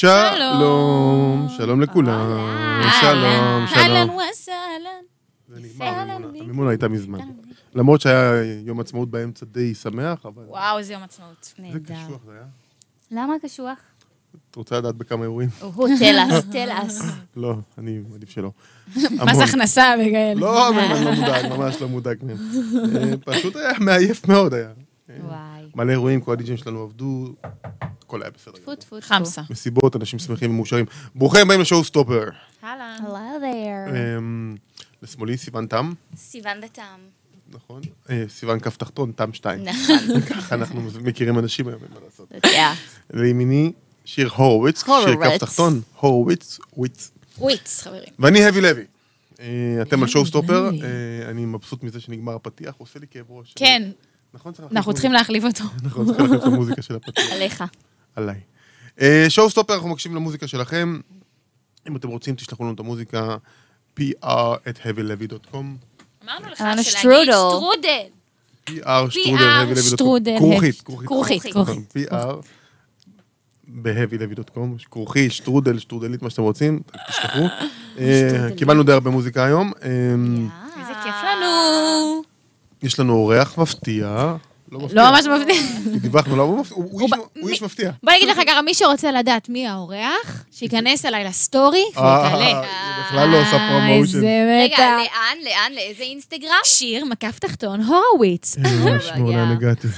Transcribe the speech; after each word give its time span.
שלום, 0.00 1.46
שלום 1.56 1.80
לכולם. 1.80 2.26
שלום, 3.00 3.20
אהלן 3.74 4.06
שלום. 4.06 4.18
וסהלן. 4.30 5.02
זה 5.48 5.60
נגמר, 5.60 5.86
אהלן, 5.86 6.10
המימונה. 6.10 6.38
המימונה 6.40 6.70
הייתה 6.70 6.88
מזמן. 6.88 7.18
למרות 7.74 8.00
שהיה 8.00 8.44
יום 8.64 8.80
עצמאות 8.80 9.10
באמצע 9.10 9.46
די 9.46 9.74
שמח, 9.74 10.26
אבל... 10.26 10.42
וואו, 10.46 10.78
איזה 10.78 10.92
יום 10.92 11.02
עצמאות. 11.02 11.52
זה 11.56 11.62
נהדר. 11.62 11.94
קשוח 11.94 12.20
זה 12.26 12.32
היה. 12.32 12.44
למה 13.10 13.34
קשוח? 13.42 13.78
את 14.50 14.56
רוצה 14.56 14.78
לדעת 14.78 14.94
בכמה 14.94 15.22
אירועים? 15.22 15.48
הוא 15.60 15.88
תלס, 15.98 16.44
תלס. 16.44 17.02
לא, 17.36 17.54
אני 17.78 18.00
מעדיף 18.10 18.30
שלא. 18.30 18.50
מס. 18.96 19.40
הכנסה 19.48 19.94
וכאלה. 20.00 20.40
לא, 20.40 20.68
אני 20.68 21.04
לא 21.04 21.12
מודאג, 21.12 21.46
ממש 21.46 21.82
לא 21.82 21.88
מודאג 21.88 22.18
מהם. 22.22 22.36
אה, 22.96 23.16
פשוט 23.24 23.56
היה 23.56 23.72
מעייף 23.80 24.28
מאוד 24.28 24.54
היה. 24.54 24.68
וואי. 25.18 25.62
מלא 25.74 25.92
אירועים, 25.92 26.20
כל 26.20 26.32
הדיג'ים 26.32 26.56
שלנו 26.56 26.82
עבדו, 26.82 27.34
הכל 27.82 28.22
היה 28.22 28.30
בסדר. 28.30 28.52
טפו 28.52 28.74
טפו 28.74 29.00
טפו. 29.00 29.08
חמסה. 29.08 29.42
מסיבות, 29.50 29.96
אנשים 29.96 30.18
שמחים 30.18 30.50
ומאושרים. 30.50 30.86
ברוכים 31.14 31.40
הבאים 31.40 31.60
לשואו 31.60 31.84
סטופר. 31.84 32.24
there. 33.42 33.90
אמ, 34.18 34.56
לשמאלי 35.02 35.36
סיוון 35.36 35.66
תם, 35.66 35.92
סיוון 36.16 36.60
דתם. 36.60 36.98
נכון? 37.50 37.82
אה, 38.10 38.24
סיוון 38.28 38.60
כף 38.60 38.76
תחתון, 38.76 39.12
תם 39.12 39.32
שתיים. 39.32 39.64
נכון. 39.64 40.20
ככה 40.30 40.54
אנחנו 40.54 40.82
מכירים 41.02 41.38
אנשים 41.38 41.68
היום, 41.68 41.80
אין 41.82 41.90
מה 41.94 42.00
לעשות. 42.04 42.32
לימיני 43.20 43.72
שיר 44.04 44.30
הורוביץ, 44.36 44.84
שיר 44.84 45.16
כף. 45.24 45.36
תחתון, 45.38 45.80
הורוביץ, 46.00 46.58
וויץ. 46.76 47.10
וויץ, 47.38 47.82
חברים. 47.82 48.12
ואני 48.18 48.38
לוי. 48.60 48.84
אה, 49.40 49.46
אתם 49.82 50.02
על 50.02 50.08
שואו 50.08 50.26
סטופר, 50.26 50.60
לוי. 50.70 50.82
אה, 50.82 51.30
אני 51.30 51.46
מבסוט 51.46 51.82
מזה 51.82 52.00
שנגמר 52.00 52.34
הפתיח, 52.34 52.74
הוא 52.78 52.84
עושה 52.84 52.98
לי 52.98 53.06
כאב 53.10 53.24
ראש. 53.28 53.52
כן, 53.56 53.90
נכון, 54.34 54.52
צריך 54.52 54.72
אנחנו 54.72 54.92
צריכים 54.92 55.12
להחליף 55.12 55.44
אותו. 55.44 55.64
אנחנו 55.84 56.06
צריכים 56.06 56.24
להחליף 56.24 56.42
את 56.42 56.46
המוזיקה 56.46 56.82
של 56.82 56.96
הפתיח. 56.96 57.32
עליך. 57.32 57.64
עליי. 58.16 58.40
אה, 59.00 59.26
שואו 59.28 59.50
סטופר, 59.50 59.74
אנחנו 59.74 59.88
מקשיבים 59.88 60.16
למוזיקה 60.16 60.46
שלכם. 60.46 61.00
אם 61.88 61.96
אתם 61.96 62.08
רוצים, 62.08 62.34
תשלחו 62.34 62.64
לנו 62.64 62.74
את 62.74 62.80
המוזיקה, 62.80 63.36
pr@heavylevy.com. 64.00 65.56
אמרנו 66.24 66.48
לך 66.50 66.58
שלהגיד 66.82 67.32
שטרודל. 67.32 68.06
pr 68.66 69.10
שטרודל. 69.80 70.38
כרוכית, 70.38 70.80
כרוכית, 70.80 71.42
כרוכית. 71.52 71.96
pr 71.96 72.46
ב-heavylevy.com, 73.68 74.84
כרוכי, 74.90 75.30
שטרודל, 75.30 75.78
שטרודלית, 75.78 76.22
מה 76.22 76.30
שאתם 76.30 76.42
רוצים, 76.42 76.80
תשלחו. 77.08 77.46
אה, 77.98 78.48
קיבלנו 78.56 78.82
די 78.82 78.92
הרבה 78.92 79.10
מוזיקה 79.10 79.44
היום. 79.44 79.72
אה, 79.82 79.88
איזה 80.80 80.92
כיף 81.04 81.14
לנו. 81.24 82.29
יש 82.82 83.00
לנו 83.00 83.12
אורח 83.14 83.58
מפתיע. 83.58 84.34
לא 84.72 84.80
מפתיע. 84.80 85.02
לא 85.02 85.10
ממש 85.10 85.24
מבדיל. 85.26 85.62
דיווחנו 85.98 86.36
לו, 86.36 86.42
הוא 86.44 86.58
מפ- 86.60 86.72
הוא- 86.72 87.00
איש- 87.02 87.10
ב- 87.10 87.38
הוא 87.40 87.48
איש 87.48 87.62
מפתיע. 87.62 87.90
בוא 88.02 88.12
נגיד 88.12 88.28
לך 88.28 88.40
ככה, 88.46 88.62
מי 88.62 88.74
שרוצה 88.74 89.12
לדעת 89.12 89.48
מי 89.48 89.66
האורח, 89.68 90.44
שייכנס 90.52 91.04
אליי 91.06 91.24
לסטורי 91.24 91.84
אה, 91.96 92.22
ויגלה. 92.24 92.46
היא 92.46 93.04
בכלל 93.06 93.28
לא 93.28 93.40
עושה 93.40 93.68
פרומושן. 93.70 94.16
איזה 94.16 94.26
רגע, 94.62 94.74
מתה. 94.74 94.96
לאן? 94.96 95.44
לאן? 95.44 95.72
לאיזה 95.74 96.02
אינסטגרם? 96.02 96.50
שיר 96.64 97.04
מקף 97.04 97.38
תחתון 97.38 97.80
הורוביץ. 97.82 98.56
לאן 99.16 99.50
הגעתי. 99.56 99.88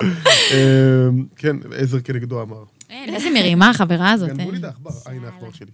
כן, 1.36 1.56
עזר 1.78 2.00
כנגדו 2.00 2.42
אמר. 2.42 2.62
איזה 2.90 3.30
מרימה 3.30 3.70
החברה 3.70 4.10
הזאת. 4.12 4.28
גנבו 4.28 4.42
אה. 4.50 4.52
לי 4.52 4.58
את 4.58 4.64
העכבר, 4.64 4.90
אה, 5.06 5.12
הנה 5.12 5.26
העכבר 5.26 5.48
שלי. 5.52 5.70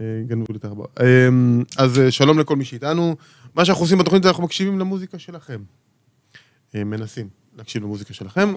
אה, 0.00 0.04
גנבו 0.26 0.52
לי 0.52 0.58
את 0.58 0.64
העכבר. 0.64 0.84
אמ, 1.00 1.62
אז 1.76 1.98
אה, 1.98 2.10
שלום 2.10 2.38
לכל 2.38 2.56
מי 2.56 2.64
שאיתנו. 2.64 3.16
מה 3.54 3.64
שאנחנו 3.64 3.84
עושים 3.84 3.98
בתוכנית 3.98 4.22
זה 4.22 4.28
אנחנו 4.28 4.44
מקשיבים 4.44 4.78
למוזיקה 4.78 5.18
שלכם. 5.18 5.62
אה, 6.74 6.84
מנסים 6.84 7.28
להקשיב 7.56 7.82
למוזיקה 7.82 8.14
שלכם, 8.14 8.54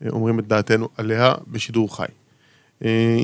ואומרים 0.00 0.38
את 0.38 0.46
דעתנו 0.46 0.88
עליה 0.96 1.34
בשידור 1.48 1.96
חי. 1.96 2.06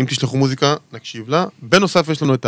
אם 0.01 0.05
תשלחו 0.09 0.37
מוזיקה, 0.37 0.75
נקשיב 0.93 1.29
לה. 1.29 1.47
בנוסף, 1.63 2.09
יש 2.09 2.23
לנו 2.23 2.35
את 2.35 2.47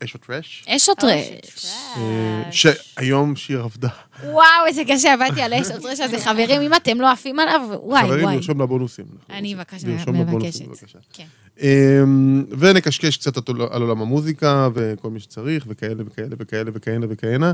האש 0.00 0.14
או 0.14 0.20
טראש, 0.20 0.64
אש 0.68 0.88
או 0.88 0.94
טרש. 0.94 1.66
אה, 1.96 2.42
שהיום 2.50 3.36
שיר 3.36 3.62
עבדה. 3.62 3.88
וואו, 4.24 4.66
איזה 4.66 4.82
קשה, 4.88 5.12
עבדתי 5.12 5.42
על 5.42 5.54
אש 5.54 5.66
או 5.70 5.80
טרש 5.82 6.00
הזה. 6.00 6.18
חברים, 6.18 6.60
אם 6.60 6.74
אתם 6.74 7.00
לא 7.00 7.10
עפים 7.12 7.38
עליו, 7.38 7.60
וואי, 7.82 8.02
חברים, 8.02 8.24
וואי. 8.24 8.36
לרשום 8.36 8.62
לבונוסים. 8.62 9.04
אנחנו 9.20 9.34
אני 9.38 9.54
מבקשת. 9.54 10.68
בבקשה. 10.68 10.98
כן. 11.12 11.24
אמ, 11.60 12.44
ונקשקש 12.58 13.16
קצת 13.16 13.48
על 13.48 13.62
על 13.70 13.82
עולם 13.82 14.02
המוזיקה 14.02 14.68
וכל 14.74 15.10
מי 15.10 15.20
שצריך, 15.20 15.64
וכאלה 15.68 16.02
וכאלה 16.06 16.36
וכאלה 16.38 16.70
וכאלה 16.74 17.06
וכהנה. 17.10 17.52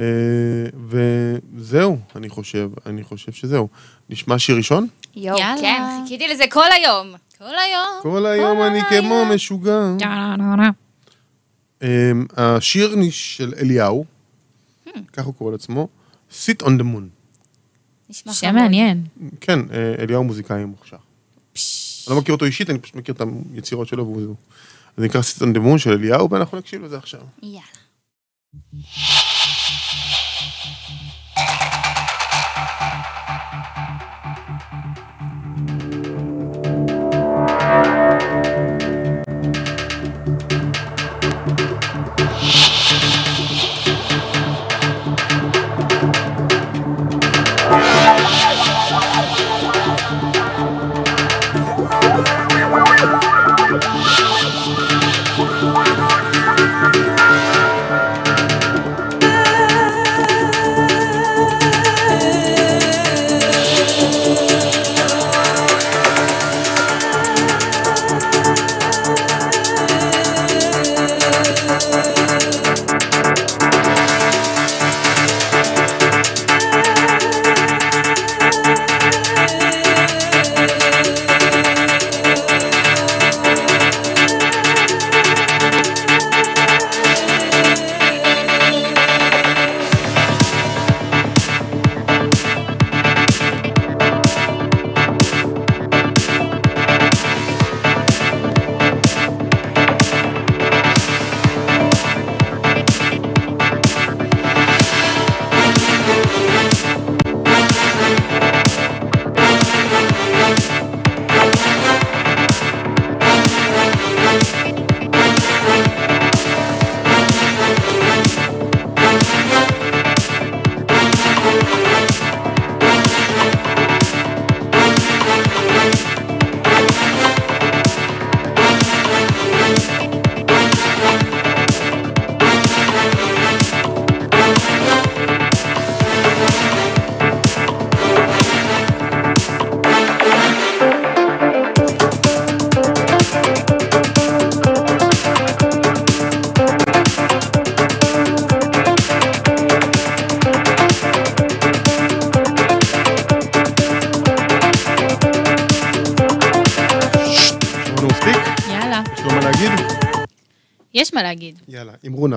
אה, 0.00 0.04
וזהו, 0.88 1.98
אני 2.16 2.28
חושב, 2.28 2.70
אני 2.86 3.02
חושב 3.02 3.32
שזהו. 3.32 3.68
נשמע 4.10 4.38
שיר 4.38 4.56
ראשון? 4.56 4.86
יואו, 5.16 5.38
יאללה. 5.38 5.60
כן, 5.60 5.82
חיכיתי 6.02 6.28
לזה 6.28 6.44
כל 6.50 6.72
היום. 6.72 7.14
כל 7.38 7.44
היום. 7.44 8.02
כל 8.02 8.26
היום 8.26 8.62
אני 8.62 8.80
כמו 8.90 9.24
משוגע. 9.34 9.80
אמ, 11.82 12.26
השיר 12.36 12.96
של 13.10 13.54
אליהו, 13.56 14.04
ככה 15.12 15.26
הוא 15.26 15.34
קורא 15.34 15.52
לעצמו, 15.52 15.88
Sit 16.30 16.62
on 16.62 16.66
the 16.66 16.82
Moon. 16.82 17.04
נשמע 18.10 18.32
שם 18.32 18.54
מעניין. 18.54 19.04
כן, 19.40 19.58
אה, 19.72 19.94
אליהו 19.98 20.24
מוזיקאי 20.24 20.64
מוכשר. 20.64 20.96
אני 20.96 22.16
לא 22.16 22.20
מכיר 22.20 22.34
אותו 22.34 22.44
אישית, 22.44 22.70
אני 22.70 22.78
פשוט 22.78 22.94
מכיר 22.96 23.14
את 23.14 23.22
היצירות 23.54 23.88
שלו 23.88 24.06
והוא... 24.06 24.34
זה 24.96 25.04
נקרא 25.04 25.20
Sit 25.20 25.42
on 25.42 25.56
the 25.56 25.60
Moon 25.60 25.78
של 25.78 25.90
אליהו, 25.90 26.30
ואנחנו 26.30 26.58
נקשיב 26.58 26.82
לזה 26.84 26.98
עכשיו. 26.98 27.20
יאללה. 27.42 27.60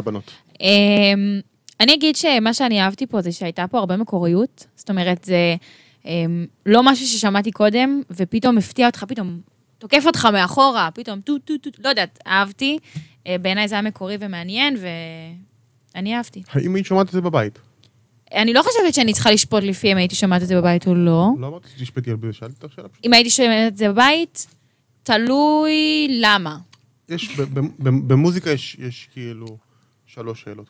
יאללה, 0.08 0.20
אמרו 0.20 0.22
נא 0.22 0.22
בנות. 0.22 0.32
אמ, 0.62 1.40
אני 1.80 1.94
אגיד 1.94 2.16
שמה 2.16 2.54
שאני 2.54 2.82
אהבתי 2.82 3.08
פה 3.08 3.22
זה 3.22 3.32
שהייתה 3.32 3.68
פה 3.68 3.80
הרבה 3.80 3.98
מקוריות. 3.98 4.68
זאת 4.76 4.90
אומרת, 4.90 5.24
זה 5.24 5.56
אמ, 6.06 6.46
לא 6.66 6.84
משהו 6.84 7.08
ששמעתי 7.08 7.52
קודם, 7.52 8.02
ופתאום 8.12 8.58
הפתיע 8.58 8.88
אותך, 8.88 9.04
פתאום 9.08 9.40
תוקף 9.78 10.04
אותך 10.06 10.28
מאחורה, 10.34 10.90
פתאום 10.94 11.22
טו 11.22 11.38
טו 11.40 11.58
טו, 11.58 11.70
לא 11.84 11.90
יודעת, 11.90 12.20
אהבתי. 12.28 12.78
אה, 13.28 13.38
בעיניי 13.38 13.68
זה 13.68 13.76
היה 13.76 13.82
מקורי 13.82 14.18
ומעניין, 14.20 14.76
ואני 15.96 16.16
אהבתי. 16.16 16.44
האם 16.50 16.76
היית 16.76 16.86
שומעת 16.86 17.08
את 17.08 17.12
זה 17.12 17.22
בבית? 17.22 17.60
אני 18.34 18.54
לא 18.54 18.62
חושבת 18.62 18.94
שאני 18.94 19.14
צריכה 19.14 19.32
לשפוט 19.32 19.64
לפי 19.64 19.92
אם 19.92 19.98
הייתי 19.98 20.16
שומעת 20.16 20.42
את 20.42 20.48
זה 20.48 20.56
בבית 20.56 20.88
או 20.88 20.96
לא. 20.96 21.30
לא 21.40 21.48
אמרתי 21.48 21.70
שתשפטי 21.70 22.12
על 22.12 22.18
זה, 22.22 22.34
שאלתי 22.34 22.56
אותך 22.64 22.76
שאלה 22.76 22.88
פשוט. 22.88 23.06
אם 23.06 23.14
הייתי 23.14 23.30
שומעת 23.30 23.74
את 23.74 23.78
זה 23.78 23.90
בבית, 23.90 24.48
תלוי 25.04 26.08
למה. 26.22 26.58
יש, 27.10 27.38
במוזיקה 27.80 28.52
יש 28.52 29.10
כאילו 29.14 29.58
שלוש 30.14 30.42
שאלות. 30.42 30.70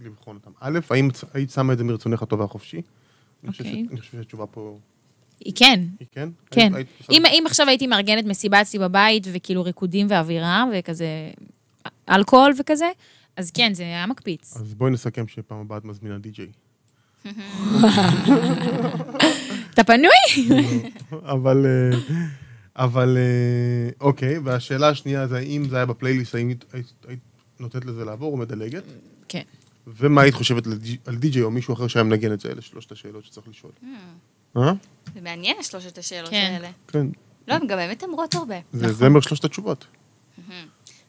לבחון 0.00 0.36
אותן. 0.36 0.50
א', 0.60 0.78
האם 0.90 1.08
היית 1.34 1.50
שמה 1.50 1.72
את 1.72 1.78
זה 1.78 1.84
מרצונך 1.84 2.22
הטוב 2.22 2.40
והחופשי? 2.40 2.82
אני 3.44 3.50
חושב 3.52 3.64
אוקיי. 3.64 3.86
אני 3.90 4.00
חושב 4.00 4.12
שהתשובה 4.12 4.46
פה 4.46 4.78
היא 5.40 5.52
כן, 5.56 5.80
היא 6.00 6.08
כן. 6.12 6.28
כן. 6.50 6.74
היית- 6.74 6.88
אם, 7.10 7.22
אם 7.26 7.44
עכשיו 7.46 7.68
הייתי 7.68 7.86
מארגנת 7.86 8.24
מסיבה 8.24 8.60
אצלי 8.62 8.78
בבית, 8.78 9.26
וכאילו 9.32 9.62
ריקודים 9.62 10.06
ואווירה, 10.10 10.64
וכזה 10.74 11.06
אלכוהול 12.08 12.52
וכזה, 12.58 12.90
אז 13.36 13.50
כן, 13.50 13.74
זה 13.74 13.82
היה 13.82 14.06
מקפיץ. 14.06 14.56
אז 14.56 14.74
בואי 14.74 14.90
נסכם 14.90 15.28
שפעם 15.28 15.58
הבאה 15.58 15.78
את 15.78 15.84
מזמינה 15.84 16.18
די-ג'יי. 16.18 16.46
אתה 19.74 19.84
פנוי? 19.84 20.48
אבל, 21.34 21.66
אה, 21.66 21.98
אבל, 22.76 23.16
אה, 23.18 23.90
אוקיי, 24.00 24.38
והשאלה 24.38 24.88
השנייה 24.88 25.26
זה 25.26 25.36
האם 25.36 25.64
זה 25.68 25.76
היה 25.76 25.86
בפלייליסט, 25.86 26.34
האם 26.34 26.52
היית 27.08 27.20
נותנת 27.60 27.84
לזה 27.84 28.04
לעבור 28.04 28.32
או 28.32 28.36
מדלגת? 28.36 28.82
כן. 29.28 29.42
ומה 29.86 30.22
היית 30.22 30.34
חושבת 30.34 30.66
על 30.66 30.74
די- 30.74 30.96
על 31.06 31.16
די-ג'יי 31.16 31.42
או 31.42 31.50
מישהו 31.50 31.74
אחר 31.74 31.86
שהיה 31.88 32.02
מנגן 32.04 32.32
את 32.32 32.40
זה? 32.40 32.48
אלה 32.50 32.62
שלושת 32.62 32.92
השאלות 32.92 33.24
שצריך 33.24 33.48
לשאול. 33.48 33.72
אה? 34.56 34.72
זה 35.14 35.20
מעניין, 35.20 35.56
שלושת 35.62 35.98
השאלות 35.98 36.30
כן. 36.30 36.50
האלה. 36.54 36.70
כן. 36.88 37.06
לא, 37.48 37.54
הן 37.54 37.66
גם 37.66 37.76
באמת 37.78 38.02
אומרות 38.02 38.34
הרבה. 38.34 38.54
זה 38.72 38.92
זמר 38.92 39.20
שלושת 39.20 39.44
התשובות. 39.44 39.84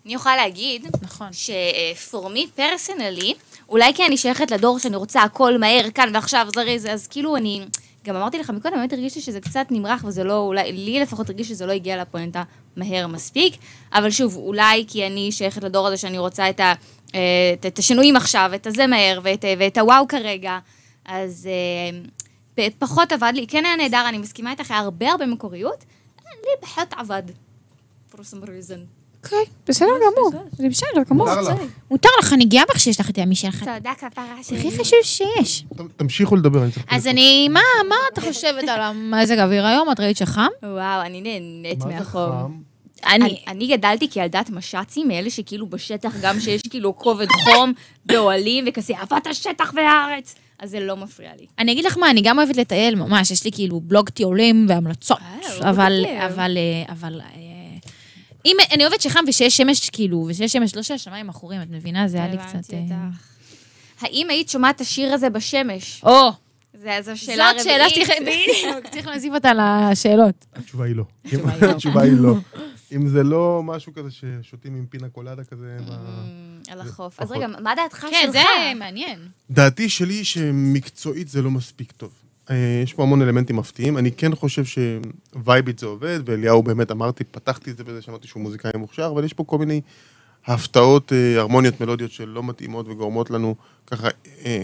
אני 0.06 0.14
יכולה 0.14 0.36
להגיד, 0.36 0.86
נכון. 1.02 1.34
ש-for 1.34 2.26
me 2.36 2.60
personally, 2.60 3.34
אולי 3.70 3.94
כי 3.94 4.06
אני 4.06 4.18
שייכת 4.18 4.52
לדור 4.52 4.80
שאני 4.80 4.96
רוצה 4.96 5.24
הכל 5.24 5.58
מהר, 5.58 5.92
כאן 5.94 6.10
ועכשיו, 6.14 6.48
זריז, 6.56 6.86
אז 6.86 7.08
כאילו 7.08 7.36
אני, 7.36 7.66
גם 8.06 8.16
אמרתי 8.16 8.40
לך 8.40 8.50
מקודם, 8.50 8.76
באמת 8.76 8.94
הרגישתי 8.94 9.22
שזה 9.22 9.42
קצת 9.42 9.68
נמרח, 9.72 10.04
וזה 10.08 10.24
לא, 10.24 10.38
אולי, 10.38 10.72
לי 10.72 11.00
לפחות 11.00 11.30
הרגיש 11.30 11.48
שזה 11.48 11.66
לא 11.66 11.72
הגיע 11.72 12.02
לפואנטה 12.02 12.44
מהר 12.76 13.08
מספיק, 13.08 13.56
אבל 13.94 14.12
שוב, 14.12 14.36
אולי 14.36 14.86
כי 14.88 15.08
אני 15.08 15.32
שייכת 15.32 15.64
לדור 15.64 15.88
הזה 15.88 15.98
שאני 15.98 16.18
רוצה 16.18 16.50
את, 16.50 16.60
ה, 16.60 16.74
אה, 17.16 17.20
את, 17.54 17.66
את 17.66 17.80
השינויים 17.80 18.16
עכשיו, 18.16 18.52
את 18.56 18.68
הזה 18.68 18.88
מהר, 18.88 19.20
ואת, 19.24 19.46
ואת 19.60 19.78
הוואו 19.78 20.08
כרגע, 20.08 20.60
אז 21.06 21.50
אה, 22.58 22.68
פחות 22.80 23.12
עבד 23.12 23.32
לי, 23.36 23.48
כן 23.48 23.66
היה 23.66 23.76
נהדר, 23.76 24.06
אני 24.10 24.18
מסכימה 24.18 24.52
איתך, 24.52 24.72
היה 24.72 24.80
הרבה 24.80 25.12
הרבה 25.12 25.26
מקוריות, 25.26 25.86
לי 26.26 26.52
פחות 26.62 26.94
עבד. 26.98 27.24
for 28.12 28.24
some 28.24 28.44
reason. 28.44 29.01
אוקיי, 29.24 29.46
בסדר 29.68 29.88
גמור. 29.88 30.44
זה 30.52 30.70
בסדר 30.70 31.04
גמור. 31.10 31.28
מותר 31.28 31.42
לך. 31.42 31.62
מותר 31.92 32.10
לך, 32.20 32.34
אני 32.34 32.46
גאה 32.46 32.64
בך 32.70 32.80
שיש 32.80 33.00
לך 33.00 33.10
את 33.10 33.16
הימי 33.16 33.36
שלך. 33.36 33.60
תודה 33.60 33.92
כפרה 33.98 34.44
שלי. 34.44 34.58
הכי 34.58 34.72
חשוב 34.72 35.00
שיש. 35.04 35.66
תמשיכו 35.98 36.36
לדבר, 36.36 36.64
אני 36.64 36.72
צריך... 36.72 36.86
אז 36.90 37.08
אני, 37.08 37.50
מה, 37.50 37.60
מה 37.90 37.96
את 38.14 38.20
חושבת 38.20 38.70
על 38.70 38.82
המזג 38.82 39.38
האוויר 39.38 39.66
היום? 39.66 39.92
את 39.92 40.00
ראית 40.00 40.18
שחם? 40.18 40.48
וואו, 40.64 41.02
אני 41.02 41.22
נהנית 41.22 41.86
מהחום. 41.86 42.72
אני, 43.06 43.38
אני, 43.48 43.68
גדלתי 43.68 44.10
כילדת 44.10 44.50
מש"צים, 44.50 45.08
מאלה 45.08 45.30
שכאילו 45.30 45.68
בשטח, 45.68 46.14
גם 46.22 46.40
שיש 46.40 46.62
כאילו 46.70 46.98
כובד 46.98 47.28
חום 47.32 47.74
באוהלים 48.06 48.66
וכזה 48.68 48.94
אהבת 48.98 49.28
השטח 49.28 49.72
והארץ, 49.76 50.36
אז 50.60 50.70
זה 50.70 50.80
לא 50.80 50.98
מפריע 50.98 51.32
לי. 51.40 51.46
אני 51.60 51.72
אגיד 51.72 51.86
לך 51.86 51.98
מה, 51.98 52.10
אני 52.10 52.22
גם 52.22 52.40
אוהבת 52.40 52.58
לטייל 52.58 52.96
ממש, 52.96 53.32
יש 53.32 53.46
לי 53.46 53.52
כאילו 53.52 53.80
בלוג 53.80 54.10
טיולים 54.10 54.66
והמלצות, 54.70 55.18
אה, 55.22 55.70
אבל, 55.70 56.04
בכיף. 56.04 56.18
אבל, 56.20 56.58
אה, 56.58 56.94
אבל, 56.94 57.22
אה, 57.22 57.51
אם, 58.46 58.58
אני 58.72 58.86
אוהבת 58.86 59.02
שחם 59.02 59.24
ושיש 59.28 59.58
שמש, 59.58 59.90
כאילו, 59.90 60.26
ושיש 60.30 60.54
שמש, 60.54 60.76
לא 60.76 60.82
שהשמיים 60.82 61.30
עכורים, 61.30 61.62
את 61.62 61.68
מבינה? 61.70 62.08
זה 62.08 62.18
היה 62.18 62.28
לי 62.28 62.34
הבנתי 62.34 62.58
קצת... 62.58 62.74
אה, 62.74 62.80
אותך. 62.80 63.28
האם 64.02 64.30
היית 64.30 64.50
שומעת 64.50 64.76
את 64.76 64.82
השיר 64.82 65.14
הזה 65.14 65.30
בשמש? 65.30 66.02
או, 66.04 66.32
זו 66.74 67.12
שאלה 67.16 67.52
זאת 67.58 67.64
שאלה 67.64 67.86
רביעית. 68.22 68.50
שצריך 68.88 69.08
להוסיף 69.08 69.34
אותה 69.34 69.52
לשאלות. 69.54 70.46
התשובה 70.56 70.86
היא 70.86 70.96
לא. 70.96 71.04
התשובה 71.26 71.52
היא 71.52 71.62
לא. 71.62 71.72
התשובה 71.72 72.02
היא 72.02 72.14
לא. 72.20 72.36
אם 72.92 73.08
זה 73.08 73.24
לא 73.24 73.62
משהו 73.64 73.94
כזה 73.94 74.10
ששותים 74.12 74.76
עם 74.76 74.86
פינה 74.86 75.10
קולדה 75.10 75.44
כזה... 75.44 75.78
Mm, 75.88 76.72
על 76.72 76.82
החוף. 76.82 77.20
אז 77.20 77.32
רגע, 77.32 77.48
מה 77.48 77.76
דעתך 77.76 78.02
שלך? 78.02 78.10
כן, 78.12 78.30
זה 78.32 78.40
מעניין. 78.76 79.20
דעתי 79.52 79.90
שלי 79.90 80.24
שמקצועית 80.24 81.28
זה 81.28 81.42
לא 81.42 81.52
מספיק 81.52 81.92
טוב. 81.92 82.12
אה, 82.52 82.82
יש 82.84 82.94
פה 82.94 83.04
המון 83.04 83.22
אלמנטים 83.22 83.56
מפתיעים, 83.56 83.98
אני 83.98 84.12
כן 84.12 84.36
חושב 84.36 84.64
שווייבית 84.66 85.80
זה 85.80 85.86
עובד, 85.86 86.20
ואליהו 86.26 86.64
באמת 86.64 86.92
אמרתי, 86.92 87.24
פתחתי 87.24 87.72
את 87.72 87.78
זה 87.78 87.84
בזה 87.84 88.02
שאמרתי 88.02 88.28
שהוא 88.28 88.44
מוזיקאי 88.44 88.72
מוכשר, 88.76 89.12
אבל 89.14 89.24
יש 89.24 89.34
פה 89.34 89.44
כל 89.44 89.58
מיני 89.58 89.82
הפתעות, 90.46 91.14
אה, 91.14 91.40
הרמוניות, 91.40 91.82
מלודיות 91.82 92.12
שלא 92.12 92.44
מתאימות 92.44 92.88
וגורמות 92.88 93.30
לנו 93.30 93.56
ככה 93.88 94.08
אה, 94.46 94.64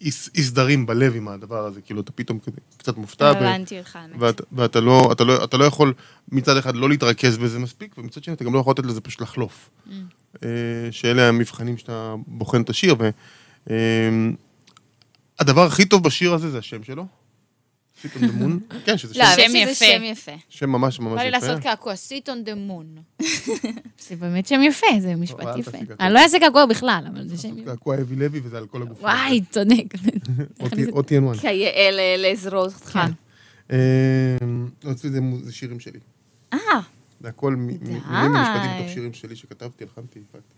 אי 0.00 0.42
סדרים 0.42 0.86
בלב 0.86 1.16
עם 1.16 1.28
הדבר 1.28 1.66
הזה, 1.66 1.80
כאילו 1.80 2.00
אתה 2.00 2.12
פתאום 2.12 2.38
קצת 2.76 2.96
מופתע, 2.96 3.24
ו- 3.24 3.28
הבנתי 3.28 3.78
אותך, 3.78 3.96
האמת. 3.96 4.16
ואת, 4.18 4.40
ואתה 4.52 4.80
לא, 4.80 5.08
אתה 5.12 5.24
לא, 5.24 5.44
אתה 5.44 5.56
לא 5.56 5.64
יכול 5.64 5.94
מצד 6.32 6.56
אחד 6.56 6.76
לא 6.76 6.88
להתרכז 6.88 7.38
בזה 7.38 7.58
מספיק, 7.58 7.98
ומצד 7.98 8.24
שני 8.24 8.34
אתה 8.34 8.44
גם 8.44 8.54
לא 8.54 8.58
יכול 8.58 8.70
לתת 8.70 8.86
לזה 8.86 9.00
פשוט 9.00 9.20
לחלוף. 9.20 9.70
אה, 10.42 10.48
שאלה 10.90 11.28
המבחנים 11.28 11.78
שאתה 11.78 12.14
בוחן 12.26 12.62
את 12.62 12.70
השיר, 12.70 12.94
והדבר 15.38 15.66
הכי 15.66 15.84
טוב 15.84 16.02
בשיר 16.04 16.34
הזה 16.34 16.50
זה 16.50 16.58
השם 16.58 16.84
שלו. 16.84 17.06
סיט 18.02 18.16
און 18.16 18.26
דה 18.26 18.32
מון. 18.32 18.60
כן, 18.84 18.98
שזה 18.98 19.14
שם, 19.14 19.20
לא, 19.20 19.26
שם 19.36 19.56
יפה. 19.56 19.74
שם 19.84 20.02
יפה. 20.04 20.32
שם 20.48 20.70
ממש 20.70 21.00
ממש 21.00 21.14
בא 21.16 21.22
לי 21.22 21.36
יפה. 21.36 21.46
לעשות 21.46 21.62
קעקוע, 21.62 21.92
sit 21.94 22.26
on 22.28 22.48
the 22.48 22.70
moon. 22.70 23.22
זה 24.08 24.16
באמת 24.16 24.46
שם 24.46 24.60
יפה, 24.62 24.86
זה 25.00 25.14
משפט 25.14 25.56
יפה. 25.58 25.78
אני 26.00 26.14
לא 26.14 26.18
אעשה 26.20 26.38
קעקוע 26.40 26.66
בכלל, 26.66 27.04
אבל 27.14 27.28
זה 27.28 27.36
שם 27.38 27.58
יפה. 27.58 27.70
קעקוע 27.70 27.96
אבי 28.00 28.16
לוי 28.16 28.40
וזה 28.44 28.58
על 28.58 28.66
כל 28.66 28.82
הגוף. 28.82 28.98
וואי, 29.02 29.40
צודק. 29.50 29.84
או 30.92 31.00
TN1. 31.00 31.38
כיאה 31.40 31.90
ל- 31.90 32.26
לזרוז 32.32 32.74
אותך. 32.74 32.98
כן. 33.68 33.70
אצלי 34.92 35.10
זה 35.42 35.52
שירים 35.52 35.80
שלי. 35.80 35.98
אה, 36.52 36.58
זה 37.20 37.28
הכל 37.28 37.54
מילים. 37.56 37.80
ומשפטים 38.10 38.70
בתוך 38.78 38.88
שירים 38.94 39.12
שלי 39.12 39.36
שכתבתי, 39.36 39.84
הלחנתי, 39.84 40.20
הפקתי. 40.30 40.54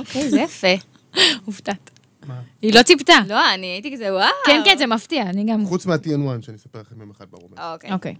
אוקיי, 0.00 0.30
זה 0.30 0.40
יפה. 0.40 0.74
הופתעת. 1.44 1.90
מה? 2.26 2.40
היא 2.62 2.74
לא 2.74 2.82
ציפתה. 2.82 3.14
לא, 3.28 3.54
אני 3.54 3.66
הייתי 3.66 3.92
כזה, 3.94 4.14
וואו. 4.14 4.28
כן, 4.46 4.60
כן, 4.64 4.74
זה 4.78 4.86
מפתיע, 4.86 5.22
אני 5.22 5.44
גם... 5.44 5.66
חוץ 5.66 5.86
מה-TN1 5.86 6.42
שאני 6.42 6.56
אספר 6.56 6.80
לכם 6.80 7.00
יום 7.00 7.10
אחד 7.10 7.24
ברומא. 7.30 7.72
אוקיי. 7.72 7.92
אוקיי. 7.92 8.14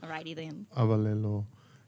אבל 0.77 1.07
אה, 1.07 1.15
לא... 1.15 1.41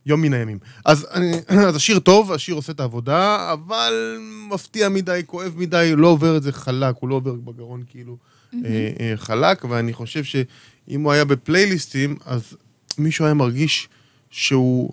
יום 0.06 0.22
מן 0.22 0.32
הימים. 0.32 0.58
אז, 0.84 1.06
אני, 1.12 1.32
אז 1.68 1.76
השיר 1.76 1.98
טוב, 1.98 2.32
השיר 2.32 2.54
עושה 2.54 2.72
את 2.72 2.80
העבודה, 2.80 3.52
אבל 3.52 4.18
מפתיע 4.50 4.88
מדי, 4.88 5.22
כואב 5.26 5.54
מדי, 5.56 5.92
לא 5.96 6.08
עובר 6.08 6.36
את 6.36 6.42
זה 6.42 6.52
חלק, 6.52 6.96
הוא 7.00 7.08
לא 7.08 7.14
עובר 7.14 7.32
בגרון 7.34 7.82
כאילו 7.86 8.16
אה, 8.64 8.92
אה, 9.00 9.12
חלק, 9.16 9.64
ואני 9.64 9.92
חושב 9.92 10.24
שאם 10.24 11.02
הוא 11.02 11.12
היה 11.12 11.24
בפלייליסטים, 11.24 12.16
אז 12.24 12.56
מישהו 12.98 13.24
היה 13.24 13.34
מרגיש 13.34 13.88
שהוא 14.30 14.92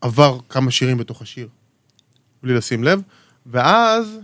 עבר 0.00 0.38
כמה 0.48 0.70
שירים 0.70 0.98
בתוך 0.98 1.22
השיר, 1.22 1.48
בלי 2.42 2.54
לשים 2.54 2.84
לב, 2.84 3.02
ואז... 3.46 4.18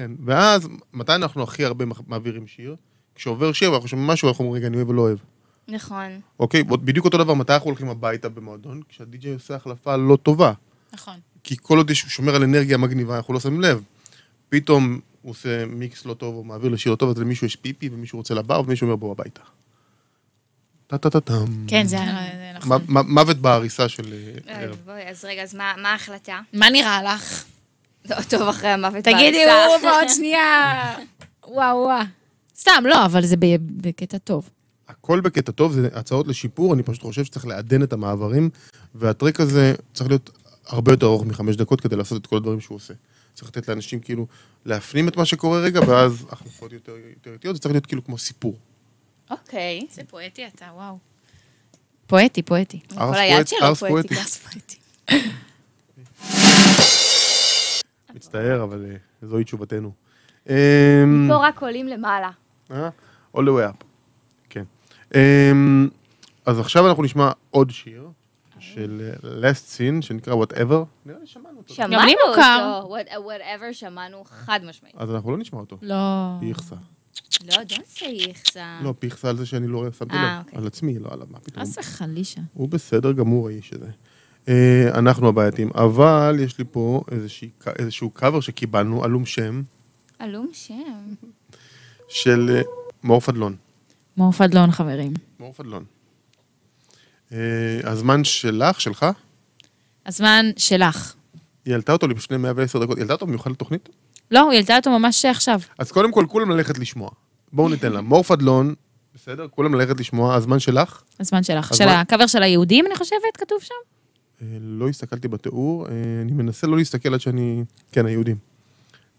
כן, 0.00 0.10
ואז, 0.24 0.68
מתי 0.92 1.14
אנחנו 1.14 1.42
הכי 1.42 1.64
הרבה 1.64 1.84
מעבירים 2.06 2.46
שיר? 2.46 2.76
כשעובר 3.14 3.52
שיר 3.52 3.70
ואנחנו 3.72 3.88
שומעים 3.88 4.08
משהו, 4.08 4.28
אנחנו 4.28 4.44
אומרים, 4.44 4.58
רגע, 4.60 4.66
אני 4.68 4.76
אוהב 4.76 4.88
או 4.88 4.92
לא 4.92 5.02
אוהב. 5.02 5.18
נכון. 5.68 6.20
אוקיי, 6.40 6.62
בדיוק 6.64 7.04
אותו 7.04 7.18
דבר, 7.18 7.34
מתי 7.34 7.52
אנחנו 7.54 7.66
הולכים 7.66 7.88
הביתה 7.88 8.28
במועדון? 8.28 8.80
כשהדי-ג'יי 8.88 9.32
עושה 9.34 9.54
החלפה 9.54 9.96
לא 9.96 10.16
טובה. 10.22 10.52
נכון. 10.92 11.14
כי 11.44 11.56
כל 11.62 11.78
עוד 11.78 11.90
יש- 11.90 12.02
הוא 12.02 12.10
שומר 12.10 12.34
על 12.34 12.42
אנרגיה 12.42 12.76
מגניבה, 12.78 13.16
אנחנו 13.16 13.34
לא 13.34 13.40
שמים 13.40 13.60
לב. 13.60 13.82
פתאום 14.48 15.00
הוא 15.22 15.30
עושה 15.30 15.66
מיקס 15.66 16.04
לא 16.06 16.14
טוב, 16.14 16.34
או 16.34 16.44
מעביר 16.44 16.70
לשיר 16.70 16.92
לא 16.92 16.96
טוב, 16.96 17.10
אז 17.10 17.18
למישהו 17.18 17.46
יש 17.46 17.56
פיפי, 17.56 17.88
ומישהו 17.92 18.18
רוצה 18.18 18.34
לבר, 18.34 18.60
ומישהו 18.66 18.84
אומר 18.84 18.96
בוא 18.96 19.12
הביתה. 19.12 19.40
טה-טה-טה-טם. 20.86 21.44
כן, 21.66 21.86
זה 21.86 21.96
נכון. 22.54 22.80
מוות 22.88 23.36
בעריסה 23.36 23.88
של 23.88 24.14
אה. 24.48 24.66
בואי, 24.84 25.08
אז 25.08 25.24
רגע, 25.24 25.42
אז 25.42 25.54
מה 25.54 25.74
מה 25.82 25.88
ההחלטה? 25.92 26.40
מה 26.52 26.70
נראה 26.70 27.02
לך? 27.02 27.44
לא 28.04 28.16
טוב 28.28 28.48
אחרי 28.48 28.68
המוות 28.68 29.04
תגידי. 29.04 29.44
הוא 29.44 29.76
בעוד 29.82 30.08
שנייה. 30.08 30.94
וואו, 31.48 31.76
וואו. 31.76 32.02
סתם, 32.58 32.82
לא, 32.86 33.04
אבל 33.04 33.26
זה 33.26 33.36
ב- 33.36 33.56
בקטע 33.88 34.18
טוב. 34.18 34.50
הכל 34.88 35.20
בקטע 35.20 35.52
טוב, 35.52 35.72
זה 35.72 35.88
הצעות 35.94 36.28
לשיפור, 36.28 36.74
אני 36.74 36.82
פשוט 36.82 37.02
חושב 37.02 37.24
שצריך 37.24 37.46
לעדן 37.46 37.82
את 37.82 37.92
המעברים, 37.92 38.50
והטרק 38.94 39.40
הזה 39.40 39.74
צריך 39.94 40.10
להיות 40.10 40.30
הרבה 40.66 40.92
יותר 40.92 41.06
ארוך 41.06 41.24
מחמש 41.24 41.56
דקות 41.56 41.80
כדי 41.80 41.96
לעשות 41.96 42.22
את 42.22 42.26
כל 42.26 42.36
הדברים 42.36 42.60
שהוא 42.60 42.76
עושה. 42.76 42.94
צריך 43.34 43.48
לתת 43.48 43.68
לאנשים 43.68 44.00
כאילו 44.00 44.26
להפנים 44.64 45.08
את 45.08 45.16
מה 45.16 45.24
שקורה 45.24 45.60
רגע, 45.60 45.80
ואז 45.88 46.26
החלפות 46.30 46.72
יותר 46.72 46.92
יותר 47.16 47.32
איטיות, 47.32 47.56
זה 47.56 47.62
צריך 47.62 47.72
להיות 47.74 47.86
כאילו 47.86 48.04
כמו 48.04 48.18
סיפור. 48.18 48.54
אוקיי. 49.30 49.86
זה 49.92 50.02
פואטי 50.08 50.46
אתה, 50.46 50.66
וואו. 50.74 50.98
פואטי, 52.06 52.42
פואטי. 52.42 52.80
כל 52.94 53.00
ארס 53.00 53.16
היד 53.16 53.36
פואטי, 53.36 53.56
שלו. 53.60 53.74
פואטי. 53.88 54.14
ארס 54.14 54.36
פואטי. 54.36 54.76
מצטער, 58.14 58.62
אבל 58.62 58.84
אה, 58.90 58.96
זוהי 59.28 59.44
תשובתנו. 59.44 59.92
אמ, 60.48 60.54
פה 61.28 61.46
רק 61.48 61.62
עולים 61.62 61.86
למעלה. 61.88 62.30
אה? 62.70 62.88
All 63.36 63.40
the 63.40 63.48
way 63.48 63.72
up. 63.72 63.84
כן. 64.50 64.64
אמ, 65.14 65.88
אז 66.46 66.58
עכשיו 66.58 66.88
אנחנו 66.88 67.02
נשמע 67.02 67.30
עוד 67.50 67.70
שיר 67.70 68.08
של 68.58 69.10
אה, 69.24 69.50
Last 69.50 69.76
Scene, 69.76 70.02
שנקרא 70.02 70.34
Whatever. 70.34 70.84
נראה 71.06 71.18
לי 71.20 71.26
שמענו 71.26 71.58
אותו. 71.58 71.74
שמענו. 71.74 71.96
אותו, 72.28 72.96
what- 72.96 73.12
whatever 73.12 73.72
שמענו 73.72 74.24
חד 74.24 74.60
משמעית. 74.64 74.94
אז 74.98 75.10
אנחנו 75.10 75.30
לא 75.30 75.38
נשמע 75.38 75.60
אותו. 75.60 75.78
לא. 75.82 75.96
פיכסה. 76.40 76.76
לא, 77.46 77.54
don't 77.54 77.98
say 77.98 78.28
איכסה. 78.28 78.78
לא, 78.82 78.94
פיכסה 78.98 79.28
על 79.28 79.36
זה 79.36 79.46
שאני 79.46 79.66
לא 79.66 79.84
שמתי 79.98 80.14
אה, 80.16 80.38
לב. 80.40 80.46
אוקיי. 80.46 80.58
על 80.58 80.66
עצמי, 80.66 80.98
לא 80.98 81.08
עליו, 81.12 81.26
מה 81.30 81.40
פתאום. 81.40 81.64
חס 81.64 81.78
וחלישה. 81.78 82.40
הוא 82.54 82.68
בסדר 82.68 83.12
גמור, 83.12 83.48
האיש 83.48 83.72
הזה. 83.72 83.86
אה, 84.48 84.54
אנחנו 84.98 85.28
הבעייתים, 85.28 85.70
אבל 85.74 86.36
יש 86.40 86.58
לי 86.58 86.64
פה 86.72 87.02
איזושהי- 87.10 87.50
איזשהו 87.78 88.10
קאבר 88.10 88.40
שקיבלנו, 88.40 89.04
עלום 89.04 89.26
שם, 89.26 89.62
עלום 90.18 90.50
שם. 90.52 90.74
של 92.08 92.50
אה, 92.56 92.62
מאור 93.04 93.20
פדלון. 93.20 93.56
מאור 94.16 94.32
פדלון, 94.32 94.70
חברים. 94.70 95.12
מאור 95.40 95.52
פדלון. 95.52 95.84
אה, 97.32 97.38
הזמן 97.84 98.24
שלך, 98.24 98.80
שלך, 98.80 99.06
הזמן 100.06 100.46
שלך. 100.56 101.14
היא 101.64 101.72
העלתה 101.74 101.92
אותו 101.92 102.08
לפני 102.08 102.36
110 102.36 102.78
דקות, 102.78 102.96
היא 102.96 103.02
העלתה 103.02 103.14
אותו 103.14 103.26
במיוחד 103.26 103.50
לתוכנית? 103.50 103.88
לא, 104.30 104.50
היא 104.50 104.56
העלתה 104.56 104.76
אותו 104.76 104.98
ממש 104.98 105.24
עכשיו. 105.24 105.60
אז 105.78 105.92
קודם 105.92 106.12
כל, 106.12 106.24
כולם 106.28 106.50
ללכת 106.50 106.78
לשמוע. 106.78 107.10
בואו 107.52 107.68
ניתן 107.68 107.92
לה. 107.92 108.00
מאור 108.00 108.22
פדלון, 108.22 108.74
בסדר? 109.14 109.46
כולם 109.48 109.74
ללכת 109.74 110.00
לשמוע, 110.00 110.34
הזמן 110.34 110.58
שלך. 110.58 111.02
הזמן 111.20 111.42
שלך. 111.42 111.74
של 111.74 111.88
הקאבר 111.88 112.26
של 112.26 112.42
היהודים, 112.42 112.86
אני 112.86 112.96
חושבת, 112.96 113.18
כתוב 113.38 113.58
שם? 113.62 113.74
אה, 114.42 114.46
לא 114.60 114.88
הסתכלתי 114.88 115.28
בתיאור, 115.28 115.86
אה, 115.86 115.92
אני 116.22 116.32
מנסה 116.32 116.66
לא 116.66 116.76
להסתכל 116.76 117.14
עד 117.14 117.20
שאני... 117.20 117.64
כן, 117.92 118.06
היהודים. 118.06 118.36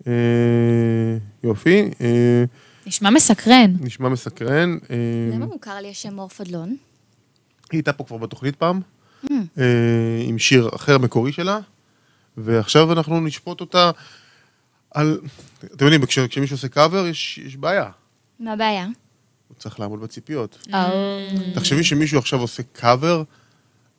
אה, 0.08 0.12
יופי, 1.44 1.90
נשמע 2.86 3.10
מסקרן. 3.10 3.74
נשמע 3.82 4.10
מסקרן. 4.10 4.78
למה 5.34 5.46
מוכר 5.46 5.76
לי 5.82 5.90
השם 5.90 6.14
מור 6.14 6.30
פדלון? 6.30 6.70
היא 6.70 6.78
הייתה 7.78 7.94
פה 7.94 8.04
כבר 8.04 8.18
בתוכנית 8.18 8.56
פעם, 8.56 8.82
Mm. 9.26 9.32
אה, 9.58 9.64
עם 10.28 10.38
שיר 10.40 10.70
אחר 10.76 10.98
מקורי 10.98 11.32
שלה, 11.32 11.60
ועכשיו 12.38 12.92
אנחנו 12.94 13.22
נשפוט 13.22 13.62
אותה 13.62 13.92
על... 14.92 15.20
אתם 15.76 15.86
יודעים, 15.86 16.06
כש- 16.06 16.20
כשמישהו 16.20 16.56
עושה 16.56 16.68
קאבר, 16.68 17.08
יש, 17.08 17.38
יש 17.38 17.56
בעיה. 17.56 17.90
מה 18.40 18.54
הבעיה? 18.54 18.86
הוא 19.48 19.56
צריך 19.58 19.80
לעמוד 19.80 20.00
בציפיות. 20.02 20.68
אה. 20.74 20.90
תחשבי 21.56 21.84
שמישהו 21.84 22.20
עכשיו 22.20 22.40
עושה 22.42 22.64
קאבר 22.74 23.24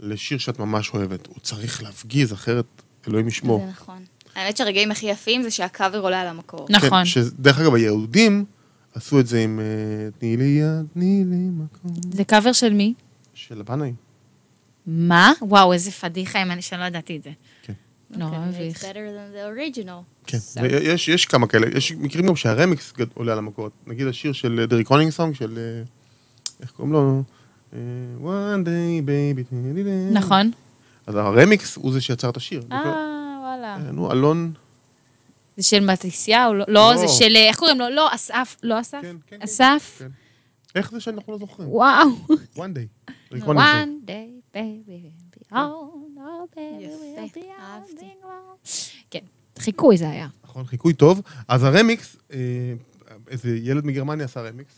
לשיר 0.03 0.39
שאת 0.39 0.59
ממש 0.59 0.91
אוהבת. 0.95 1.27
הוא 1.27 1.37
צריך 1.43 1.83
להפגיז, 1.83 2.33
אחרת 2.33 2.65
אלוהים 3.09 3.29
ישמור. 3.29 3.61
זה 3.61 3.71
נכון. 3.71 4.05
האמת 4.35 4.57
שהרגעים 4.57 4.91
הכי 4.91 5.07
יפים 5.07 5.43
זה 5.43 5.51
שהקאבר 5.51 5.99
עולה 5.99 6.21
על 6.21 6.27
המקור. 6.27 6.67
נכון. 6.71 6.91
כן, 6.91 7.05
שדרך 7.05 7.59
אגב, 7.59 7.75
היהודים 7.75 8.45
עשו 8.95 9.21
את 9.21 9.27
זה 9.27 9.41
עם 9.41 9.61
אה, 9.61 10.11
תני 10.19 10.37
לי 10.37 10.45
יד, 10.45 10.87
תני 10.95 11.25
לי 11.27 11.37
מקום. 11.37 11.91
זה 12.13 12.25
קאבר 12.25 12.53
של 12.53 12.73
מי? 12.73 12.95
של 13.35 13.63
בנאי. 13.63 13.93
מה? 14.87 15.33
וואו, 15.43 15.73
איזה 15.73 15.91
פדיחה 15.91 16.43
אם 16.43 16.51
אני 16.51 16.63
שלא 16.63 16.85
ידעתי 16.85 17.17
את 17.17 17.23
זה. 17.23 17.31
כן. 17.63 17.73
נורא 18.11 18.39
מביך. 18.39 18.83
Than 18.83 18.85
the 18.85 19.79
original. 19.79 20.27
כן, 20.27 20.39
יש 21.09 21.27
כמה 21.27 21.47
כאלה, 21.47 21.67
יש 21.77 21.93
מקרים 21.93 22.27
גם 22.27 22.37
שהרמיקס 22.37 22.93
עולה 23.15 23.33
על 23.33 23.39
המקור. 23.39 23.69
נגיד 23.87 24.07
השיר 24.07 24.33
של 24.33 24.65
the 24.69 24.87
Reckoning 24.87 25.18
Song, 25.18 25.35
של... 25.35 25.59
אה, 25.59 25.83
איך 26.61 26.71
קוראים 26.71 26.93
לו? 26.93 27.23
אה, 27.73 27.79
one 28.21 28.65
day 28.65 29.07
baby. 29.07 29.57
נכון. 30.13 30.51
אז 31.07 31.15
הרמיקס 31.15 31.77
הוא 31.77 31.93
זה 31.93 32.01
שיצר 32.01 32.31
את 32.31 32.37
השיר. 32.37 32.65
אה, 32.73 33.39
וואלה. 33.41 33.75
אה, 33.75 33.93
נו, 33.93 34.13
אלון... 34.13 34.53
זה 35.57 35.63
של 35.63 35.85
מתיסיהו? 35.85 36.55
לא, 36.55 36.65
לא, 36.69 36.75
לא. 36.93 36.97
זה 36.97 37.09
של, 37.09 37.37
אה, 37.37 37.49
איך 37.49 37.59
קוראים 37.59 37.79
לו? 37.79 37.89
לא, 37.89 38.15
אסף. 38.15 38.57
לא 38.63 38.81
אסף? 38.81 38.99
כן, 39.03 39.17
כן, 39.27 39.37
כן. 39.37 39.43
אסף? 39.43 39.97
כן. 39.99 40.09
איך 40.75 40.91
זה 40.91 41.01
שאנחנו 41.01 41.33
לא 41.33 41.39
זוכרים? 41.39 41.69
וואו. 41.69 42.09
one 42.57 42.59
day. 42.59 43.13
One 43.35 44.07
day, 44.07 44.55
baby. 44.55 45.23
כן, 49.11 49.21
חיקוי 49.59 49.97
זה 49.97 50.11
היה. 50.11 50.29
נכון, 50.45 50.65
חיקוי 50.65 50.93
טוב. 50.93 51.23
אז 51.49 51.65
הרמיקס, 51.65 52.17
איזה 53.29 53.57
ילד 53.63 53.85
מגרמניה 53.87 54.25
עשה 54.25 54.41
רמיקס. 54.41 54.73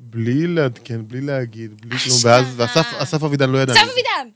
בלי 0.00 0.46
לעדכן, 0.46 1.00
בלי 1.08 1.20
להגיד, 1.20 1.70
בלי 1.80 1.98
כלום. 1.98 2.16
ואז 2.22 2.60
אסף 2.98 3.22
אבידן 3.22 3.50
לא 3.50 3.58
ידע. 3.58 3.72
אסף. 3.72 3.80
אבידן! 3.82 4.28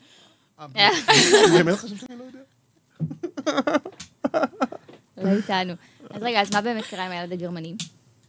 אה, 0.77 0.89
בלי- 1.09 1.59
באמת 1.65 1.79
חשב 1.79 1.97
שאני 1.97 2.19
לא 2.19 2.25
יודע? 2.25 2.39
לא 5.23 5.29
איתנו. 5.31 5.73
אז 6.11 6.23
רגע, 6.23 6.41
אז 6.41 6.53
מה 6.55 6.61
באמת 6.61 6.85
קרה 6.91 7.07
עם 7.07 7.13
הילד 7.13 7.33
הגרמני? 7.33 7.75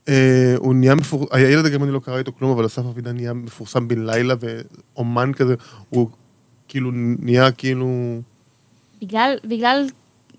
אה, 0.09 0.53
הוא 0.57 0.75
נהיה 0.75 0.95
מפורסם, 0.95 1.35
הילד 1.35 1.65
הגרמני 1.65 1.91
לא 1.91 1.99
קרא 1.99 2.17
איתו 2.17 2.31
כלום, 2.33 2.51
אבל 2.51 2.65
אסף 2.65 2.81
אבידן 2.85 3.15
נהיה 3.15 3.33
מפורסם 3.33 3.87
בן 3.87 4.05
לילה, 4.05 4.33
ואומן 4.39 5.31
כזה, 5.35 5.55
הוא 5.89 6.09
כאילו 6.67 6.91
נהיה 6.93 7.51
כאילו, 7.51 8.19
בגלל, 9.01 9.87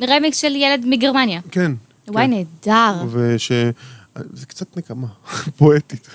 רמיקס 0.03 0.37
של 0.37 0.57
ילד 0.57 0.83
מגרמניה. 0.87 1.41
כן. 1.51 1.73
וואי, 2.09 2.25
כן. 2.27 2.31
נהדר. 2.31 3.03
זה 4.15 4.47
קצת 4.47 4.77
נקמה, 4.77 5.07
פואטית, 5.59 6.09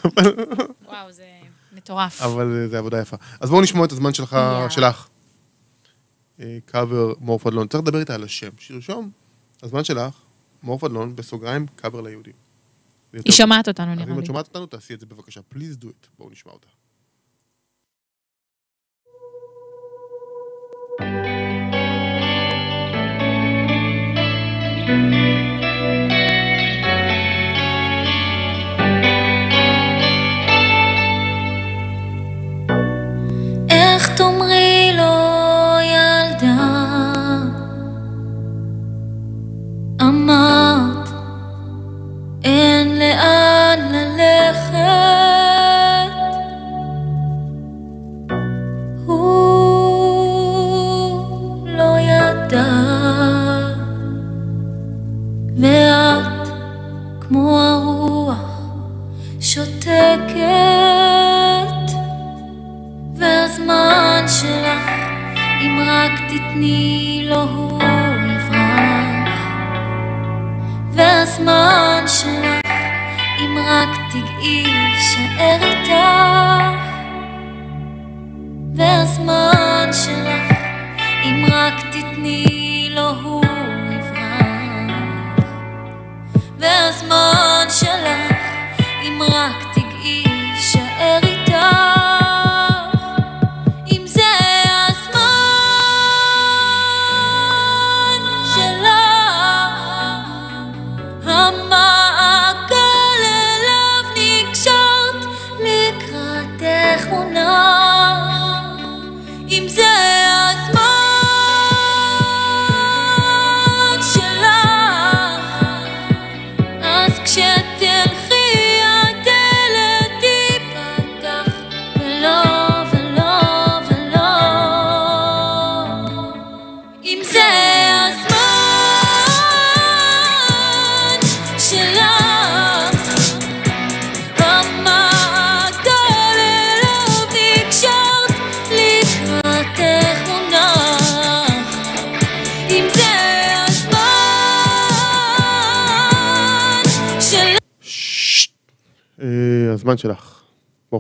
וואו, 0.86 1.12
זה 1.12 1.28
מטורף. 1.72 2.22
אבל 2.22 2.62
אה, 2.62 2.68
זה 2.68 2.78
עבודה 2.78 3.02
יפה. 3.02 3.18
אז 3.40 3.50
בואו 3.50 3.62
נשמוע 3.62 3.86
את 3.86 3.92
הזמן 3.92 4.14
שלך. 4.14 4.38
שלך. 4.70 5.08
אה, 6.40 6.58
קאבר 6.66 7.14
מור 7.20 7.40
פדלון, 7.40 7.68
צריך 7.68 7.84
לדבר 7.84 8.00
איתה 8.00 8.16
על 8.16 8.24
השם, 8.24 8.50
שירשום, 8.60 9.12
הזמן 9.64 9.84
שלך, 9.84 10.14
מור 10.64 10.80
פדלון, 10.80 11.16
בסוגריים, 11.16 11.66
קאבר 11.75 12.02
ליהודים. 12.02 12.34
היא 13.14 13.34
שומעת 13.34 13.68
אותנו, 13.68 13.96
נראה 13.96 14.04
אם 14.04 14.14
לי. 14.14 14.20
את 14.20 14.25
שומעת 14.25 14.48
אותנו, 14.48 14.66
תעשי 14.66 14.94
את 14.94 15.00
זה 15.00 15.06
בבקשה. 15.06 15.42
Please 15.54 15.84
do 15.84 15.86
it. 15.86 16.08
בואו 16.18 16.30
נשמע 16.30 16.52
אותה. 16.52 16.68
איך 24.88 25.35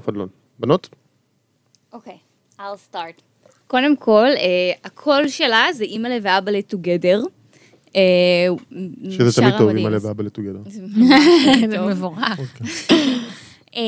פדלון. 0.05 0.27
בנות? 0.59 0.89
אוקיי, 1.93 2.17
I'll 2.59 2.93
start. 2.93 3.21
קודם 3.67 3.95
כל, 3.95 4.27
אה, 4.27 4.71
הקול 4.83 5.27
שלה 5.27 5.65
זה 5.73 5.83
אימא'לה 5.83 6.17
ואבא'לה 6.21 6.59
together. 6.71 7.27
אה, 7.95 8.01
שזה 9.09 9.41
תמיד 9.41 9.57
טוב 9.57 9.69
המדהים. 9.69 9.85
עם 9.85 9.93
הלב 9.93 10.05
ואבא 10.05 10.23
לטוגדר. 10.23 10.59
זה 11.69 11.79
מבורך. 11.79 12.39
אה, 13.75 13.81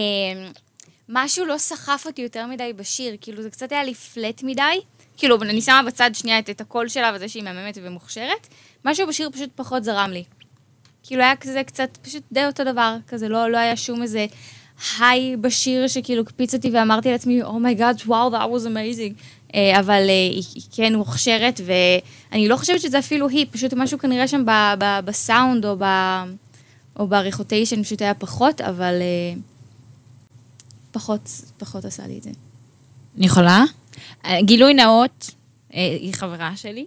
משהו 1.09 1.45
לא 1.45 1.57
סחף 1.57 2.03
אותי 2.05 2.21
יותר 2.21 2.47
מדי 2.47 2.73
בשיר, 2.75 3.15
כאילו 3.21 3.41
זה 3.41 3.49
קצת 3.49 3.71
היה 3.71 3.83
לי 3.83 3.93
פלט 3.93 4.43
מדי. 4.43 4.79
כאילו, 5.17 5.41
אני 5.41 5.61
שמה 5.61 5.83
בצד 5.87 6.11
שנייה 6.13 6.39
את, 6.39 6.49
את 6.49 6.61
הקול 6.61 6.87
שלה 6.87 7.11
וזה 7.15 7.29
שהיא 7.29 7.43
מהממת 7.43 7.77
ומוכשרת. 7.81 8.47
משהו 8.85 9.07
בשיר 9.07 9.29
פשוט 9.31 9.49
פחות 9.55 9.83
זרם 9.83 10.09
לי. 10.09 10.23
כאילו 11.03 11.21
היה 11.21 11.35
כזה 11.35 11.63
קצת, 11.63 11.97
פשוט 12.01 12.23
די 12.31 12.45
אותו 12.45 12.63
דבר, 12.63 12.95
כזה 13.07 13.29
לא, 13.29 13.51
לא 13.51 13.57
היה 13.57 13.75
שום 13.75 14.01
איזה 14.01 14.25
היי 14.99 15.37
בשיר 15.37 15.87
שכאילו 15.87 16.21
הקפיץ 16.21 16.53
אותי 16.53 16.69
ואמרתי 16.73 17.11
לעצמי, 17.11 17.43
oh 17.43 17.58
my 17.58 17.72
god, 17.72 18.01
וואו, 18.05 18.31
that 18.31 18.47
was 18.57 18.65
amazing. 18.65 19.21
אה, 19.55 19.79
אבל 19.79 20.05
אה, 20.09 20.29
היא, 20.31 20.43
כן 20.71 20.95
מוכשרת, 20.95 21.61
ואני 21.65 22.47
לא 22.47 22.57
חושבת 22.57 22.81
שזה 22.81 22.99
אפילו 22.99 23.29
היא, 23.29 23.45
פשוט 23.51 23.73
משהו 23.73 23.99
כנראה 23.99 24.27
שם 24.27 24.43
בסאונד 25.05 25.65
או, 25.65 25.75
ב, 25.79 25.83
או 26.99 27.07
בעריכותיישן 27.07 27.83
פשוט 27.83 28.01
היה 28.01 28.13
פחות, 28.13 28.61
אבל 28.61 28.93
אה, 29.01 29.39
פחות, 30.91 31.29
פחות 31.57 31.85
עשה 31.85 32.07
לי 32.07 32.17
את 32.17 32.23
זה. 32.23 32.29
אני 33.17 33.25
יכולה? 33.25 33.63
גילוי 34.39 34.73
נאות, 34.73 35.31
היא 35.69 36.13
חברה 36.13 36.51
שלי. 36.55 36.85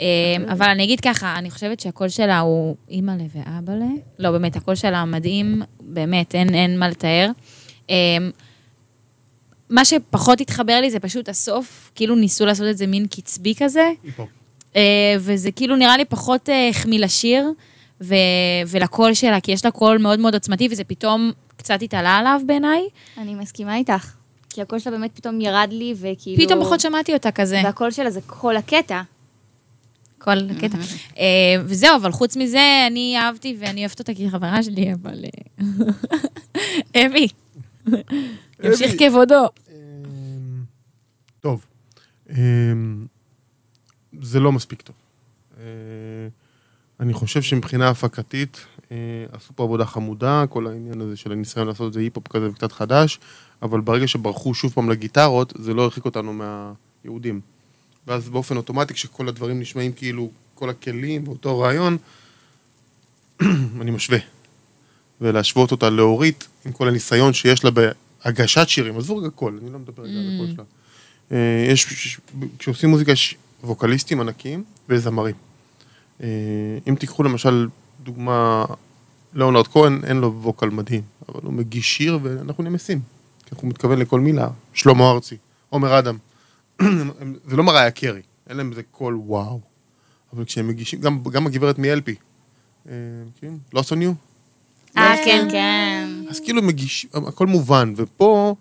אה, 0.00 0.06
אבל 0.52 0.66
אני 0.66 0.84
אגיד 0.84 1.00
ככה, 1.00 1.34
אני 1.38 1.50
חושבת 1.50 1.80
שהקול 1.80 2.08
שלה 2.08 2.40
הוא 2.40 2.76
אימא'לה 2.90 3.24
ואבא'לה. 3.34 3.86
לא, 4.18 4.30
באמת, 4.30 4.56
הקול 4.56 4.74
שלה 4.74 5.04
מדהים, 5.04 5.62
באמת, 5.80 6.34
אין, 6.34 6.54
אין 6.54 6.78
מה 6.78 6.88
לתאר. 6.88 7.30
אה, 7.90 7.96
מה 9.70 9.84
שפחות 9.84 10.40
התחבר 10.40 10.80
לי 10.80 10.90
זה 10.90 11.00
פשוט 11.00 11.28
הסוף, 11.28 11.90
כאילו 11.94 12.14
ניסו 12.14 12.46
לעשות 12.46 12.66
את 12.70 12.76
זה 12.76 12.86
מין 12.86 13.06
קצבי 13.06 13.54
כזה, 13.58 13.90
אה, 14.76 15.16
וזה 15.18 15.50
כאילו 15.52 15.76
נראה 15.76 15.96
לי 15.96 16.04
פחות 16.04 16.48
אה, 16.48 16.68
החמיא 16.68 16.98
לשיר 16.98 17.52
ו- 18.00 18.14
ולקול 18.66 19.14
שלה, 19.14 19.40
כי 19.40 19.52
יש 19.52 19.64
לה 19.64 19.70
קול 19.70 19.98
מאוד 19.98 20.18
מאוד 20.18 20.34
עוצמתי, 20.34 20.68
וזה 20.70 20.84
פתאום 20.84 21.32
קצת 21.56 21.82
התעלה 21.82 22.16
עליו 22.16 22.40
בעיניי. 22.46 22.82
אני 23.18 23.34
מסכימה 23.34 23.76
איתך, 23.76 24.12
כי 24.50 24.62
הקול 24.62 24.78
שלה 24.78 24.92
באמת 24.92 25.10
פתאום 25.14 25.40
ירד 25.40 25.68
לי, 25.70 25.94
וכאילו... 25.96 26.42
פתאום 26.44 26.64
פחות 26.64 26.80
שמעתי 26.80 27.14
אותה 27.14 27.30
כזה. 27.30 27.60
והקול 27.64 27.90
שלה 27.90 28.10
זה 28.10 28.20
כל 28.26 28.56
הקטע. 28.56 29.02
כל 30.24 30.38
הקטע. 30.50 30.78
אה, 31.18 31.62
וזהו, 31.64 31.96
אבל 31.96 32.12
חוץ 32.12 32.36
מזה, 32.36 32.86
אני 32.86 33.16
אהבתי 33.18 33.56
ואני 33.60 33.80
אוהבת 33.80 33.98
אותה 33.98 34.14
כי 34.14 34.22
היא 34.22 34.30
חברה 34.30 34.62
שלי, 34.62 34.92
אבל... 34.92 35.24
אה, 36.96 37.06
אבי, 37.06 37.28
ימשיך 38.64 38.92
כבודו. 38.98 39.44
אמ, 39.68 39.74
טוב. 41.40 41.64
אמ, 42.30 43.06
זה 44.22 44.40
לא 44.40 44.52
מספיק 44.52 44.82
טוב. 44.82 44.96
אה, 45.58 45.64
אני 47.00 47.12
חושב 47.12 47.42
שמבחינה 47.42 47.88
הפקתית 47.88 48.66
עשו 49.32 49.52
פה 49.54 49.62
עבודה 49.62 49.86
חמודה, 49.86 50.44
כל 50.48 50.66
העניין 50.66 51.00
הזה 51.00 51.16
של 51.16 51.32
הניסיון 51.32 51.66
לעשות 51.66 51.88
את 51.88 51.92
זה 51.92 52.00
היפ-הופ 52.00 52.28
כזה 52.28 52.48
וקצת 52.50 52.72
חדש, 52.72 53.20
אבל 53.62 53.80
ברגע 53.80 54.08
שברחו 54.08 54.54
שוב 54.54 54.72
פעם 54.72 54.90
לגיטרות, 54.90 55.52
זה 55.58 55.74
לא 55.74 55.82
הרחיק 55.82 56.04
אותנו 56.04 56.32
מהיהודים. 56.32 57.40
ואז 58.06 58.28
באופן 58.28 58.56
אוטומטי, 58.56 58.94
כשכל 58.94 59.28
הדברים 59.28 59.60
נשמעים 59.60 59.92
כאילו 59.92 60.30
כל 60.54 60.70
הכלים 60.70 61.28
ואותו 61.28 61.60
רעיון, 61.60 61.96
אני 63.80 63.90
משווה. 63.90 64.18
ולהשוות 65.20 65.70
אותה 65.72 65.90
לאורית, 65.90 66.48
עם 66.66 66.72
כל 66.72 66.88
הניסיון 66.88 67.32
שיש 67.32 67.64
לה 67.64 67.70
בהגשת 67.70 68.68
שירים, 68.68 68.98
עזבו 68.98 69.16
רגע 69.16 69.30
קול, 69.30 69.58
אני 69.62 69.72
לא 69.72 69.78
מדבר 69.78 70.02
רגע 70.02 70.12
על 70.12 70.30
הקול 70.34 70.54
שלה. 70.54 70.64
אה, 71.32 71.66
יש, 71.68 71.86
כשעושים 72.58 72.90
מוזיקה 72.90 73.12
יש 73.12 73.36
ווקליסטים 73.64 74.20
ענקיים 74.20 74.64
וזמרים. 74.88 75.34
אה, 76.22 76.28
אם 76.88 76.94
תיקחו 76.94 77.22
למשל 77.22 77.68
דוגמה, 78.02 78.64
ליאונרד 79.34 79.66
כהן, 79.66 80.00
אין 80.04 80.16
לו 80.16 80.34
ווקל 80.42 80.70
מדהים, 80.70 81.02
אבל 81.28 81.40
הוא 81.42 81.52
מגיש 81.52 81.96
שיר 81.96 82.18
ואנחנו 82.22 82.64
נמסים. 82.64 83.00
כי 83.46 83.54
הוא 83.60 83.70
מתכוון 83.70 83.98
לכל 83.98 84.20
מילה. 84.20 84.48
שלמה 84.74 85.10
ארצי, 85.10 85.36
עומר 85.68 85.98
אדם. 85.98 86.16
זה 87.50 87.56
לא 87.56 87.64
מריה 87.64 87.90
קרי, 87.90 88.22
אין 88.48 88.56
להם 88.56 88.70
איזה 88.70 88.82
קול 88.82 89.14
וואו. 89.14 89.60
אבל 90.32 90.44
כשהם 90.44 90.68
מגישים, 90.68 91.00
גם, 91.00 91.22
גם 91.32 91.46
הגברת 91.46 91.78
מאלפי, 91.78 92.14
אה, 92.88 92.92
כן? 93.40 93.52
Lost 93.74 93.88
on 93.88 93.96
you? 93.96 94.14
אה, 94.96 95.14
כן, 95.24 95.48
כן. 95.50 96.08
אז 96.30 96.40
כאילו 96.40 96.62
מגיש, 96.62 97.06
הכל 97.14 97.46
מובן, 97.46 97.94
ופה 97.96 98.54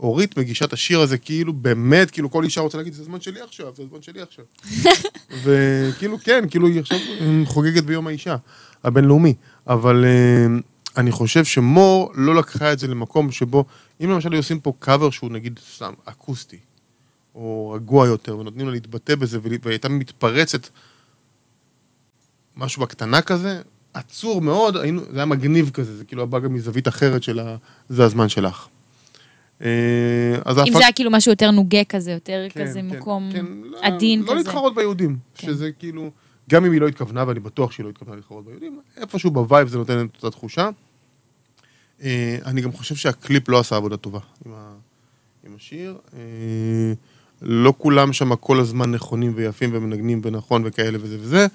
אורית 0.00 0.38
מגישה 0.38 0.64
את 0.64 0.72
השיר 0.72 1.00
הזה 1.00 1.18
כאילו 1.18 1.52
באמת, 1.52 2.10
כאילו 2.10 2.30
כל 2.30 2.44
אישה 2.44 2.60
רוצה 2.60 2.78
להגיד, 2.78 2.92
זה 2.92 3.02
הזמן 3.02 3.20
שלי 3.20 3.40
עכשיו, 3.40 3.72
זה 3.76 3.82
הזמן 3.82 4.02
שלי 4.02 4.20
עכשיו. 4.20 4.44
וכאילו 5.42 6.18
כן, 6.18 6.44
כאילו 6.50 6.66
היא 6.66 6.80
עכשיו 6.80 6.98
אה, 6.98 7.42
חוגגת 7.44 7.84
ביום 7.84 8.06
האישה 8.06 8.36
הבינלאומי, 8.84 9.34
אבל 9.66 10.04
אה, 10.04 10.46
אני 10.96 11.10
חושב 11.10 11.44
שמור 11.44 12.12
לא 12.14 12.34
לקחה 12.34 12.72
את 12.72 12.78
זה 12.78 12.86
למקום 12.86 13.32
שבו, 13.32 13.64
אם 14.00 14.10
למשל 14.10 14.32
היו 14.32 14.38
עושים 14.38 14.60
פה 14.60 14.72
קאבר 14.78 15.10
שהוא 15.10 15.30
נגיד 15.30 15.60
סתם 15.74 15.92
אקוסטי, 16.04 16.58
או 17.34 17.70
רגוע 17.76 18.06
יותר, 18.06 18.38
ונותנים 18.38 18.66
לה 18.66 18.72
להתבטא 18.72 19.14
בזה, 19.14 19.38
והיא 19.42 19.58
הייתה 19.64 19.88
מתפרצת 19.88 20.68
משהו 22.56 22.82
בקטנה 22.82 23.22
כזה, 23.22 23.62
עצור 23.94 24.40
מאוד, 24.40 24.76
היינו, 24.76 25.00
זה 25.10 25.16
היה 25.16 25.24
מגניב 25.26 25.70
כזה, 25.70 25.96
זה 25.96 26.04
כאילו 26.04 26.26
בא 26.26 26.38
גם 26.38 26.54
מזווית 26.54 26.88
אחרת 26.88 27.22
של 27.22 27.38
ה... 27.40 27.56
זה 27.88 28.04
הזמן 28.04 28.28
שלך. 28.28 28.66
אה, 29.62 29.66
אז 30.44 30.56
אם 30.56 30.60
ההפק- 30.62 30.72
זה 30.72 30.78
היה 30.78 30.92
כאילו 30.92 31.10
משהו 31.10 31.32
יותר 31.32 31.50
נוגה 31.50 31.84
כזה, 31.84 32.10
יותר 32.12 32.46
כן, 32.50 32.64
כזה 32.66 32.80
כן, 32.80 32.86
מקום 32.88 33.30
כן, 33.32 33.46
לא- 33.64 33.78
עדין 33.82 34.20
לא 34.20 34.26
כזה. 34.26 34.34
להתחרות 34.34 34.74
ביהודים, 34.74 35.16
כן. 35.34 35.46
שזה 35.46 35.70
כאילו, 35.78 36.10
גם 36.50 36.64
אם 36.64 36.72
היא 36.72 36.80
לא 36.80 36.88
התכוונה, 36.88 37.24
ואני 37.28 37.40
בטוח 37.40 37.72
שהיא 37.72 37.84
לא 37.84 37.90
התכוונה 37.90 38.16
להתחרות 38.16 38.44
ביהודים, 38.44 38.80
איפשהו 38.96 39.30
בווייב 39.30 39.68
זה 39.68 39.78
נותן 39.78 40.06
את 40.06 40.16
אותה 40.16 40.36
תחושה. 40.36 40.68
אה, 42.02 42.38
אני 42.44 42.60
גם 42.60 42.72
חושב 42.72 42.94
שהקליפ 42.94 43.48
לא 43.48 43.58
עשה 43.60 43.76
עבודה 43.76 43.96
טובה 43.96 44.18
עם, 44.46 44.52
ה, 44.54 44.72
עם 45.46 45.52
השיר. 45.56 45.96
לא 47.42 47.74
כולם 47.78 48.12
שם 48.12 48.36
כל 48.36 48.60
הזמן 48.60 48.90
נכונים 48.90 49.32
ויפים 49.36 49.70
ומנגנים 49.72 50.20
ונכון 50.24 50.62
וכאלה 50.64 50.98
וזה 51.00 51.18
וזה, 51.20 51.46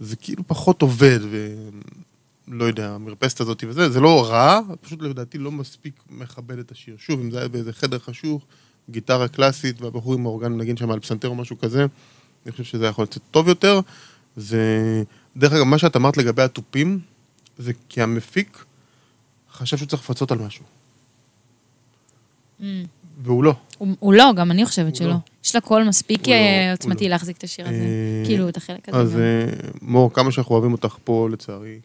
וזה 0.00 0.16
כאילו 0.16 0.42
פחות 0.46 0.82
עובד, 0.82 1.18
ולא 2.48 2.64
יודע, 2.64 2.90
המרפסת 2.90 3.40
הזאת 3.40 3.64
וזה, 3.68 3.90
זה 3.90 4.00
לא 4.00 4.30
רע, 4.30 4.60
פשוט 4.80 5.02
לדעתי 5.02 5.38
לא 5.38 5.52
מספיק 5.52 5.94
מכבד 6.10 6.58
את 6.58 6.70
השיר. 6.70 6.96
שוב, 6.98 7.20
אם 7.20 7.30
זה 7.30 7.38
היה 7.38 7.48
באיזה 7.48 7.72
חדר 7.72 7.98
חשוך, 7.98 8.44
גיטרה 8.90 9.28
קלאסית, 9.28 9.80
והבחור 9.80 10.14
עם 10.14 10.26
האורגן 10.26 10.52
מנגן 10.52 10.76
שם 10.76 10.90
על 10.90 11.00
פסנתר 11.00 11.28
או 11.28 11.34
משהו 11.34 11.58
כזה, 11.58 11.86
אני 12.46 12.52
חושב 12.52 12.64
שזה 12.64 12.86
יכול 12.86 13.02
לצאת 13.02 13.22
טוב 13.30 13.48
יותר. 13.48 13.80
זה... 14.36 15.02
דרך 15.36 15.52
אגב, 15.52 15.64
מה 15.64 15.78
שאת 15.78 15.96
אמרת 15.96 16.16
לגבי 16.16 16.42
התופים, 16.42 16.98
זה 17.58 17.72
כי 17.88 18.02
המפיק 18.02 18.64
חשב 19.52 19.76
שהוא 19.76 19.88
צריך 19.88 20.02
לפצות 20.02 20.32
על 20.32 20.38
משהו, 20.38 20.64
Mm. 22.60 22.64
והוא 23.22 23.44
לא. 23.44 23.54
הוא 23.78 23.88
הוא 23.98 24.14
לא, 24.14 24.32
גם 24.36 24.50
אני 24.50 24.66
חושבת 24.66 24.96
שלא. 24.96 25.08
לא. 25.08 25.14
יש 25.44 25.54
לה 25.54 25.60
קול 25.60 25.84
מספיק 25.84 26.28
לא, 26.28 26.32
אה, 26.32 26.72
עוצמתי 26.72 27.04
לא. 27.04 27.10
להחזיק 27.10 27.36
את 27.36 27.44
השיר 27.44 27.68
הזה. 27.68 27.74
אה, 27.74 28.22
כאילו, 28.24 28.48
את 28.48 28.56
החלק 28.56 28.88
הזה. 28.88 28.98
אז. 28.98 29.16
אה, 29.16 29.46
מור, 29.82 30.12
כמה 30.12 30.32
שאנחנו 30.32 30.54
אוהבים 30.54 30.72
אותך 30.72 30.96
פה, 31.04 31.28
לצערי. 31.32 31.80